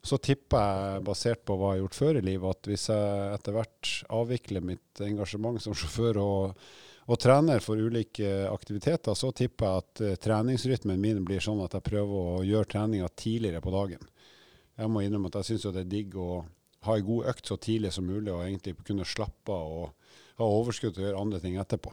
Så 0.03 0.19
tipper 0.19 0.59
jeg, 0.59 1.03
basert 1.07 1.45
på 1.47 1.55
hva 1.55 1.73
jeg 1.73 1.79
har 1.79 1.85
gjort 1.85 1.99
før 2.01 2.17
i 2.19 2.25
livet, 2.27 2.57
at 2.57 2.71
hvis 2.71 2.89
jeg 2.91 3.35
etter 3.37 3.55
hvert 3.55 3.93
avvikler 4.11 4.65
mitt 4.73 5.03
engasjement 5.07 5.63
som 5.63 5.77
sjåfør 5.79 6.19
og, 6.19 6.65
og 7.13 7.21
trener 7.21 7.61
for 7.61 7.77
ulike 7.77 8.31
aktiviteter, 8.49 9.17
så 9.19 9.33
tipper 9.37 9.69
jeg 9.69 9.83
at 9.83 10.03
uh, 10.03 10.15
treningsrytmen 10.23 11.01
min 11.01 11.21
blir 11.29 11.45
sånn 11.45 11.61
at 11.65 11.77
jeg 11.77 11.85
prøver 11.91 12.33
å 12.33 12.43
gjøre 12.47 12.71
treninga 12.73 13.11
tidligere 13.13 13.61
på 13.65 13.75
dagen. 13.75 14.11
Jeg 14.81 14.89
må 14.89 15.05
innrømme 15.05 15.29
at 15.29 15.43
jeg 15.43 15.53
syns 15.53 15.69
det 15.69 15.85
er 15.85 15.91
digg 15.93 16.17
å 16.17 16.43
ha 16.87 16.97
ei 16.97 17.05
god 17.07 17.29
økt 17.31 17.51
så 17.51 17.59
tidlig 17.63 17.93
som 17.95 18.09
mulig 18.09 18.33
og 18.33 18.47
egentlig 18.47 18.79
kunne 18.87 19.07
slappe 19.07 19.55
av 19.55 19.75
og 19.83 19.91
ha 20.41 20.49
overskudd 20.49 20.97
til 20.97 21.05
å 21.05 21.09
gjøre 21.09 21.21
andre 21.21 21.41
ting 21.43 21.59
etterpå. 21.61 21.93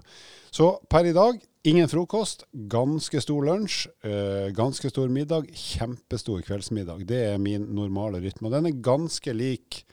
Så 0.55 0.71
per 0.89 1.05
i 1.05 1.13
dag 1.13 1.38
ingen 1.67 1.89
frokost, 1.91 2.45
ganske 2.71 3.21
stor 3.21 3.45
lunsj, 3.45 3.89
øh, 4.08 4.47
ganske 4.55 4.89
stor 4.89 5.12
middag, 5.13 5.51
kjempestor 5.51 6.41
kveldsmiddag. 6.47 7.05
Det 7.10 7.21
er 7.34 7.41
min 7.41 7.67
normale 7.75 8.21
rytme. 8.23 8.47
Og 8.47 8.55
den 8.55 8.69
er 8.71 8.82
ganske 8.86 9.36
lik 9.36 9.84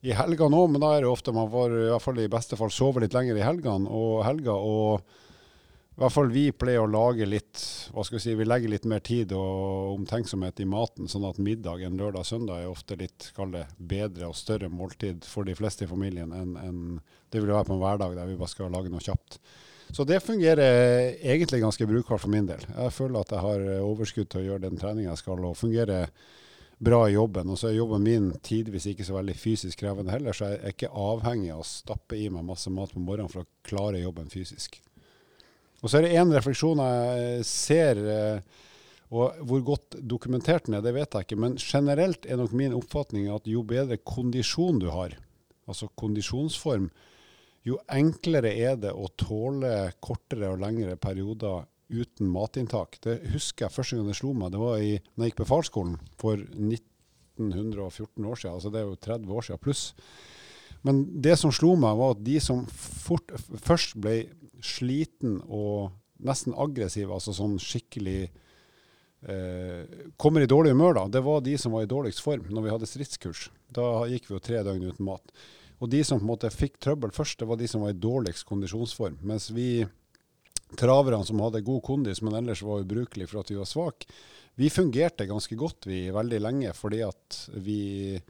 i 0.00 0.14
helgene 0.16 0.56
òg, 0.56 0.70
men 0.72 0.80
da 0.82 0.94
er 0.96 1.04
det 1.04 1.10
ofte 1.10 1.34
man 1.36 1.50
får 1.52 1.74
i 1.76 1.88
hvert 1.90 2.04
fall 2.04 2.20
i 2.22 2.30
beste 2.32 2.56
fall 2.56 2.72
sove 2.72 3.02
litt 3.04 3.16
lenger 3.16 3.36
i 3.36 3.44
helgene 3.44 3.90
og 3.90 4.22
helga. 4.24 4.54
og 4.54 5.02
i 6.00 6.00
hvert 6.00 6.14
fall 6.14 6.30
vi 6.32 6.46
pleier 6.56 6.80
å 6.80 6.88
lage 6.88 7.26
litt 7.28 7.60
hva 7.92 8.00
skal 8.06 8.16
Vi 8.16 8.22
si, 8.24 8.34
vi 8.34 8.46
legger 8.46 8.72
litt 8.72 8.86
mer 8.88 9.02
tid 9.04 9.34
og 9.36 9.98
omtenksomhet 9.98 10.62
i 10.64 10.64
maten, 10.64 11.10
sånn 11.12 11.26
at 11.28 11.36
middag 11.36 11.82
en 11.84 11.98
lørdag-søndag 12.00 12.62
er 12.62 12.70
ofte 12.70 12.96
litt 12.96 13.26
det, 13.52 13.66
bedre 13.76 14.30
og 14.30 14.38
større 14.38 14.70
måltid 14.72 15.26
for 15.28 15.44
de 15.44 15.54
fleste 15.58 15.84
i 15.84 15.90
familien 15.90 16.32
enn 16.32 16.56
en 16.56 16.78
det 17.30 17.42
vil 17.42 17.52
være 17.52 17.68
på 17.68 17.76
en 17.76 17.82
hverdag 17.82 18.16
der 18.16 18.30
vi 18.30 18.38
bare 18.40 18.48
skal 18.48 18.72
lage 18.72 18.88
noe 18.88 19.04
kjapt. 19.04 19.36
Så 19.92 20.06
det 20.08 20.22
fungerer 20.24 21.18
egentlig 21.20 21.60
ganske 21.60 21.86
brukbart 21.86 22.22
for 22.22 22.32
min 22.32 22.48
del. 22.48 22.64
Jeg 22.64 22.96
føler 22.96 23.20
at 23.20 23.34
jeg 23.34 23.44
har 23.44 23.68
overskudd 23.84 24.30
til 24.30 24.40
å 24.40 24.46
gjøre 24.48 24.64
den 24.64 24.80
treninga 24.80 25.12
jeg 25.12 25.20
skal, 25.20 25.44
og 25.44 25.58
fungere 25.58 26.06
bra 26.80 27.02
i 27.08 27.14
jobben. 27.14 27.50
Og 27.52 27.58
så 27.60 27.70
er 27.70 27.76
jobben 27.78 28.04
min 28.04 28.30
tidvis 28.44 28.88
ikke 28.90 29.04
så 29.06 29.18
veldig 29.18 29.36
fysisk 29.36 29.82
krevende 29.82 30.14
heller, 30.14 30.36
så 30.36 30.50
jeg 30.50 30.60
er 30.60 30.74
ikke 30.74 30.92
avhengig 30.96 31.52
av 31.54 31.62
å 31.62 31.68
stappe 31.68 32.16
i 32.16 32.30
meg 32.32 32.46
masse 32.48 32.72
mat 32.72 32.94
på 32.94 33.02
morgenen 33.02 33.30
for 33.32 33.44
å 33.44 33.50
klare 33.66 34.00
jobben 34.00 34.32
fysisk. 34.32 34.80
Og 35.80 35.88
så 35.88 35.98
er 35.98 36.06
det 36.06 36.16
én 36.20 36.32
refleksjon 36.32 36.80
jeg 36.84 37.44
ser, 37.48 38.00
eh, 38.00 38.66
og 39.10 39.40
hvor 39.48 39.62
godt 39.72 39.98
dokumentert 40.06 40.68
den 40.68 40.78
er, 40.78 40.84
det 40.84 40.94
vet 40.96 41.16
jeg 41.16 41.26
ikke. 41.26 41.40
Men 41.40 41.56
generelt 41.60 42.26
er 42.26 42.40
nok 42.40 42.56
min 42.56 42.76
oppfatning 42.76 43.30
at 43.32 43.48
jo 43.48 43.64
bedre 43.66 44.00
kondisjon 44.00 44.80
du 44.80 44.90
har, 44.92 45.16
altså 45.68 45.88
kondisjonsform, 46.00 46.90
jo 47.66 47.76
enklere 47.92 48.52
er 48.56 48.78
det 48.80 48.92
å 48.96 49.10
tåle 49.20 49.90
kortere 50.00 50.48
og 50.54 50.62
lengre 50.62 50.96
perioder 51.00 51.66
uten 51.90 52.30
matinntak. 52.30 52.98
Det 53.04 53.18
husker 53.34 53.66
jeg 53.66 53.74
første 53.74 53.98
gang 53.98 54.10
det 54.10 54.18
slo 54.18 54.32
meg. 54.36 54.52
Det 54.54 54.60
var 54.62 54.82
i, 54.82 54.96
når 55.14 55.26
jeg 55.26 55.32
gikk 55.32 55.42
befalsskolen 55.42 55.96
for 56.20 56.40
1914 56.40 58.28
år 58.30 58.40
siden. 58.40 58.54
Altså 58.54 58.72
det 58.72 58.80
er 58.80 58.88
jo 58.88 59.00
30 59.08 59.34
år 59.36 59.48
siden 59.48 59.64
pluss. 59.64 59.84
Men 60.86 61.02
det 61.20 61.36
som 61.36 61.52
slo 61.52 61.74
meg, 61.76 61.98
var 61.98 62.14
at 62.14 62.22
de 62.24 62.38
som 62.42 62.62
fort, 62.72 63.34
først 63.60 63.98
ble 64.00 64.22
sliten 64.64 65.40
og 65.48 65.90
nesten 66.24 66.56
aggressive, 66.56 67.12
altså 67.12 67.34
sånn 67.36 67.56
skikkelig 67.60 68.20
eh, 69.28 70.10
Kommer 70.20 70.44
i 70.44 70.48
dårlig 70.50 70.74
humør, 70.74 70.96
da. 70.96 71.06
Det 71.16 71.24
var 71.24 71.44
de 71.44 71.56
som 71.60 71.76
var 71.76 71.84
i 71.84 71.90
dårligst 71.90 72.24
form 72.24 72.48
når 72.48 72.66
vi 72.66 72.74
hadde 72.74 72.88
stridskurs. 72.88 73.48
Da 73.72 74.06
gikk 74.10 74.28
vi 74.28 74.36
jo 74.36 74.44
tre 74.44 74.62
døgn 74.66 74.88
uten 74.90 75.08
mat. 75.08 75.34
Og 75.80 75.88
de 75.92 76.02
som 76.04 76.20
på 76.20 76.26
en 76.26 76.32
måte 76.34 76.52
fikk 76.52 76.76
trøbbel 76.82 77.12
først, 77.16 77.40
det 77.40 77.48
var 77.48 77.60
de 77.60 77.68
som 77.68 77.84
var 77.84 77.94
i 77.94 78.00
dårligst 78.00 78.44
kondisjonsform. 78.48 79.20
Mens 79.24 79.48
vi 79.56 79.86
traverne 80.78 81.26
som 81.26 81.40
hadde 81.42 81.64
god 81.66 81.82
kondis, 81.86 82.20
men 82.22 82.36
ellers 82.38 82.62
var 82.62 82.84
ubrukelige 82.84 83.30
for 83.30 83.42
at 83.42 83.50
vi 83.50 83.58
var 83.58 83.68
svake, 83.68 84.10
vi 84.60 84.70
fungerte 84.70 85.26
ganske 85.26 85.56
godt 85.56 85.86
vi 85.88 86.10
veldig 86.12 86.40
lenge 86.42 86.72
fordi 86.76 87.00
at 87.06 87.36
vi 87.64 88.20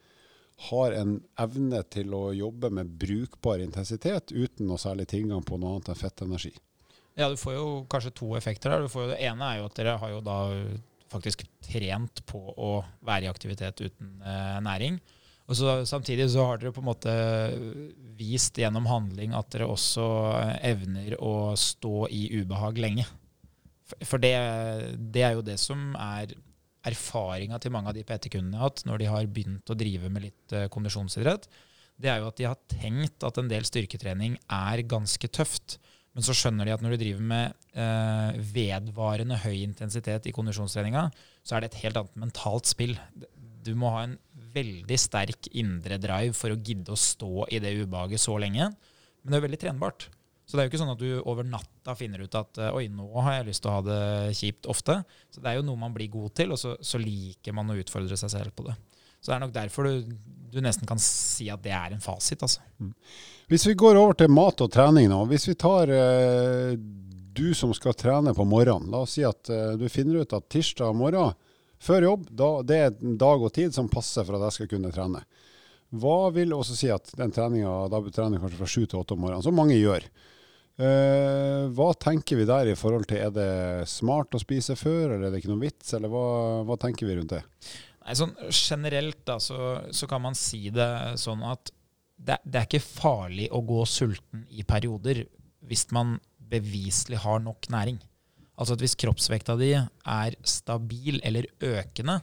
har 0.70 0.92
en 0.92 1.14
evne 1.40 1.80
til 1.88 2.12
å 2.14 2.26
jobbe 2.36 2.68
med 2.76 2.90
brukbar 3.00 3.62
intensitet 3.64 4.32
uten 4.32 4.68
noe 4.68 4.80
særlig 4.80 5.08
tilgang 5.10 5.40
på 5.46 5.56
noe 5.56 5.78
annet 5.78 5.88
enn 5.94 5.98
fettenergi. 5.98 6.52
Ja, 7.16 7.30
du 7.32 7.38
får 7.40 7.56
jo 7.56 7.68
kanskje 7.90 8.12
to 8.20 8.28
effekter 8.36 8.72
her. 8.72 8.84
Det 8.84 9.18
ene 9.24 9.48
er 9.48 9.60
jo 9.60 9.70
at 9.70 9.78
dere 9.80 9.96
har 10.02 10.12
jo 10.12 10.20
da 10.24 10.38
faktisk 11.10 11.42
trent 11.64 12.22
på 12.28 12.40
å 12.54 12.70
være 13.06 13.26
i 13.26 13.32
aktivitet 13.32 13.80
uten 13.82 14.20
eh, 14.22 14.60
næring. 14.62 15.00
Og 15.50 15.58
så, 15.58 15.80
Samtidig 15.88 16.28
så 16.30 16.44
har 16.46 16.60
dere 16.60 16.74
på 16.74 16.82
en 16.82 16.90
måte 16.90 17.14
vist 18.20 18.58
gjennom 18.60 18.86
handling 18.86 19.34
at 19.34 19.48
dere 19.50 19.66
også 19.70 20.04
evner 20.66 21.16
å 21.18 21.56
stå 21.58 22.06
i 22.14 22.28
ubehag 22.38 22.78
lenge. 22.78 23.06
For 24.06 24.22
det, 24.22 24.36
det 25.10 25.24
er 25.26 25.34
jo 25.34 25.42
det 25.42 25.58
som 25.58 25.90
er 25.98 26.36
erfaringa 26.86 27.58
til 27.60 27.74
mange 27.74 27.90
av 27.90 27.96
de 27.96 28.04
PT-kundene 28.06 28.56
jeg 28.56 28.62
har 28.62 28.70
hatt 28.70 28.84
når 28.88 29.02
de 29.02 29.08
har 29.10 29.32
begynt 29.34 29.72
å 29.72 29.76
drive 29.76 30.08
med 30.12 30.28
litt 30.28 30.54
uh, 30.54 30.68
kondisjonsidrett, 30.72 31.48
det 32.00 32.08
er 32.08 32.22
jo 32.22 32.30
at 32.30 32.38
de 32.38 32.46
har 32.48 32.60
tenkt 32.70 33.26
at 33.26 33.40
en 33.40 33.50
del 33.50 33.66
styrketrening 33.68 34.38
er 34.56 34.84
ganske 34.88 35.28
tøft. 35.28 35.76
Men 36.16 36.24
så 36.26 36.34
skjønner 36.34 36.66
de 36.66 36.72
at 36.74 36.82
når 36.82 36.94
du 36.94 37.02
driver 37.04 37.26
med 37.32 37.58
eh, 37.78 38.38
vedvarende 38.54 39.36
høy 39.44 39.60
intensitet 39.60 40.26
i 40.26 40.32
kondisjonstreninga, 40.34 41.04
så 41.44 41.56
er 41.56 41.62
det 41.62 41.70
et 41.70 41.82
helt 41.84 42.00
annet 42.00 42.16
mentalt 42.24 42.70
spill. 42.70 42.96
Du 43.60 43.74
må 43.78 43.92
ha 43.94 44.06
en 44.06 44.16
veldig 44.54 44.98
sterk 44.98 45.50
indre 45.58 45.98
drive 46.02 46.36
for 46.36 46.54
å 46.54 46.58
gidde 46.58 46.94
å 46.94 46.98
stå 46.98 47.46
i 47.50 47.60
det 47.62 47.74
ubehaget 47.82 48.22
så 48.22 48.36
lenge. 48.40 48.70
Men 49.20 49.30
det 49.30 49.36
er 49.36 49.42
jo 49.42 49.46
veldig 49.48 49.62
trenbart. 49.64 50.08
Så 50.48 50.56
det 50.56 50.62
er 50.62 50.66
jo 50.66 50.72
ikke 50.72 50.80
sånn 50.80 50.94
at 50.96 51.02
du 51.02 51.10
over 51.30 51.46
natta 51.46 51.94
finner 51.94 52.24
ut 52.24 52.34
at 52.34 52.58
oi, 52.72 52.88
nå 52.90 53.06
har 53.22 53.36
jeg 53.36 53.50
lyst 53.52 53.62
til 53.62 53.70
å 53.70 53.74
ha 53.76 53.82
det 53.86 54.00
kjipt 54.34 54.66
ofte. 54.72 54.96
Så 55.30 55.42
det 55.42 55.52
er 55.52 55.60
jo 55.60 55.66
noe 55.68 55.78
man 55.78 55.94
blir 55.94 56.10
god 56.10 56.34
til, 56.40 56.50
og 56.56 56.58
så, 56.58 56.74
så 56.82 56.98
liker 56.98 57.54
man 57.54 57.70
å 57.70 57.76
utfordre 57.78 58.18
seg 58.18 58.32
selv 58.32 58.56
på 58.58 58.66
det. 58.66 58.74
Så 59.20 59.30
det 59.30 59.36
er 59.36 59.44
nok 59.44 59.54
derfor 59.54 59.86
du, 59.86 60.14
du 60.50 60.58
nesten 60.64 60.88
kan 60.88 60.98
si 61.02 61.46
at 61.52 61.62
det 61.62 61.74
er 61.76 61.94
en 61.94 62.02
fasit. 62.02 62.42
altså. 62.42 62.64
Mm. 62.80 62.94
Hvis 63.52 63.68
vi 63.68 63.76
går 63.78 64.00
over 64.00 64.16
til 64.18 64.32
mat 64.32 64.64
og 64.64 64.72
trening 64.72 65.10
nå. 65.12 65.20
Hvis 65.30 65.46
vi 65.50 65.54
tar 65.60 65.92
eh, 65.94 66.74
du 67.36 67.52
som 67.54 67.72
skal 67.76 67.94
trene 67.94 68.34
på 68.34 68.46
morgenen. 68.48 68.90
La 68.92 69.04
oss 69.04 69.16
si 69.18 69.24
at 69.26 69.50
eh, 69.52 69.76
du 69.78 69.86
finner 69.92 70.24
ut 70.24 70.34
at 70.36 70.48
tirsdag 70.52 70.96
morgen 70.96 71.36
før 71.80 72.06
jobb, 72.06 72.26
da, 72.36 72.50
det 72.66 72.78
er 72.78 72.90
en 72.92 73.16
dag 73.20 73.42
og 73.46 73.54
tid 73.56 73.74
som 73.76 73.90
passer 73.92 74.26
for 74.26 74.36
at 74.36 74.48
jeg 74.48 74.58
skal 74.58 74.70
kunne 74.74 74.92
trene. 74.94 75.22
Hva 75.90 76.30
vil 76.34 76.52
også 76.54 76.76
si 76.78 76.90
at 76.92 77.10
den 77.18 77.32
treninga, 77.34 77.88
da 77.90 77.98
trener 77.98 78.14
trene 78.14 78.42
kanskje 78.42 78.60
fra 78.60 78.68
sju 78.70 78.84
til 78.84 79.00
åtte 79.00 79.16
om 79.16 79.24
morgenen, 79.24 79.42
som 79.46 79.56
mange 79.58 79.78
gjør. 79.78 80.06
Uh, 80.80 81.66
hva 81.76 81.90
tenker 81.98 82.38
vi 82.38 82.46
der 82.48 82.70
i 82.70 82.76
forhold 82.78 83.04
til 83.10 83.18
Er 83.20 83.32
det 83.34 83.88
smart 83.90 84.32
å 84.32 84.40
spise 84.40 84.78
før, 84.80 85.10
eller 85.10 85.26
er 85.26 85.34
det 85.34 85.42
ikke 85.42 85.50
noen 85.50 85.66
vits, 85.66 85.90
eller 85.98 86.08
hva, 86.08 86.22
hva 86.64 86.76
tenker 86.80 87.10
vi 87.10 87.18
rundt 87.18 87.34
det? 87.34 87.42
Nei, 88.06 88.14
sånn 88.16 88.32
Generelt 88.48 89.20
da, 89.28 89.36
så, 89.42 89.58
så, 89.92 90.08
kan 90.08 90.24
man 90.24 90.38
si 90.38 90.70
det 90.72 90.88
sånn 91.20 91.42
at 91.44 91.72
det, 92.16 92.38
det, 92.46 92.62
er 92.62 92.68
ikke 92.68 92.80
farlig 92.84 93.50
å 93.52 93.60
gå 93.66 93.82
sulten 93.88 94.46
i 94.56 94.64
perioder 94.68 95.24
hvis 95.68 95.84
man 95.92 96.16
beviselig 96.50 97.20
har 97.26 97.42
nok 97.44 97.68
næring. 97.72 98.00
Altså 98.60 98.76
at 98.76 98.84
hvis 98.84 98.98
kroppsvekta 99.00 99.56
di 99.56 99.72
er 99.72 100.36
stabil 100.44 101.20
eller 101.24 101.48
økende, 101.64 102.20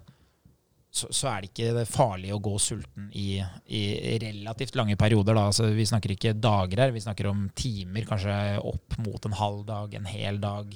så, 0.98 1.10
så, 1.12 1.28
er 1.30 1.44
det 1.44 1.50
ikke 1.52 1.86
farlig 1.90 2.32
å 2.34 2.42
gå 2.42 2.54
sulten 2.62 3.10
i, 3.18 3.38
i 3.70 4.18
relativt 4.22 4.78
lange 4.80 4.96
perioder. 4.98 5.38
Altså, 5.38 5.68
vi 5.76 5.86
snakker 5.86 6.14
ikke 6.14 6.36
dager 6.38 6.86
her, 6.86 6.94
vi 6.96 7.04
snakker 7.04 7.30
om 7.30 7.48
timer, 7.58 8.08
kanskje 8.08 8.38
opp 8.66 8.98
mot 9.04 9.28
en 9.28 9.38
halv 9.38 9.66
dag, 9.68 9.94
en 9.98 10.10
hel 10.10 10.40
dag. 10.42 10.72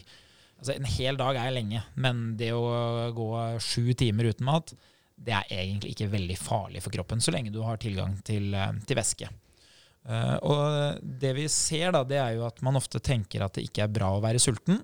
Altså, 0.60 0.76
en 0.76 0.90
hel 0.98 1.18
dag 1.18 1.40
er 1.42 1.56
lenge, 1.56 1.84
men 1.96 2.36
det 2.38 2.52
å 2.54 2.66
gå 3.18 3.30
sju 3.64 3.94
timer 3.98 4.30
uten 4.30 4.50
mat, 4.50 4.76
det 5.22 5.38
er 5.38 5.54
egentlig 5.54 5.96
ikke 5.96 6.12
veldig 6.12 6.38
farlig 6.38 6.84
for 6.84 6.94
kroppen, 6.94 7.22
så 7.22 7.34
lenge 7.34 7.54
du 7.54 7.62
har 7.66 7.82
tilgang 7.82 8.18
til, 8.26 8.54
eh, 8.58 8.78
til 8.90 8.98
væske. 8.98 9.30
Uh, 10.02 10.38
og 10.50 11.02
det 11.22 11.36
vi 11.38 11.44
ser, 11.54 11.92
da, 11.94 12.00
det 12.02 12.18
er 12.18 12.32
jo 12.34 12.48
at 12.48 12.58
man 12.66 12.80
ofte 12.80 12.98
tenker 13.06 13.44
at 13.46 13.54
det 13.54 13.68
ikke 13.68 13.84
er 13.86 13.92
bra 13.94 14.08
å 14.16 14.24
være 14.24 14.42
sulten. 14.42 14.80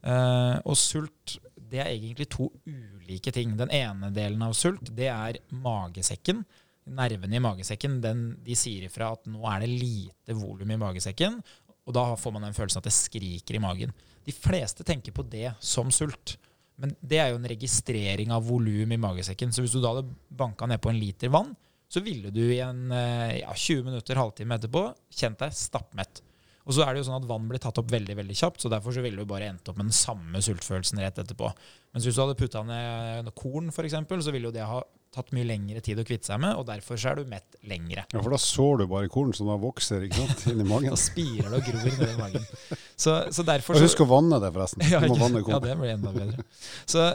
Uh, 0.00 0.56
og 0.64 0.78
sult 0.80 1.36
det 1.70 1.80
er 1.82 1.92
egentlig 1.92 2.26
to 2.32 2.48
ulike 2.66 3.32
ting. 3.34 3.54
Den 3.58 3.70
ene 3.74 4.10
delen 4.14 4.42
av 4.42 4.56
sult, 4.58 4.90
det 4.96 5.08
er 5.12 5.38
magesekken. 5.54 6.42
Nervene 6.90 7.38
i 7.38 7.42
magesekken 7.42 8.00
den, 8.02 8.24
de 8.42 8.56
sier 8.58 8.88
ifra 8.88 9.12
at 9.14 9.28
nå 9.30 9.44
er 9.52 9.62
det 9.62 9.70
lite 9.70 10.34
volum 10.34 10.72
i 10.74 10.78
magesekken. 10.80 11.38
Og 11.86 11.94
da 11.94 12.08
får 12.18 12.34
man 12.34 12.48
den 12.48 12.56
følelsen 12.56 12.82
at 12.82 12.88
det 12.88 12.96
skriker 12.96 13.56
i 13.56 13.62
magen. 13.62 13.94
De 14.26 14.34
fleste 14.34 14.86
tenker 14.86 15.14
på 15.14 15.24
det 15.30 15.52
som 15.62 15.92
sult. 15.94 16.36
Men 16.80 16.94
det 17.04 17.20
er 17.20 17.30
jo 17.30 17.40
en 17.40 17.50
registrering 17.50 18.32
av 18.34 18.46
volum 18.48 18.92
i 18.94 19.00
magesekken. 19.00 19.52
Så 19.52 19.64
hvis 19.64 19.74
du 19.76 19.82
da 19.82 19.94
hadde 19.94 20.08
banka 20.28 20.68
ned 20.70 20.80
på 20.82 20.92
en 20.92 21.00
liter 21.00 21.32
vann, 21.32 21.52
så 21.90 22.02
ville 22.02 22.30
du 22.30 22.42
i 22.46 22.60
en 22.62 22.90
eh, 22.94 23.40
ja, 23.42 23.52
20 23.54 23.88
minutter, 23.88 24.18
halvtime 24.18 24.56
etterpå 24.56 24.84
kjent 25.10 25.40
deg 25.42 25.56
stappmett. 25.58 26.22
Og 26.70 26.76
så 26.76 26.84
er 26.86 26.94
det 26.94 27.00
jo 27.02 27.08
sånn 27.08 27.18
at 27.18 27.26
Vann 27.26 27.48
blir 27.50 27.58
tatt 27.58 27.80
opp 27.82 27.90
veldig 27.90 28.14
veldig 28.14 28.34
kjapt, 28.38 28.62
så 28.62 28.70
derfor 28.70 28.94
så 28.94 29.02
ville 29.02 29.18
du 29.18 29.26
bare 29.26 29.48
endt 29.50 29.66
opp 29.72 29.78
med 29.80 29.88
den 29.88 29.96
samme 29.96 30.38
sultfølelsen 30.44 31.00
rett 31.02 31.18
etterpå. 31.18 31.50
Mens 31.90 32.06
hvis 32.06 32.14
du 32.14 32.22
hadde 32.22 32.36
putta 32.38 32.62
ned 32.62 33.32
korn, 33.34 33.72
f.eks., 33.74 33.96
så 34.22 34.30
ville 34.30 34.46
jo 34.46 34.54
det 34.54 34.68
ha 34.68 34.78
tatt 35.10 35.32
mye 35.34 35.42
lengre 35.42 35.80
tid 35.82 35.98
å 35.98 36.04
kvitte 36.06 36.30
seg 36.30 36.38
med, 36.38 36.54
og 36.54 36.68
derfor 36.68 36.94
så 37.00 37.10
er 37.10 37.18
du 37.18 37.32
mett 37.32 37.56
lengre. 37.66 38.04
Ja, 38.14 38.20
For 38.22 38.30
da 38.30 38.38
sår 38.38 38.78
du 38.78 38.86
bare 38.92 39.10
korn 39.10 39.34
som 39.34 39.50
da 39.50 39.56
vokser 39.58 40.06
ikke 40.06 40.20
sant, 40.22 40.44
inni 40.52 40.68
magen? 40.68 40.94
da 40.94 41.00
spirer 41.02 41.50
det 41.50 41.58
og 41.58 41.66
gror 41.66 41.88
nedi 41.88 42.14
magen. 42.20 42.46
Så, 42.94 43.16
så 43.34 43.46
derfor 43.48 43.74
så, 43.74 43.88
Husk 43.88 44.04
å 44.04 44.10
vanne 44.12 44.38
det, 44.38 44.52
forresten. 44.54 44.86
Ja, 44.86 45.02
du 45.02 45.10
må 45.10 45.18
vanne 45.18 45.42
korn. 45.42 45.56
ja, 45.56 45.62
det 45.66 45.76
blir 45.82 45.94
enda 45.96 46.14
bedre. 46.14 46.46
Så 46.86 47.08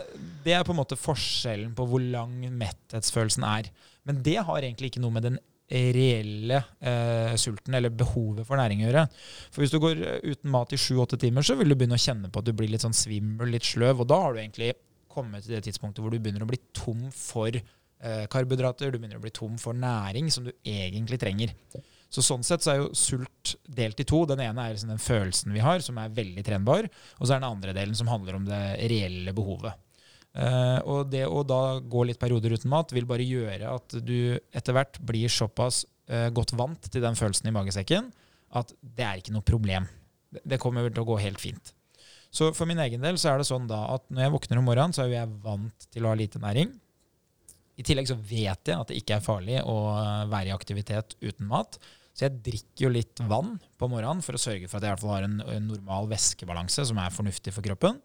det 0.43 0.57
er 0.57 0.67
på 0.67 0.75
en 0.75 0.81
måte 0.81 0.99
forskjellen 0.99 1.71
på 1.77 1.87
hvor 1.87 2.03
lang 2.03 2.35
metthetsfølelsen 2.59 3.47
er. 3.47 3.71
Men 4.03 4.19
det 4.27 4.41
har 4.43 4.59
egentlig 4.59 4.91
ikke 4.91 5.05
noe 5.05 5.15
med 5.15 5.29
den 5.29 5.39
reelle 5.71 6.59
eh, 6.79 7.35
sulten 7.41 7.73
eller 7.73 7.89
behovet 7.89 8.45
for 8.45 8.59
næring 8.59 8.83
å 8.83 8.89
gjøre. 8.89 9.05
For 9.49 9.63
hvis 9.63 9.73
du 9.73 9.79
går 9.81 10.01
eh, 10.01 10.27
uten 10.33 10.51
mat 10.53 10.75
i 10.75 10.79
sju-åtte 10.79 11.17
timer, 11.21 11.45
så 11.45 11.57
vil 11.57 11.71
du 11.71 11.77
begynne 11.77 11.97
å 11.97 12.05
kjenne 12.05 12.29
på 12.29 12.41
at 12.41 12.49
du 12.49 12.53
blir 12.57 12.69
litt 12.69 12.85
sånn 12.85 12.95
svimmel, 12.95 13.49
litt 13.55 13.65
sløv. 13.65 14.03
Og 14.03 14.09
da 14.11 14.19
har 14.27 14.35
du 14.35 14.43
egentlig 14.43 14.75
kommet 15.15 15.45
til 15.45 15.55
det 15.55 15.63
tidspunktet 15.65 16.03
hvor 16.03 16.13
du 16.13 16.19
begynner 16.19 16.45
å 16.45 16.49
bli 16.49 16.59
tom 16.75 17.07
for 17.15 17.49
eh, 17.55 18.25
karbohydrater, 18.31 18.91
du 18.91 18.99
begynner 18.99 19.21
å 19.21 19.25
bli 19.25 19.33
tom 19.33 19.57
for 19.61 19.77
næring 19.77 20.29
som 20.33 20.45
du 20.47 20.53
egentlig 20.61 21.19
trenger. 21.21 21.55
Så 22.13 22.23
Sånn 22.23 22.45
sett 22.47 22.63
så 22.63 22.71
er 22.71 22.83
jo 22.83 22.91
sult 22.95 23.55
delt 23.65 23.99
i 23.99 24.05
to. 24.07 24.21
Den 24.29 24.43
ene 24.45 24.67
er 24.67 24.75
liksom 24.75 24.93
den 24.93 25.01
følelsen 25.01 25.55
vi 25.55 25.63
har, 25.63 25.81
som 25.83 25.97
er 25.99 26.13
veldig 26.15 26.45
trenbar. 26.45 26.87
Og 27.17 27.25
så 27.25 27.33
er 27.33 27.41
den 27.41 27.49
andre 27.49 27.73
delen 27.75 27.97
som 27.97 28.11
handler 28.11 28.37
om 28.37 28.45
det 28.47 28.61
reelle 28.91 29.33
behovet. 29.35 29.81
Uh, 30.35 30.79
og 30.91 31.11
det 31.13 31.23
å 31.31 31.45
da 31.47 31.79
gå 31.79 32.01
litt 32.09 32.19
perioder 32.19 32.57
uten 32.57 32.67
mat 32.67 32.91
vil 32.91 33.07
bare 33.07 33.23
gjøre 33.23 33.69
at 33.71 33.93
du 34.03 34.35
etter 34.35 34.75
hvert 34.75 34.97
blir 35.07 35.31
såpass 35.31 35.85
uh, 36.11 36.27
godt 36.35 36.51
vant 36.59 36.89
til 36.91 37.05
den 37.05 37.15
følelsen 37.15 37.47
i 37.47 37.53
magesekken 37.55 38.09
at 38.55 38.73
det 38.79 39.05
er 39.05 39.21
ikke 39.21 39.35
noe 39.35 39.45
problem. 39.47 39.87
Det, 40.35 40.59
kommer 40.59 40.89
til 40.89 41.03
å 41.03 41.07
gå 41.07 41.17
helt 41.23 41.39
fint. 41.39 41.71
Så 42.35 42.49
for 42.55 42.67
min 42.67 42.81
egen 42.83 43.03
del 43.03 43.19
så 43.19 43.31
er 43.31 43.39
det 43.39 43.47
sånn 43.47 43.69
da 43.69 43.85
at 43.93 44.03
når 44.11 44.25
jeg 44.25 44.33
våkner 44.33 44.59
om 44.59 44.67
morgenen, 44.67 44.95
så 44.95 45.05
er 45.05 45.11
jo 45.11 45.17
jeg 45.21 45.35
vant 45.45 45.87
til 45.95 46.05
å 46.05 46.11
ha 46.11 46.19
lite 46.19 46.41
næring. 46.43 46.73
I 47.79 47.83
tillegg 47.87 48.09
så 48.11 48.17
vet 48.19 48.71
jeg 48.71 48.75
at 48.75 48.91
det 48.91 48.99
ikke 48.99 49.17
er 49.17 49.23
farlig 49.23 49.61
å 49.67 49.75
være 50.31 50.51
i 50.51 50.55
aktivitet 50.55 51.15
uten 51.23 51.47
mat. 51.51 51.79
Så 52.15 52.27
jeg 52.27 52.41
drikker 52.43 52.87
jo 52.87 52.91
litt 52.95 53.23
vann 53.27 53.55
på 53.79 53.89
morgenen 53.91 54.23
for 54.23 54.35
å 54.35 54.41
sørge 54.41 54.69
for 54.71 54.79
at 54.79 54.85
jeg 54.85 54.91
i 54.91 54.95
hvert 54.95 55.03
fall 55.03 55.15
har 55.17 55.27
en 55.27 55.67
normal 55.67 56.07
væskebalanse 56.11 56.87
som 56.91 56.99
er 57.03 57.15
fornuftig 57.15 57.55
for 57.55 57.65
kroppen. 57.65 57.99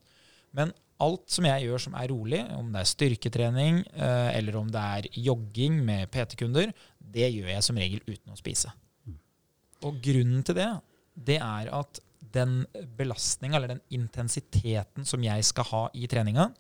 Men 0.55 0.75
alt 1.05 1.33
som 1.33 1.47
jeg 1.49 1.67
gjør 1.67 1.83
som 1.87 1.97
er 1.99 2.11
rolig, 2.13 2.41
om 2.57 2.71
det 2.73 2.83
er 2.83 2.91
styrketrening 2.91 3.81
eh, 3.95 4.31
eller 4.37 4.61
om 4.61 4.71
det 4.73 4.85
er 4.99 5.09
jogging 5.27 5.81
med 5.87 6.11
PT-kunder, 6.13 6.73
det 7.01 7.31
gjør 7.33 7.51
jeg 7.55 7.67
som 7.67 7.81
regel 7.81 8.03
uten 8.07 8.35
å 8.35 8.39
spise. 8.39 8.73
Og 9.89 10.01
grunnen 10.05 10.45
til 10.47 10.59
det, 10.61 10.71
det 11.17 11.39
er 11.41 11.71
at 11.75 12.03
den 12.35 12.61
belastninga 12.99 13.59
eller 13.59 13.75
den 13.75 13.87
intensiteten 13.97 15.09
som 15.09 15.25
jeg 15.25 15.47
skal 15.49 15.67
ha 15.71 15.85
i 15.97 16.09
treninga, 16.11 16.51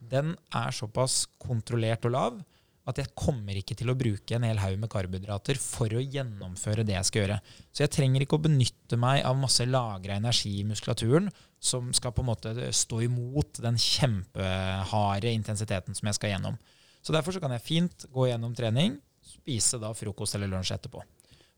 den 0.00 0.32
er 0.56 0.72
såpass 0.72 1.26
kontrollert 1.38 2.06
og 2.08 2.16
lav 2.16 2.40
at 2.88 2.98
jeg 2.98 3.12
kommer 3.18 3.54
ikke 3.58 3.76
til 3.78 3.92
å 3.92 3.96
bruke 3.98 4.34
en 4.34 4.46
hel 4.46 4.58
haug 4.62 4.78
med 4.80 4.90
karbohydrater 4.90 5.60
for 5.60 5.92
å 5.92 6.02
gjennomføre 6.02 6.84
det 6.88 6.96
jeg 6.96 7.08
skal 7.08 7.22
gjøre. 7.22 7.38
Så 7.70 7.84
jeg 7.84 7.92
trenger 7.94 8.24
ikke 8.24 8.38
å 8.38 8.46
benytte 8.46 8.98
meg 9.00 9.20
av 9.28 9.38
masse 9.38 9.66
lagra 9.68 10.16
energi 10.18 10.56
i 10.58 10.66
muskulaturen 10.66 11.28
som 11.60 11.92
skal 11.92 12.14
på 12.16 12.24
en 12.24 12.30
måte 12.30 12.54
stå 12.72 13.02
imot 13.04 13.60
den 13.60 13.76
kjempeharde 13.78 15.32
intensiteten 15.36 15.96
som 15.96 16.08
jeg 16.08 16.16
skal 16.16 16.34
gjennom. 16.34 16.58
Så 17.04 17.12
derfor 17.12 17.36
så 17.36 17.40
kan 17.42 17.52
jeg 17.54 17.64
fint 17.64 18.06
gå 18.12 18.26
gjennom 18.30 18.54
trening, 18.56 18.96
spise 19.24 19.78
da 19.80 19.92
frokost 19.96 20.36
eller 20.36 20.50
lunsj 20.50 20.74
etterpå. 20.76 21.04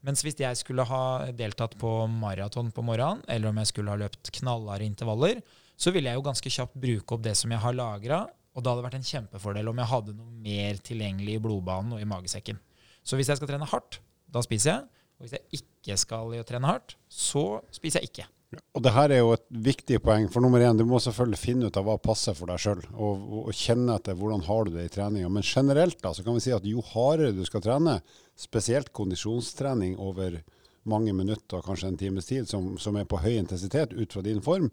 Mens 0.02 0.24
hvis 0.26 0.40
jeg 0.42 0.58
skulle 0.58 0.84
ha 0.86 1.30
deltatt 1.38 1.76
på 1.78 1.90
maraton 2.10 2.72
på 2.74 2.82
morgenen, 2.82 3.22
eller 3.30 3.52
om 3.52 3.60
jeg 3.62 3.70
skulle 3.70 3.94
ha 3.94 4.00
løpt 4.00 4.32
knallharde 4.40 4.88
intervaller, 4.88 5.38
så 5.78 5.94
ville 5.94 6.10
jeg 6.10 6.18
jo 6.18 6.26
ganske 6.26 6.50
kjapt 6.50 6.74
bruke 6.82 7.14
opp 7.14 7.22
det 7.22 7.36
som 7.38 7.54
jeg 7.54 7.62
har 7.62 7.76
lagra, 7.78 8.24
og 8.52 8.62
da 8.62 8.72
hadde 8.72 8.82
det 8.82 8.88
vært 8.88 8.98
en 8.98 9.08
kjempefordel 9.08 9.70
om 9.70 9.78
jeg 9.80 9.90
hadde 9.92 10.16
noe 10.16 10.42
mer 10.44 10.82
tilgjengelig 10.84 11.38
i 11.38 11.42
blodbanen 11.42 11.94
og 11.96 12.02
i 12.02 12.08
magesekken. 12.08 12.58
Så 13.02 13.16
hvis 13.16 13.30
jeg 13.30 13.38
skal 13.38 13.48
trene 13.48 13.70
hardt, 13.70 14.02
da 14.28 14.42
spiser 14.44 14.74
jeg. 14.74 15.06
Og 15.16 15.24
hvis 15.24 15.36
jeg 15.38 15.62
ikke 15.62 15.96
skal 16.02 16.34
trene 16.48 16.68
hardt, 16.68 16.96
så 17.08 17.62
spiser 17.74 18.02
jeg 18.02 18.10
ikke. 18.10 18.26
Og 18.52 18.82
det 18.84 18.92
her 18.92 19.12
er 19.12 19.20
jo 19.22 19.32
et 19.32 19.44
viktig 19.64 19.98
poeng. 20.04 20.26
For 20.32 20.44
nummer 20.44 20.60
én, 20.60 20.76
du 20.76 20.84
må 20.88 20.98
selvfølgelig 21.00 21.40
finne 21.40 21.68
ut 21.68 21.76
av 21.80 21.86
hva 21.86 21.98
passer 22.00 22.36
for 22.36 22.50
deg 22.52 22.60
sjøl. 22.60 22.82
Og, 22.92 23.22
og, 23.42 23.52
kjenne 23.56 23.96
etter 23.96 24.16
hvordan 24.18 24.44
har 24.48 24.66
du 24.68 24.74
det 24.74 24.86
i 24.88 24.92
treninga. 24.92 25.30
Men 25.32 25.46
generelt 25.46 26.00
da, 26.04 26.12
så 26.12 26.24
kan 26.26 26.36
vi 26.36 26.44
si 26.44 26.52
at 26.52 26.66
jo 26.68 26.84
hardere 26.92 27.32
du 27.36 27.44
skal 27.48 27.64
trene, 27.64 27.98
spesielt 28.38 28.92
kondisjonstrening 28.96 29.96
over 30.00 30.40
mange 30.88 31.14
minutter, 31.16 31.62
kanskje 31.64 31.92
en 31.92 32.00
times 32.00 32.28
tid, 32.28 32.48
som, 32.50 32.74
som 32.80 32.96
er 32.98 33.08
på 33.08 33.20
høy 33.22 33.36
intensitet 33.36 33.94
ut 33.94 34.12
fra 34.12 34.24
din 34.24 34.42
form, 34.44 34.68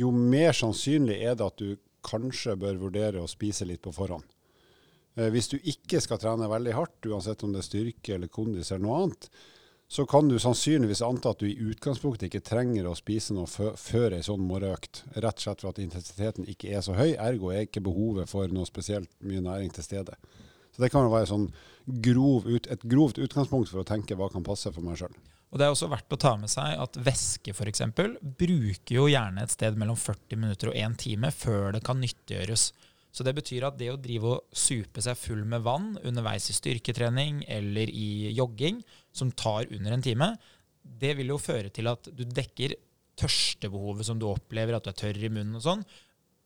jo 0.00 0.10
mer 0.14 0.54
sannsynlig 0.56 1.18
er 1.20 1.36
det 1.36 1.46
at 1.46 1.60
du 1.60 1.76
kanskje 2.06 2.56
bør 2.56 2.78
vurdere 2.80 3.20
å 3.20 3.28
spise 3.28 3.66
litt 3.68 3.82
på 3.84 3.92
forhånd. 3.92 4.24
Eh, 5.18 5.28
hvis 5.34 5.50
du 5.52 5.58
ikke 5.58 6.00
skal 6.02 6.20
trene 6.22 6.48
veldig 6.50 6.76
hardt, 6.76 7.08
uansett 7.10 7.44
om 7.44 7.52
det 7.52 7.62
er 7.62 7.68
styrke 7.68 8.16
eller 8.16 8.32
kondis 8.32 8.70
eller 8.72 8.86
noe 8.86 9.00
annet, 9.04 9.28
så 9.90 10.04
kan 10.06 10.28
du 10.28 10.36
sannsynligvis 10.38 11.02
anta 11.02 11.32
at 11.32 11.40
du 11.42 11.48
i 11.48 11.56
utgangspunktet 11.66 12.28
ikke 12.28 12.44
trenger 12.46 12.86
å 12.86 12.94
spise 12.94 13.34
noe 13.34 13.50
før 13.50 14.14
ei 14.14 14.22
sånn 14.22 14.44
morgenøkt. 14.46 15.00
Rett 15.16 15.40
og 15.40 15.42
slett 15.42 15.64
for 15.64 15.72
at 15.72 15.80
intensiteten 15.82 16.46
ikke 16.52 16.70
er 16.70 16.84
så 16.86 16.94
høy, 16.94 17.16
ergo 17.18 17.50
er 17.50 17.64
ikke 17.66 17.82
behovet 17.82 18.30
for 18.30 18.46
noe 18.54 18.68
spesielt 18.68 19.10
mye 19.26 19.42
næring 19.42 19.74
til 19.74 19.82
stede. 19.82 20.14
Så 20.70 20.84
Det 20.84 20.92
kan 20.94 21.10
være 21.10 21.26
sånn 21.26 21.48
grov 22.06 22.46
ut, 22.46 22.70
et 22.70 22.86
grovt 22.86 23.18
utgangspunkt 23.18 23.72
for 23.72 23.82
å 23.82 23.88
tenke 23.88 24.14
hva 24.14 24.30
kan 24.30 24.46
passe 24.46 24.70
for 24.70 24.86
meg 24.86 25.00
sjøl. 25.00 25.16
Og 25.50 25.58
Det 25.58 25.66
er 25.66 25.74
også 25.74 25.90
verdt 25.90 26.14
å 26.14 26.20
ta 26.22 26.36
med 26.38 26.54
seg 26.54 26.78
at 26.78 26.94
væske 26.94 27.50
eksempel, 27.50 28.14
bruker 28.22 28.94
jo 28.94 29.08
gjerne 29.10 29.42
et 29.42 29.50
sted 29.50 29.74
mellom 29.74 29.98
40 29.98 30.38
minutter 30.38 30.70
og 30.70 30.78
1 30.78 30.96
time 31.02 31.32
før 31.34 31.72
det 31.74 31.82
kan 31.82 31.98
nyttiggjøres. 31.98 32.70
Så 33.10 33.26
det 33.26 33.34
betyr 33.34 33.66
at 33.66 33.76
det 33.76 33.90
å 33.90 33.98
drive 33.98 34.36
og 34.36 34.54
supe 34.54 35.02
seg 35.02 35.18
full 35.18 35.42
med 35.44 35.64
vann 35.66 35.96
underveis 36.06 36.46
i 36.46 36.54
styrketrening 36.54 37.42
eller 37.50 37.90
i 37.90 38.30
jogging, 38.36 38.84
som 39.12 39.32
tar 39.32 39.68
under 39.74 39.96
en 39.96 40.04
time, 40.04 40.30
det 40.80 41.14
vil 41.18 41.32
jo 41.32 41.40
føre 41.40 41.72
til 41.74 41.90
at 41.90 42.08
du 42.14 42.24
dekker 42.24 42.76
tørstebehovet 43.20 44.06
som 44.06 44.20
du 44.20 44.28
opplever, 44.30 44.76
at 44.76 44.86
du 44.86 44.92
er 44.92 45.00
tørr 45.00 45.20
i 45.20 45.32
munnen 45.32 45.58
og 45.58 45.64
sånn, 45.66 45.84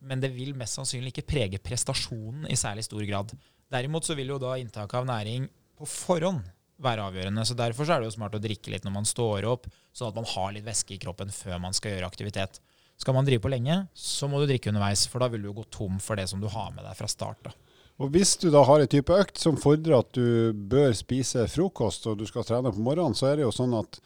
men 0.05 0.21
det 0.21 0.33
vil 0.35 0.57
mest 0.59 0.77
sannsynlig 0.77 1.15
ikke 1.15 1.29
prege 1.29 1.61
prestasjonen 1.63 2.49
i 2.51 2.59
særlig 2.59 2.85
stor 2.87 3.05
grad. 3.09 3.33
Derimot 3.73 4.07
så 4.07 4.17
vil 4.19 4.35
jo 4.35 4.41
da 4.43 4.57
inntaket 4.61 5.01
av 5.01 5.09
næring 5.09 5.47
på 5.79 5.89
forhånd 5.89 6.45
være 6.85 7.07
avgjørende. 7.09 7.45
Så 7.47 7.57
Derfor 7.57 7.87
så 7.87 7.95
er 7.97 8.03
det 8.03 8.11
jo 8.11 8.17
smart 8.19 8.37
å 8.37 8.43
drikke 8.43 8.73
litt 8.73 8.85
når 8.87 8.97
man 8.99 9.09
står 9.09 9.47
opp, 9.49 9.69
sånn 9.95 10.11
at 10.11 10.19
man 10.19 10.29
har 10.35 10.53
litt 10.55 10.67
væske 10.67 10.97
i 10.97 11.01
kroppen 11.03 11.33
før 11.33 11.63
man 11.63 11.77
skal 11.77 11.95
gjøre 11.95 12.11
aktivitet. 12.11 12.61
Skal 13.01 13.17
man 13.17 13.27
drive 13.27 13.43
på 13.43 13.51
lenge, 13.51 13.81
så 13.95 14.29
må 14.31 14.41
du 14.41 14.49
drikke 14.51 14.71
underveis, 14.71 15.07
for 15.11 15.23
da 15.23 15.31
vil 15.31 15.43
du 15.43 15.51
jo 15.51 15.59
gå 15.59 15.65
tom 15.75 15.97
for 16.03 16.19
det 16.19 16.29
som 16.31 16.43
du 16.43 16.47
har 16.51 16.71
med 16.75 16.85
deg 16.87 16.99
fra 16.99 17.11
start. 17.11 17.41
da. 17.47 17.55
Og 18.03 18.11
Hvis 18.11 18.35
du 18.43 18.49
da 18.51 18.65
har 18.67 18.83
en 18.83 18.91
type 18.91 19.15
økt 19.15 19.39
som 19.39 19.59
fordrer 19.61 20.01
at 20.01 20.11
du 20.17 20.51
bør 20.53 20.95
spise 20.99 21.47
frokost, 21.51 22.09
og 22.11 22.19
du 22.19 22.27
skal 22.27 22.47
trene 22.47 22.73
på 22.75 22.83
morgenen, 22.83 23.15
så 23.15 23.31
er 23.31 23.39
det 23.39 23.47
jo 23.47 23.55
sånn 23.55 23.77
at 23.79 24.01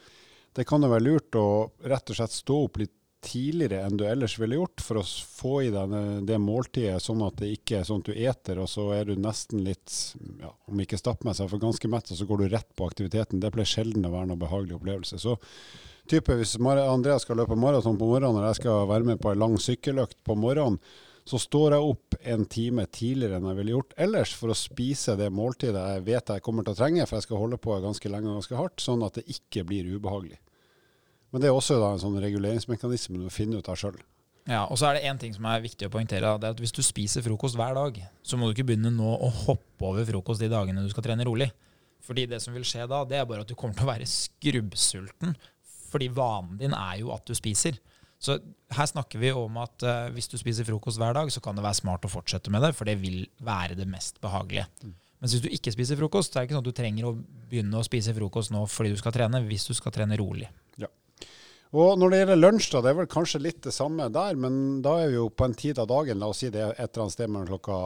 det 0.59 0.67
kan 0.69 0.85
være 0.85 1.05
lurt 1.07 1.39
å 1.39 1.71
rett 1.89 2.11
og 2.11 2.19
slett 2.19 2.35
stå 2.35 2.59
opp 2.67 2.81
litt 2.83 2.93
tidligere 3.25 3.81
enn 3.83 3.97
du 3.99 4.05
ellers 4.07 4.37
ville 4.39 4.59
gjort, 4.61 4.83
for 4.85 5.01
å 5.01 5.07
få 5.07 5.55
i 5.67 5.71
deg 5.75 5.95
det 6.29 6.39
måltidet, 6.39 7.01
sånn 7.03 7.25
at 7.27 7.41
det 7.41 7.51
ikke 7.57 7.81
er 7.81 7.89
sånn 7.89 8.05
at 8.05 8.11
du 8.11 8.15
eter, 8.15 8.61
og 8.63 8.69
så 8.71 8.85
er 8.95 9.09
du 9.09 9.19
nesten 9.19 9.65
litt, 9.67 9.95
ja, 10.39 10.53
om 10.71 10.85
ikke 10.85 11.01
stappmessig, 11.01 11.49
for 11.51 11.63
ganske 11.63 11.91
mett, 11.91 12.13
og 12.13 12.21
så 12.21 12.29
går 12.29 12.45
du 12.45 12.49
rett 12.53 12.69
på 12.79 12.87
aktiviteten. 12.87 13.43
Det 13.43 13.51
pleier 13.55 13.69
sjelden 13.69 14.07
å 14.07 14.13
være 14.15 14.31
noen 14.31 14.43
behagelig 14.45 14.79
opplevelse. 14.79 15.19
Så 15.25 15.35
type 16.09 16.39
hvis 16.39 16.55
Andreas 16.61 17.27
skal 17.27 17.41
løpe 17.41 17.59
maraton 17.59 17.99
på 17.99 18.13
morgenen, 18.13 18.39
og 18.39 18.49
jeg 18.53 18.61
skal 18.63 18.87
være 18.91 19.11
med 19.11 19.23
på 19.25 19.33
en 19.33 19.43
lang 19.43 19.59
sykkeløkt 19.63 20.21
på 20.25 20.39
morgenen, 20.39 20.79
så 21.29 21.39
står 21.41 21.75
jeg 21.77 21.89
opp 21.93 22.17
en 22.33 22.45
time 22.49 22.87
tidligere 22.89 23.37
enn 23.37 23.49
jeg 23.51 23.59
ville 23.59 23.75
gjort 23.75 23.97
ellers 24.01 24.33
for 24.37 24.53
å 24.53 24.57
spise 24.57 25.17
det 25.19 25.29
måltidet 25.35 25.83
jeg 25.93 26.05
vet 26.07 26.33
jeg 26.33 26.45
kommer 26.45 26.65
til 26.65 26.73
å 26.73 26.79
trenge, 26.79 27.05
for 27.09 27.19
jeg 27.19 27.27
skal 27.27 27.43
holde 27.43 27.59
på 27.61 27.77
ganske 27.85 28.13
lenge 28.13 28.31
og 28.31 28.39
ganske 28.41 28.57
hardt, 28.57 28.81
sånn 28.81 29.05
at 29.05 29.19
det 29.21 29.27
ikke 29.35 29.67
blir 29.69 29.91
ubehagelig. 29.99 30.39
Men 31.29 31.45
det 31.45 31.51
er 31.51 31.57
også 31.57 31.77
en 31.85 32.01
sånn 32.01 32.17
reguleringsmekanisme 32.23 33.21
du 33.21 33.29
finner 33.33 33.61
ut 33.61 33.69
av 33.69 33.77
sjøl. 33.77 33.99
Ja, 34.49 34.63
og 34.65 34.79
så 34.81 34.89
er 34.89 34.97
det 34.97 35.09
én 35.11 35.19
ting 35.21 35.35
som 35.37 35.45
er 35.45 35.61
viktig 35.61 35.85
å 35.85 35.93
poengtere. 35.93 36.31
det 36.41 36.49
er 36.49 36.55
at 36.57 36.61
Hvis 36.63 36.73
du 36.73 36.81
spiser 36.81 37.25
frokost 37.25 37.59
hver 37.59 37.77
dag, 37.77 38.01
så 38.25 38.39
må 38.41 38.49
du 38.49 38.57
ikke 38.57 38.71
begynne 38.71 38.95
nå 38.95 39.11
å 39.21 39.29
hoppe 39.45 39.85
over 39.85 40.09
frokost 40.09 40.41
de 40.41 40.49
dagene 40.49 40.81
du 40.81 40.89
skal 40.89 41.05
trene 41.05 41.27
rolig. 41.29 41.51
Fordi 42.01 42.25
det 42.31 42.41
som 42.41 42.57
vil 42.57 42.65
skje 42.65 42.87
da, 42.89 43.03
det 43.05 43.19
er 43.19 43.29
bare 43.29 43.45
at 43.45 43.51
du 43.51 43.57
kommer 43.59 43.77
til 43.77 43.85
å 43.85 43.91
være 43.91 44.09
skrubbsulten. 44.09 45.37
Fordi 45.93 46.09
vanen 46.17 46.57
din 46.63 46.73
er 46.73 47.03
jo 47.03 47.13
at 47.13 47.29
du 47.29 47.37
spiser. 47.37 47.77
Så 48.19 48.39
her 48.75 48.89
snakker 48.91 49.21
vi 49.23 49.31
om 49.31 49.61
at 49.63 49.85
uh, 49.87 50.09
hvis 50.15 50.31
du 50.31 50.37
spiser 50.41 50.67
frokost 50.67 50.99
hver 50.99 51.15
dag, 51.15 51.31
så 51.31 51.43
kan 51.43 51.59
det 51.59 51.63
være 51.65 51.79
smart 51.79 52.07
å 52.07 52.11
fortsette 52.11 52.51
med 52.51 52.65
det, 52.67 52.73
for 52.75 52.89
det 52.89 52.99
vil 53.01 53.23
være 53.47 53.79
det 53.79 53.87
mest 53.91 54.19
behagelige. 54.25 54.67
Mm. 54.83 54.97
Mens 55.19 55.35
hvis 55.35 55.43
du 55.43 55.51
ikke 55.51 55.75
spiser 55.75 55.99
frokost, 55.99 56.33
så 56.33 56.39
er 56.39 56.45
det 56.45 56.49
ikke 56.49 56.59
sånn 56.59 56.67
at 56.67 56.71
du 56.71 56.79
trenger 56.79 57.09
å 57.09 57.17
begynne 57.51 57.79
å 57.79 57.87
spise 57.87 58.15
frokost 58.15 58.55
nå 58.55 58.65
fordi 58.71 58.95
du 58.95 59.01
skal 59.01 59.15
trene, 59.15 59.43
hvis 59.47 59.67
du 59.71 59.75
skal 59.75 59.95
trene 59.95 60.19
rolig. 60.19 60.47
Ja. 60.79 60.91
Og 61.75 61.99
når 62.01 62.13
det 62.13 62.21
gjelder 62.21 62.41
lunsj, 62.41 62.69
da, 62.73 62.83
det 62.85 62.93
er 62.93 62.99
vel 63.01 63.11
kanskje 63.11 63.43
litt 63.43 63.61
det 63.67 63.75
samme 63.75 64.07
der, 64.15 64.39
men 64.41 64.79
da 64.85 64.95
er 65.03 65.11
vi 65.11 65.19
jo 65.19 65.27
på 65.31 65.49
en 65.49 65.57
tid 65.59 65.79
av 65.83 65.91
dagen, 65.91 66.21
la 66.23 66.31
oss 66.31 66.43
si 66.45 66.53
det 66.55 66.63
er 66.65 66.75
et 66.77 66.87
eller 66.87 67.05
annet 67.05 67.17
sted 67.17 67.33
mellom 67.35 67.51
klokka 67.51 67.81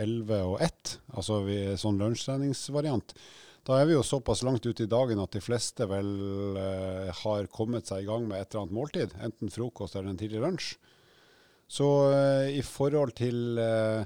11 0.00 0.46
og 0.46 0.56
1, 0.66 0.94
altså 1.14 1.40
vi, 1.46 1.58
sånn 1.80 2.00
lunsjtreningsvariant. 2.00 3.14
Da 3.70 3.78
er 3.78 3.86
vi 3.86 3.94
jo 3.94 4.02
såpass 4.02 4.40
langt 4.42 4.64
ute 4.66 4.82
i 4.82 4.90
dagen 4.90 5.20
at 5.22 5.36
de 5.36 5.42
fleste 5.44 5.86
vel 5.86 6.08
eh, 6.58 7.10
har 7.22 7.50
kommet 7.54 7.86
seg 7.86 8.02
i 8.02 8.08
gang 8.08 8.24
med 8.26 8.40
et 8.40 8.48
eller 8.50 8.64
annet 8.64 8.74
måltid, 8.74 9.12
enten 9.22 9.52
frokost 9.54 9.94
eller 9.94 10.10
en 10.10 10.18
tidlig 10.18 10.40
lunsj. 10.42 10.72
Så 11.70 11.86
eh, 12.10 12.56
i 12.58 12.64
forhold 12.66 13.14
til 13.20 13.60
eh, 13.62 14.02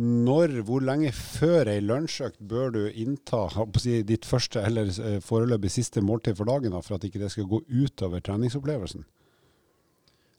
når, 0.00 0.56
hvor 0.66 0.80
lenge 0.82 1.12
før 1.14 1.68
ei 1.74 1.82
lunsjøkt 1.84 2.40
bør 2.48 2.72
du 2.74 2.80
innta 2.88 3.44
si, 3.82 3.98
ditt 4.08 4.24
første 4.24 4.62
eller 4.64 4.88
eh, 4.88 5.18
foreløpig 5.20 5.74
siste 5.76 6.00
måltid 6.00 6.38
for 6.40 6.48
dagen, 6.48 6.72
da, 6.72 6.80
for 6.80 6.96
at 6.96 7.04
ikke 7.04 7.20
det 7.20 7.28
skal 7.34 7.50
gå 7.50 7.60
utover 7.68 8.24
treningsopplevelsen? 8.24 9.04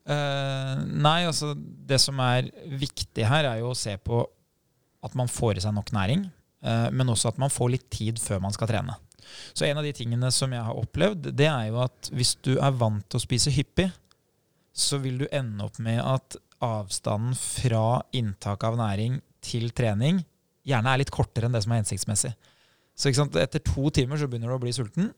Uh, 0.05 0.81
nei, 0.85 1.23
altså 1.25 1.55
det 1.57 1.97
som 2.01 2.19
er 2.21 2.51
viktig 2.81 3.25
her, 3.25 3.47
er 3.49 3.61
jo 3.61 3.71
å 3.71 3.77
se 3.77 3.95
på 3.97 4.19
at 5.05 5.15
man 5.17 5.29
får 5.29 5.57
i 5.57 5.63
seg 5.63 5.73
nok 5.73 5.89
næring, 5.93 6.27
men 6.65 7.11
også 7.13 7.29
at 7.29 7.37
man 7.41 7.51
får 7.53 7.69
litt 7.73 7.85
tid 7.93 8.17
før 8.21 8.39
man 8.41 8.53
skal 8.55 8.69
trene. 8.71 8.95
Så 9.53 9.65
en 9.67 9.77
av 9.77 9.85
de 9.85 9.93
tingene 9.95 10.31
som 10.33 10.53
jeg 10.53 10.65
har 10.65 10.79
opplevd, 10.79 11.29
det 11.37 11.47
er 11.49 11.69
jo 11.69 11.81
at 11.83 12.09
hvis 12.15 12.35
du 12.45 12.55
er 12.55 12.77
vant 12.77 13.05
til 13.09 13.19
å 13.19 13.23
spise 13.23 13.53
hyppig, 13.53 13.89
så 14.75 14.99
vil 15.03 15.21
du 15.23 15.27
ende 15.31 15.65
opp 15.65 15.79
med 15.83 16.01
at 16.03 16.37
avstanden 16.63 17.35
fra 17.37 18.01
inntak 18.15 18.63
av 18.67 18.77
næring 18.79 19.19
til 19.45 19.69
trening 19.75 20.23
gjerne 20.65 20.91
er 20.91 21.01
litt 21.01 21.13
kortere 21.13 21.47
enn 21.47 21.55
det 21.55 21.61
som 21.63 21.75
er 21.75 21.83
hensiktsmessig. 21.83 22.33
Så 22.95 23.11
etter 23.11 23.63
to 23.63 23.89
timer 23.93 24.19
så 24.19 24.27
begynner 24.31 24.51
du 24.51 24.57
å 24.57 24.63
bli 24.63 24.73
sulten, 24.75 25.11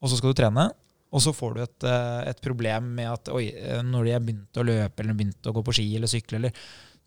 og 0.00 0.10
så 0.10 0.18
skal 0.18 0.32
du 0.32 0.40
trene. 0.40 0.68
Og 1.14 1.22
så 1.22 1.30
får 1.34 1.54
du 1.54 1.60
et, 1.62 1.84
eh, 1.86 2.30
et 2.30 2.40
problem 2.42 2.88
med 2.96 3.06
at 3.06 3.28
oi, 3.30 3.46
eh, 3.54 3.82
når 3.86 4.08
jeg 4.08 4.24
begynte 4.24 4.62
å 4.62 4.66
løpe 4.66 5.02
eller 5.02 5.14
begynte 5.14 5.50
å 5.50 5.54
gå 5.54 5.62
på 5.62 5.74
ski 5.76 5.86
eller 5.94 6.10
sykle 6.10 6.40
eller 6.40 6.52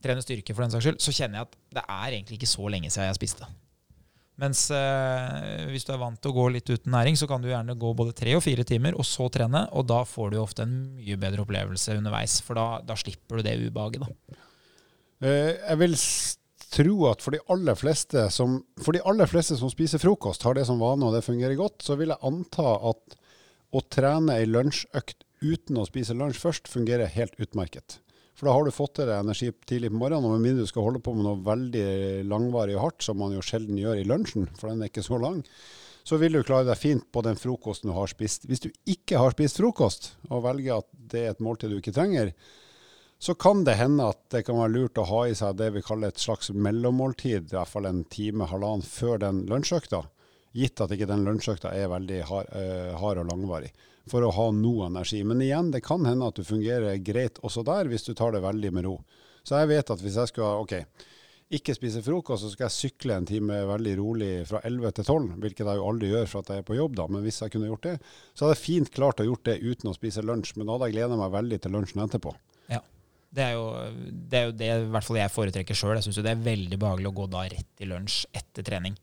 trene 0.04 0.24
styrke, 0.24 0.56
for 0.56 0.64
den 0.64 0.72
saks 0.72 0.86
skyld, 0.86 1.02
så 1.04 1.12
kjenner 1.12 1.42
jeg 1.42 1.48
at 1.50 1.58
det 1.76 1.84
er 1.84 2.08
egentlig 2.14 2.38
ikke 2.40 2.56
så 2.56 2.70
lenge 2.72 2.92
siden 2.94 3.10
jeg 3.10 3.20
spiste. 3.20 3.50
Mens 4.38 4.68
eh, 4.70 5.66
hvis 5.72 5.88
du 5.88 5.94
er 5.96 6.02
vant 6.02 6.20
til 6.22 6.30
å 6.30 6.36
gå 6.36 6.44
litt 6.54 6.70
uten 6.70 6.92
næring, 6.94 7.16
så 7.18 7.26
kan 7.30 7.42
du 7.42 7.50
gjerne 7.50 7.78
gå 7.80 7.94
både 7.98 8.14
tre 8.18 8.36
og 8.38 8.44
fire 8.46 8.66
timer, 8.68 8.94
og 8.94 9.08
så 9.08 9.26
trene. 9.34 9.64
Og 9.74 9.88
da 9.90 10.04
får 10.06 10.34
du 10.34 10.38
ofte 10.42 10.68
en 10.68 10.76
mye 11.00 11.18
bedre 11.22 11.42
opplevelse 11.46 11.98
underveis, 11.98 12.38
for 12.46 12.60
da, 12.60 12.68
da 12.86 12.98
slipper 13.00 13.42
du 13.42 13.48
det 13.48 13.56
ubehaget. 13.66 14.06
da. 14.06 14.38
Eh, 15.26 15.54
jeg 15.58 15.82
vil 15.82 15.98
tro 16.78 16.98
at 17.10 17.24
for 17.24 17.34
de, 17.34 17.42
aller 17.50 17.78
fleste 17.80 18.28
som, 18.34 18.60
for 18.84 18.94
de 18.94 19.02
aller 19.10 19.30
fleste 19.30 19.58
som 19.58 19.72
spiser 19.74 20.02
frokost, 20.04 20.46
har 20.46 20.58
det 20.58 20.68
som 20.70 20.82
vane 20.82 21.08
og 21.08 21.16
det 21.16 21.26
fungerer 21.26 21.58
godt, 21.58 21.82
så 21.86 21.98
vil 21.98 22.14
jeg 22.14 22.22
anta 22.28 22.76
at 22.92 23.18
å 23.74 23.84
trene 23.90 24.38
ei 24.38 24.46
lunsjøkt 24.50 25.26
uten 25.42 25.80
å 25.82 25.86
spise 25.88 26.16
lunsj 26.18 26.42
først, 26.42 26.70
fungerer 26.70 27.10
helt 27.14 27.34
utmerket. 27.42 28.00
For 28.38 28.46
da 28.46 28.54
har 28.54 28.68
du 28.68 28.74
fått 28.76 29.00
til 29.00 29.10
deg 29.10 29.24
energi 29.24 29.50
tidlig 29.66 29.90
på 29.90 29.98
morgenen, 29.98 30.28
og 30.30 30.36
med 30.36 30.44
mindre 30.46 30.68
du 30.68 30.70
skal 30.70 30.86
holde 30.86 31.02
på 31.02 31.16
med 31.18 31.26
noe 31.26 31.42
veldig 31.46 31.88
langvarig 32.30 32.76
og 32.78 32.84
hardt, 32.84 33.02
som 33.08 33.18
man 33.18 33.34
jo 33.34 33.42
sjelden 33.42 33.80
gjør 33.82 33.98
i 33.98 34.06
lunsjen, 34.06 34.46
for 34.60 34.70
den 34.70 34.84
er 34.86 34.92
ikke 34.92 35.06
så 35.06 35.18
lang, 35.22 35.42
så 36.08 36.20
vil 36.22 36.38
du 36.38 36.44
klare 36.46 36.70
deg 36.70 36.78
fint 36.80 37.08
på 37.12 37.24
den 37.26 37.40
frokosten 37.40 37.90
du 37.90 37.96
har 37.98 38.12
spist. 38.12 38.46
Hvis 38.48 38.62
du 38.64 38.70
ikke 38.86 39.18
har 39.20 39.34
spist 39.34 39.58
frokost, 39.58 40.12
og 40.30 40.46
velger 40.46 40.84
at 40.84 40.88
det 41.12 41.24
er 41.24 41.34
et 41.34 41.42
måltid 41.44 41.74
du 41.74 41.80
ikke 41.82 41.96
trenger, 41.98 42.32
så 43.18 43.34
kan 43.34 43.64
det 43.66 43.80
hende 43.80 44.06
at 44.06 44.20
det 44.30 44.44
kan 44.46 44.60
være 44.60 44.76
lurt 44.76 45.02
å 45.02 45.08
ha 45.10 45.24
i 45.26 45.36
seg 45.36 45.58
det 45.58 45.72
vi 45.74 45.82
kaller 45.82 46.14
et 46.14 46.22
slags 46.22 46.52
mellommåltid, 46.54 47.50
i 47.50 47.56
hvert 47.58 47.74
fall 47.74 47.90
en 47.90 48.04
time, 48.14 48.46
halvannen 48.46 48.86
før 48.86 49.18
den 49.26 49.42
lunsjøkta. 49.50 50.04
Gitt 50.58 50.82
at 50.86 50.94
ikke 50.94 51.10
den 51.10 51.26
lunsjøkta 51.26 51.74
er 51.74 51.90
veldig 51.90 52.22
hard, 52.30 52.54
øh, 52.54 52.94
hard, 53.02 53.24
og 53.24 53.32
langvarig. 53.34 53.74
For 54.12 54.24
å 54.24 54.32
ha 54.32 54.48
noe 54.56 54.88
energi. 54.88 55.20
Men 55.28 55.44
igjen, 55.44 55.72
det 55.74 55.84
kan 55.86 56.06
hende 56.08 56.30
at 56.30 56.40
du 56.40 56.48
fungerer 56.48 57.00
greit 57.04 57.42
også 57.44 57.66
der, 57.68 57.90
hvis 57.92 58.08
du 58.08 58.14
tar 58.16 58.36
det 58.36 58.44
veldig 58.46 58.74
med 58.76 58.88
ro. 58.88 58.98
Så 59.44 59.60
jeg 59.62 59.72
vet 59.72 59.94
at 59.94 60.04
hvis 60.04 60.18
jeg 60.20 60.32
skulle 60.32 60.64
ok, 60.64 60.74
ikke 61.58 61.76
spise 61.78 62.02
frokost, 62.04 62.44
så 62.44 62.52
skal 62.52 62.66
jeg 62.68 62.76
sykle 62.76 63.16
en 63.16 63.28
time 63.28 63.62
veldig 63.70 63.94
rolig 64.02 64.32
fra 64.50 64.60
11 64.68 64.98
til 64.98 65.08
12, 65.08 65.30
hvilket 65.44 65.64
jeg 65.64 65.80
jo 65.80 65.86
aldri 65.88 66.10
gjør 66.12 66.28
for 66.28 66.44
at 66.44 66.52
jeg 66.52 66.64
er 66.64 66.68
på 66.68 66.76
jobb, 66.76 66.98
da. 67.00 67.06
Men 67.14 67.24
hvis 67.24 67.40
jeg 67.40 67.54
kunne 67.54 67.70
gjort 67.70 67.88
det, 67.88 67.94
så 68.34 68.46
hadde 68.46 68.58
jeg 68.58 68.64
fint 68.66 68.92
klart 68.98 69.24
å 69.24 69.28
gjort 69.30 69.46
det 69.48 69.62
uten 69.64 69.92
å 69.92 69.96
spise 69.96 70.24
lunsj. 70.26 70.58
Men 70.58 70.68
da 70.68 70.76
hadde 70.76 70.90
jeg 70.90 70.98
gleda 70.98 71.20
meg 71.20 71.36
veldig 71.38 71.60
til 71.64 71.76
lunsjen 71.78 72.04
etterpå. 72.04 72.36
Ja. 72.74 72.82
Det 73.38 73.44
er, 73.44 73.56
jo, 73.58 73.66
det 74.32 74.38
er 74.40 74.46
jo 74.48 74.52
det 74.56 74.68
i 74.72 74.84
hvert 74.92 75.04
fall 75.04 75.20
jeg 75.20 75.32
foretrekker 75.34 75.78
sjøl. 75.78 75.98
Jeg 75.98 76.08
syns 76.08 76.20
det 76.24 76.32
er 76.32 76.46
veldig 76.46 76.78
behagelig 76.80 77.10
å 77.10 77.16
gå 77.18 77.26
da 77.32 77.42
rett 77.52 77.84
i 77.84 77.88
lunsj 77.88 78.22
etter 78.36 78.66
trening. 78.68 78.96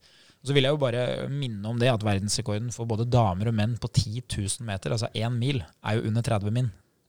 Og 0.45 0.51
så 0.51 0.53
vil 0.53 0.67
jeg 0.67 0.75
jo 0.75 0.77
bare 0.77 1.03
minne 1.25 1.65
om 1.65 1.79
det 1.81 1.87
at 1.89 2.03
verdensrekorden 2.05 2.67
for 2.69 2.85
både 2.85 3.07
damer 3.09 3.49
og 3.49 3.55
menn 3.57 3.71
på 3.81 3.89
10 3.89 4.27
000 4.29 4.67
meter, 4.67 4.93
altså 4.93 5.07
én 5.17 5.33
mil, 5.33 5.63
er 5.81 5.95
jo 5.97 6.03
under 6.05 6.21
30 6.21 6.53
min. 6.53 6.67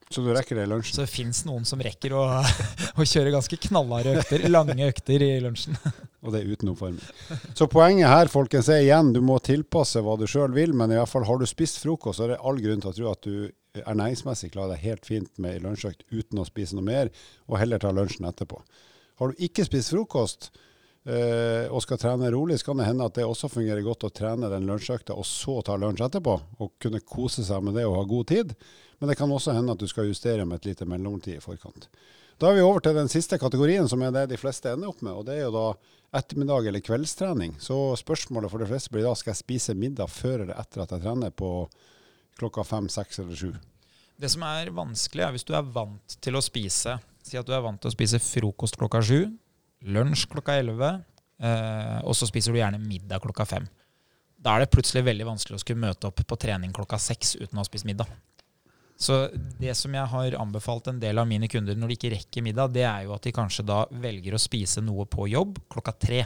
Så 0.08 0.22
du 0.24 0.30
rekker 0.32 0.56
det 0.56 0.64
i 0.64 0.70
lunsjen? 0.70 0.96
Så 0.96 1.04
det 1.04 1.12
fins 1.12 1.42
noen 1.44 1.66
som 1.68 1.82
rekker 1.84 2.14
å, 2.16 2.22
å, 2.96 3.04
kjøre 3.04 3.34
ganske 3.34 3.58
knallharde 3.66 4.14
økter, 4.22 4.46
lange 4.48 4.88
økter 4.88 5.26
i 5.26 5.28
lunsjen. 5.44 5.76
Og 6.24 6.32
det 6.32 6.40
er 6.40 6.48
uten 6.48 6.72
oppvarming. 6.72 7.04
Så 7.52 7.68
poenget 7.68 8.08
her 8.08 8.32
folkens, 8.32 8.72
er 8.72 8.86
igjen, 8.86 9.12
du 9.12 9.20
må 9.20 9.36
tilpasse 9.44 10.00
hva 10.00 10.16
du 10.16 10.24
sjøl 10.24 10.56
vil, 10.56 10.72
men 10.72 10.94
i 10.94 10.96
hvert 10.96 11.12
fall 11.12 11.28
har 11.28 11.36
du 11.36 11.44
spist 11.44 11.82
frokost, 11.84 12.22
så 12.22 12.24
er 12.24 12.32
det 12.38 12.40
all 12.40 12.64
grunn 12.64 12.80
til 12.80 12.94
å 12.94 12.96
tro 12.96 13.12
at 13.12 13.28
du 13.28 13.82
ernæringsmessig 13.84 14.54
klarer 14.54 14.78
deg 14.78 14.86
helt 14.88 15.04
fint 15.12 15.28
med 15.36 15.58
ei 15.58 15.60
lunsjøkt 15.60 16.08
uten 16.08 16.40
å 16.40 16.48
spise 16.48 16.80
noe 16.80 16.88
mer, 16.88 17.12
og 17.52 17.60
heller 17.60 17.84
ta 17.84 17.92
lunsjen 17.92 18.30
etterpå. 18.32 18.64
Har 19.20 19.28
du 19.28 19.44
ikke 19.44 19.68
spist 19.68 19.92
frokost 19.92 20.54
øh, 21.06 21.66
og 21.70 21.82
skal 21.84 22.00
trene 22.02 22.30
rolig, 22.34 22.58
så 22.60 22.70
kan 22.70 22.82
det 22.82 22.88
hende 22.88 23.06
at 23.06 23.16
det 23.18 23.24
også 23.26 23.50
fungerer 23.52 23.84
godt 23.86 24.08
å 24.08 24.12
trene 24.14 24.50
den 24.52 24.66
lunsjøkta 24.68 25.16
og 25.16 25.26
så 25.28 25.60
ta 25.66 25.78
lunsj 25.80 26.04
etterpå, 26.06 26.36
og 26.58 26.74
kunne 26.82 27.02
kose 27.02 27.46
seg 27.46 27.64
med 27.64 27.78
det 27.78 27.86
og 27.88 27.98
ha 28.00 28.04
god 28.10 28.28
tid. 28.32 28.54
Men 28.98 29.10
det 29.10 29.18
kan 29.20 29.32
også 29.32 29.54
hende 29.56 29.76
at 29.76 29.82
du 29.82 29.88
skal 29.90 30.08
justere 30.08 30.46
med 30.48 30.60
et 30.60 30.70
lite 30.72 30.88
mellomtid 30.88 31.36
i 31.36 31.42
forkant. 31.44 31.88
Da 32.36 32.50
er 32.50 32.58
vi 32.58 32.64
over 32.64 32.82
til 32.84 32.96
den 32.96 33.08
siste 33.08 33.38
kategorien, 33.40 33.88
som 33.88 34.02
er 34.04 34.12
det 34.12 34.26
de 34.34 34.40
fleste 34.40 34.68
ender 34.68 34.90
opp 34.92 35.00
med. 35.04 35.14
Og 35.16 35.24
det 35.24 35.38
er 35.38 35.46
jo 35.46 35.54
da 35.54 35.68
ettermiddag 36.16 36.68
eller 36.68 36.84
kveldstrening. 36.84 37.54
Så 37.60 37.96
spørsmålet 37.96 38.52
for 38.52 38.60
de 38.60 38.68
fleste 38.68 38.92
blir 38.92 39.06
da 39.08 39.14
skal 39.16 39.32
jeg 39.32 39.40
spise 39.40 39.76
middag 39.76 40.12
før 40.12 40.44
eller 40.44 40.58
etter 40.60 40.84
at 40.84 40.92
jeg 40.92 41.04
trener 41.04 41.32
på 41.32 41.50
klokka 42.36 42.64
fem, 42.68 42.90
seks 42.92 43.22
eller 43.24 43.40
sju. 43.40 43.54
Det 44.16 44.28
som 44.32 44.44
er 44.48 44.68
vanskelig, 44.72 45.24
er 45.24 45.32
hvis 45.32 45.48
du 45.48 45.54
er 45.56 45.64
vant 45.64 46.18
til 46.24 46.36
å 46.36 46.44
spise 46.44 46.98
Si 47.26 47.34
at 47.34 47.48
du 47.48 47.50
er 47.56 47.64
vant 47.64 47.80
til 47.82 47.90
å 47.90 47.94
spise 47.96 48.20
frokost 48.22 48.76
klokka 48.78 49.00
sju, 49.02 49.24
lunsj 49.84 50.26
klokka 50.32 50.56
elleve, 50.60 50.92
eh, 51.42 51.98
og 52.04 52.16
så 52.16 52.28
spiser 52.28 52.52
du 52.52 52.60
gjerne 52.60 52.80
middag 52.80 53.20
klokka 53.24 53.44
5. 53.48 53.66
Da 54.36 54.54
er 54.54 54.64
det 54.64 54.72
plutselig 54.72 55.04
veldig 55.06 55.26
vanskelig 55.26 55.58
å 55.58 55.62
skulle 55.62 55.82
møte 55.82 56.08
opp 56.08 56.22
på 56.22 56.38
trening 56.40 56.72
klokka 56.74 56.98
6 57.02 57.36
uten 57.42 57.56
å 57.56 57.62
ha 57.62 57.68
spist 57.68 57.88
middag. 57.88 58.10
Så 58.96 59.26
det 59.60 59.74
som 59.76 59.92
jeg 59.92 60.08
har 60.08 60.38
anbefalt 60.40 60.88
en 60.88 61.00
del 61.00 61.20
av 61.20 61.28
mine 61.28 61.48
kunder 61.52 61.76
når 61.76 61.92
de 61.92 61.96
ikke 61.98 62.12
rekker 62.14 62.44
middag, 62.44 62.72
det 62.72 62.86
er 62.88 63.04
jo 63.04 63.12
at 63.16 63.26
de 63.26 63.34
kanskje 63.36 63.66
da 63.68 63.82
velger 63.92 64.36
å 64.36 64.40
spise 64.40 64.80
noe 64.84 65.04
på 65.10 65.28
jobb 65.28 65.60
klokka 65.72 65.92
tre, 66.00 66.22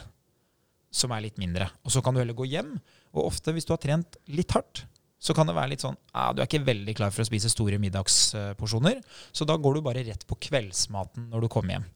som 0.90 1.10
er 1.14 1.24
litt 1.26 1.40
mindre. 1.42 1.66
Og 1.82 1.94
så 1.94 2.02
kan 2.02 2.14
du 2.14 2.22
heller 2.22 2.36
gå 2.38 2.46
hjem. 2.50 2.76
Og 3.14 3.26
ofte 3.26 3.54
hvis 3.54 3.66
du 3.66 3.74
har 3.74 3.82
trent 3.82 4.18
litt 4.30 4.54
hardt, 4.54 4.84
så 5.20 5.34
kan 5.36 5.48
det 5.50 5.54
være 5.56 5.74
litt 5.74 5.82
sånn 5.82 5.98
ah, 6.16 6.30
du 6.32 6.40
er 6.40 6.46
ikke 6.48 6.64
veldig 6.64 6.94
klar 6.96 7.10
for 7.12 7.24
å 7.24 7.28
spise 7.28 7.50
store 7.52 7.76
middagsporsjoner, 7.82 9.02
så 9.36 9.44
da 9.44 9.58
går 9.60 9.76
du 9.76 9.82
bare 9.84 10.04
rett 10.06 10.22
på 10.26 10.38
kveldsmaten 10.48 11.26
når 11.32 11.44
du 11.44 11.50
kommer 11.52 11.76
hjem. 11.76 11.88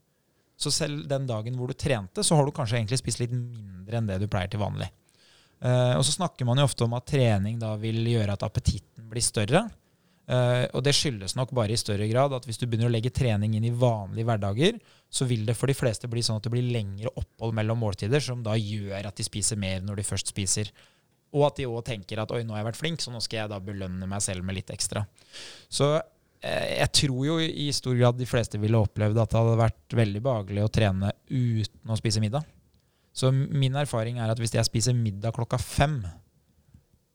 Så 0.56 0.70
selv 0.74 1.06
den 1.10 1.26
dagen 1.26 1.56
hvor 1.58 1.70
du 1.70 1.76
trente, 1.78 2.24
så 2.24 2.38
har 2.38 2.46
du 2.46 2.54
kanskje 2.54 2.78
egentlig 2.78 3.00
spist 3.00 3.22
litt 3.22 3.34
mindre 3.34 3.98
enn 3.98 4.10
det 4.10 4.20
du 4.22 4.28
pleier 4.30 4.50
til 4.52 4.62
vanlig. 4.62 4.90
Uh, 5.64 5.96
og 5.96 6.04
så 6.04 6.12
snakker 6.18 6.46
man 6.46 6.60
jo 6.60 6.66
ofte 6.68 6.84
om 6.84 6.94
at 6.98 7.06
trening 7.08 7.56
da 7.60 7.72
vil 7.80 8.02
gjøre 8.04 8.36
at 8.36 8.44
appetitten 8.46 9.08
blir 9.10 9.24
større. 9.24 9.64
Uh, 10.24 10.64
og 10.72 10.80
det 10.86 10.94
skyldes 10.96 11.34
nok 11.36 11.50
bare 11.56 11.74
i 11.74 11.80
større 11.80 12.06
grad 12.08 12.32
at 12.32 12.46
hvis 12.48 12.60
du 12.60 12.64
begynner 12.64 12.88
å 12.88 12.92
legge 12.94 13.12
trening 13.12 13.56
inn 13.58 13.66
i 13.68 13.74
vanlige 13.76 14.28
hverdager, 14.28 14.78
så 15.12 15.28
vil 15.28 15.44
det 15.48 15.56
for 15.56 15.68
de 15.68 15.76
fleste 15.76 16.08
bli 16.10 16.22
sånn 16.24 16.40
at 16.40 16.46
det 16.46 16.52
blir 16.54 16.70
lengre 16.72 17.12
opphold 17.12 17.56
mellom 17.56 17.80
måltider, 17.84 18.22
som 18.24 18.42
da 18.44 18.56
gjør 18.56 19.10
at 19.10 19.20
de 19.20 19.26
spiser 19.26 19.60
mer 19.60 19.84
når 19.84 20.00
de 20.00 20.06
først 20.08 20.32
spiser. 20.32 20.72
Og 21.34 21.48
at 21.48 21.58
de 21.58 21.66
òg 21.68 21.82
tenker 21.86 22.20
at 22.22 22.32
oi, 22.32 22.44
nå 22.46 22.54
har 22.54 22.62
jeg 22.62 22.70
vært 22.70 22.80
flink, 22.80 23.02
så 23.02 23.12
nå 23.12 23.20
skal 23.24 23.42
jeg 23.42 23.52
da 23.52 23.60
belønne 23.62 24.08
meg 24.08 24.22
selv 24.24 24.46
med 24.46 24.56
litt 24.60 24.70
ekstra. 24.70 25.02
Så 25.68 25.96
jeg 26.44 26.90
tror 27.00 27.22
jo 27.26 27.38
i 27.40 27.70
stor 27.72 27.96
grad 27.96 28.18
de 28.20 28.28
fleste 28.28 28.60
ville 28.60 28.80
opplevd 28.80 29.20
at 29.22 29.32
det 29.32 29.40
hadde 29.40 29.60
vært 29.62 29.96
veldig 29.96 30.20
behagelig 30.24 30.66
å 30.66 30.72
trene 30.72 31.14
uten 31.30 31.94
å 31.94 31.96
spise 31.96 32.20
middag. 32.20 32.44
Så 33.14 33.30
min 33.32 33.76
erfaring 33.78 34.18
er 34.18 34.32
at 34.32 34.40
hvis 34.42 34.52
jeg 34.56 34.66
spiser 34.66 34.96
middag 34.98 35.36
klokka 35.36 35.58
fem, 35.62 36.00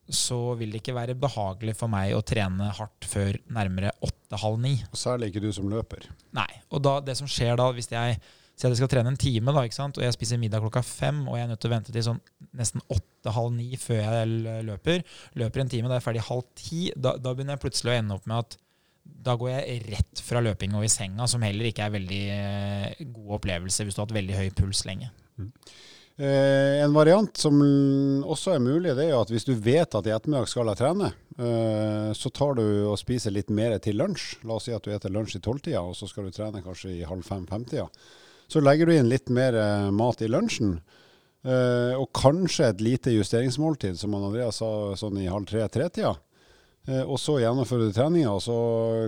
så 0.09 0.55
vil 0.57 0.71
det 0.73 0.82
ikke 0.82 0.95
være 0.97 1.17
behagelig 1.19 1.75
for 1.77 1.91
meg 1.91 2.15
å 2.17 2.23
trene 2.25 2.71
hardt 2.73 3.05
før 3.05 3.38
nærmere 3.53 3.91
åtte-halv 4.01 4.57
ni. 4.63 4.73
Særlig 4.97 5.30
ikke 5.30 5.43
du 5.43 5.51
som 5.53 5.69
løper. 5.69 6.07
Nei. 6.34 6.49
Og 6.73 6.82
da, 6.82 6.97
det 7.05 7.17
som 7.19 7.30
skjer 7.30 7.59
da, 7.59 7.67
hvis 7.75 7.91
jeg 7.91 8.15
sier 8.59 8.71
at 8.71 8.73
jeg 8.73 8.80
skal 8.82 8.91
trene 8.91 9.13
en 9.13 9.19
time, 9.19 9.53
da, 9.53 9.61
og 9.63 10.01
jeg 10.03 10.15
spiser 10.15 10.41
middag 10.41 10.63
klokka 10.63 10.82
fem, 10.84 11.21
og 11.27 11.38
jeg 11.38 11.45
er 11.45 11.51
nødt 11.51 11.61
til 11.63 11.69
å 11.69 11.75
vente 11.75 11.93
til 11.95 12.07
sånn 12.09 12.23
nesten 12.57 12.84
åtte-halv 12.91 13.53
ni 13.55 13.77
før 13.80 14.01
jeg 14.01 14.63
løper. 14.71 15.05
Løper 15.39 15.63
en 15.63 15.71
time, 15.75 15.91
da 15.91 15.95
er 15.95 16.01
jeg 16.01 16.07
ferdig 16.07 16.25
halv 16.32 16.49
ti. 16.57 16.82
Da, 16.95 17.13
da, 17.21 17.36
begynner 17.36 17.59
jeg 17.59 17.63
plutselig 17.67 17.93
å 17.93 17.99
ende 17.99 18.17
opp 18.17 18.27
med 18.27 18.41
at 18.47 18.57
da 19.10 19.36
går 19.39 19.51
jeg 19.51 19.84
rett 19.89 20.24
fra 20.24 20.41
løping 20.43 20.76
og 20.78 20.86
i 20.86 20.91
senga, 20.91 21.28
som 21.30 21.43
heller 21.45 21.70
ikke 21.70 21.86
er 21.86 21.95
veldig 21.95 22.24
eh, 22.36 23.05
god 23.14 23.38
opplevelse 23.39 23.86
hvis 23.86 23.95
du 23.95 24.01
har 24.01 24.07
hatt 24.07 24.18
veldig 24.20 24.38
høy 24.38 24.49
puls 24.57 24.84
lenge. 24.88 25.10
Mm. 25.39 25.49
Eh, 26.20 26.84
en 26.84 26.95
variant 26.95 27.32
som 27.39 27.55
også 28.28 28.57
er 28.57 28.64
mulig, 28.64 28.91
det 28.97 29.07
er 29.07 29.16
at 29.16 29.30
hvis 29.32 29.47
du 29.47 29.53
vet 29.55 29.95
at 29.95 30.07
i 30.07 30.12
ettermiddag 30.12 30.49
skal 30.51 30.68
jeg 30.68 30.82
trene, 30.82 31.14
eh, 31.39 32.10
så 32.18 32.32
tar 32.36 32.57
du 32.60 32.66
og 32.91 32.97
spiser 32.99 33.36
litt 33.36 33.51
mer 33.55 33.78
til 33.84 34.01
lunsj. 34.01 34.41
La 34.43 34.57
oss 34.57 34.68
si 34.68 34.76
at 34.76 34.84
du 34.84 34.91
spiser 34.91 35.16
lunsj 35.16 35.38
i 35.39 35.43
tolvtida, 35.45 35.84
og 35.84 35.95
så 35.95 36.10
skal 36.12 36.28
du 36.28 36.36
trene 36.36 36.64
kanskje 36.66 36.97
i 36.97 37.05
halv 37.07 37.24
fem-femtida. 37.24 37.88
Så 38.49 38.64
legger 38.64 38.89
du 38.89 38.97
inn 38.97 39.12
litt 39.12 39.32
mer 39.32 39.55
eh, 39.55 39.91
mat 39.95 40.26
i 40.26 40.32
lunsjen. 40.32 40.80
Uh, 41.39 41.95
og 41.95 42.10
kanskje 42.12 42.66
et 42.68 42.82
lite 42.84 43.14
justeringsmåltid, 43.14 43.95
som 43.95 44.12
Andreas 44.18 44.57
sa, 44.60 44.68
sånn 44.99 45.22
i 45.22 45.30
halv 45.32 45.47
tre-tre-tida. 45.47 46.18
Uh, 46.89 47.03
og 47.03 47.19
så 47.21 47.37
gjennomfører 47.43 47.89
du 47.89 47.95
treninga, 47.95 48.33
og 48.33 48.41
så 48.43 48.57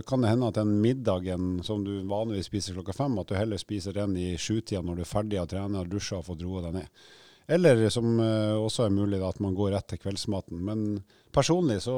kan 0.07 0.23
det 0.23 0.31
hende 0.31 0.51
at 0.51 0.59
den 0.59 0.75
middagen 0.83 1.57
som 1.65 1.83
du 1.85 1.95
vanligvis 2.09 2.51
spiser 2.51 2.77
klokka 2.77 2.95
fem, 2.95 3.17
at 3.19 3.31
du 3.31 3.35
heller 3.37 3.61
spiser 3.61 3.97
den 3.97 4.15
i 4.19 4.35
sjutida 4.37 4.83
når 4.85 5.01
du 5.01 5.03
er 5.05 5.11
ferdig 5.11 5.41
å 5.41 5.49
trene, 5.49 5.81
og 5.81 5.91
dusja 5.91 6.21
og 6.21 6.27
fått 6.29 6.45
roa 6.45 6.65
deg 6.67 6.79
ned. 6.81 7.05
Eller 7.51 7.81
som 7.91 8.13
uh, 8.21 8.57
også 8.61 8.85
er 8.85 8.95
mulig, 8.95 9.21
at 9.25 9.41
man 9.43 9.57
går 9.57 9.73
rett 9.75 9.89
til 9.91 10.01
kveldsmaten. 10.03 10.61
Men 10.63 11.01
personlig 11.33 11.81
så 11.87 11.97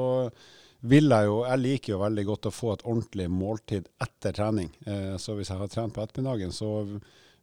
vil 0.84 1.08
jeg 1.08 1.28
jo 1.30 1.36
Jeg 1.46 1.60
liker 1.62 1.92
jo 1.94 2.00
veldig 2.02 2.24
godt 2.28 2.46
å 2.50 2.52
få 2.52 2.72
et 2.74 2.82
ordentlig 2.84 3.28
måltid 3.32 3.86
etter 4.04 4.34
trening. 4.36 4.68
så 5.16 5.32
hvis 5.32 5.48
jeg 5.48 5.56
har 5.56 5.70
trent 5.72 5.94
på 5.96 6.02
ettermiddagen, 6.02 6.52
så 6.52 6.84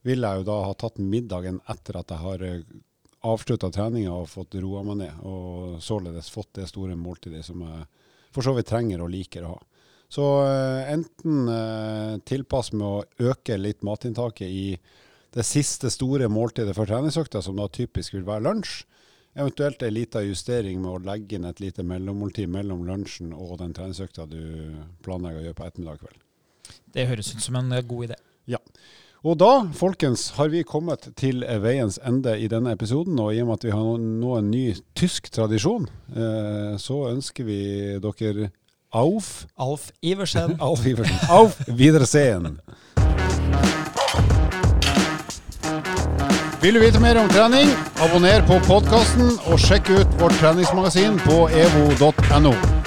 vil 0.08 0.26
jeg 0.26 0.42
jo 0.42 0.48
da 0.48 0.58
ha 0.66 0.74
tatt 0.78 1.02
middagen 1.02 1.60
etter 1.70 2.00
at 2.00 2.14
jeg 2.14 2.24
har 2.24 2.46
eh, 2.46 2.62
avslutta 3.28 3.70
treninga 3.74 4.14
og 4.16 4.30
fått 4.32 4.58
roa 4.62 4.82
meg 4.86 5.02
ned, 5.04 5.26
og 5.28 5.78
således 5.84 6.32
fått 6.34 6.56
det 6.58 6.70
store 6.72 6.98
måltidet 6.98 7.44
som 7.46 7.62
jeg 7.66 7.86
for 8.32 8.46
så 8.46 8.56
vidt 8.56 8.70
trenger 8.72 9.04
og 9.04 9.12
liker 9.14 9.46
å 9.46 9.54
ha. 9.56 9.60
Så 10.12 10.26
uh, 10.44 10.92
enten 10.92 11.48
uh, 11.48 12.20
tilpass 12.28 12.74
med 12.76 12.84
å 12.84 13.30
øke 13.32 13.56
litt 13.60 13.84
matinntaket 13.88 14.48
i 14.48 14.66
det 15.32 15.46
siste 15.48 15.88
store 15.94 16.28
måltidet 16.28 16.76
for 16.76 16.90
treningsøkta, 16.90 17.40
som 17.44 17.56
da 17.60 17.70
typisk 17.72 18.18
vil 18.18 18.28
være 18.28 18.44
lunsj. 18.50 18.82
Eventuelt 19.40 19.84
ei 19.88 19.94
lita 19.94 20.20
justering 20.26 20.82
med 20.84 20.92
å 20.92 21.04
legge 21.08 21.38
inn 21.38 21.48
et 21.48 21.62
lite 21.64 21.86
mellommåltid 21.88 22.52
mellom 22.52 22.84
lunsjen 22.84 23.32
og 23.32 23.56
den 23.62 23.72
treningsøkta 23.78 24.26
du 24.28 24.42
planlegger 25.06 25.40
å 25.40 25.46
gjøre 25.46 25.60
på 25.62 25.68
ettermiddag 25.70 26.02
kveld. 26.02 26.26
Det 26.92 27.08
høres 27.08 27.32
ut 27.32 27.46
som 27.46 27.56
en 27.56 27.72
god 27.72 28.10
idé. 28.10 28.18
Ja. 28.52 28.60
Og 29.22 29.36
da, 29.38 29.68
folkens, 29.78 30.32
har 30.34 30.50
vi 30.50 30.64
kommet 30.66 31.04
til 31.20 31.44
veiens 31.62 32.00
ende 32.02 32.34
i 32.42 32.48
denne 32.50 32.74
episoden. 32.74 33.20
Og 33.22 33.36
i 33.36 33.44
og 33.44 33.52
med 33.52 33.60
at 33.60 33.68
vi 33.68 33.74
har 33.76 34.00
nå 34.02 34.32
en 34.40 34.50
ny 34.50 34.64
tysk 34.98 35.30
tradisjon, 35.30 35.86
eh, 36.10 36.74
så 36.82 36.98
ønsker 37.12 37.46
vi 37.46 37.60
dere 38.02 38.50
auf 38.90 39.46
Alf 39.62 39.92
Iversen. 40.02 40.58
Alf 40.68 40.86
Iversen. 40.90 41.22
Auf 41.30 41.62
Wiedersehen. 41.70 42.58
Vil 46.62 46.74
du 46.74 46.82
vite 46.82 47.00
mer 47.02 47.22
om 47.22 47.30
trening, 47.30 47.70
abonner 48.02 48.42
på 48.50 48.58
podkasten 48.66 49.36
og 49.46 49.62
sjekk 49.62 49.94
ut 50.02 50.22
vårt 50.22 50.38
treningsmagasin 50.42 51.22
på 51.22 51.44
evo.no. 51.50 52.81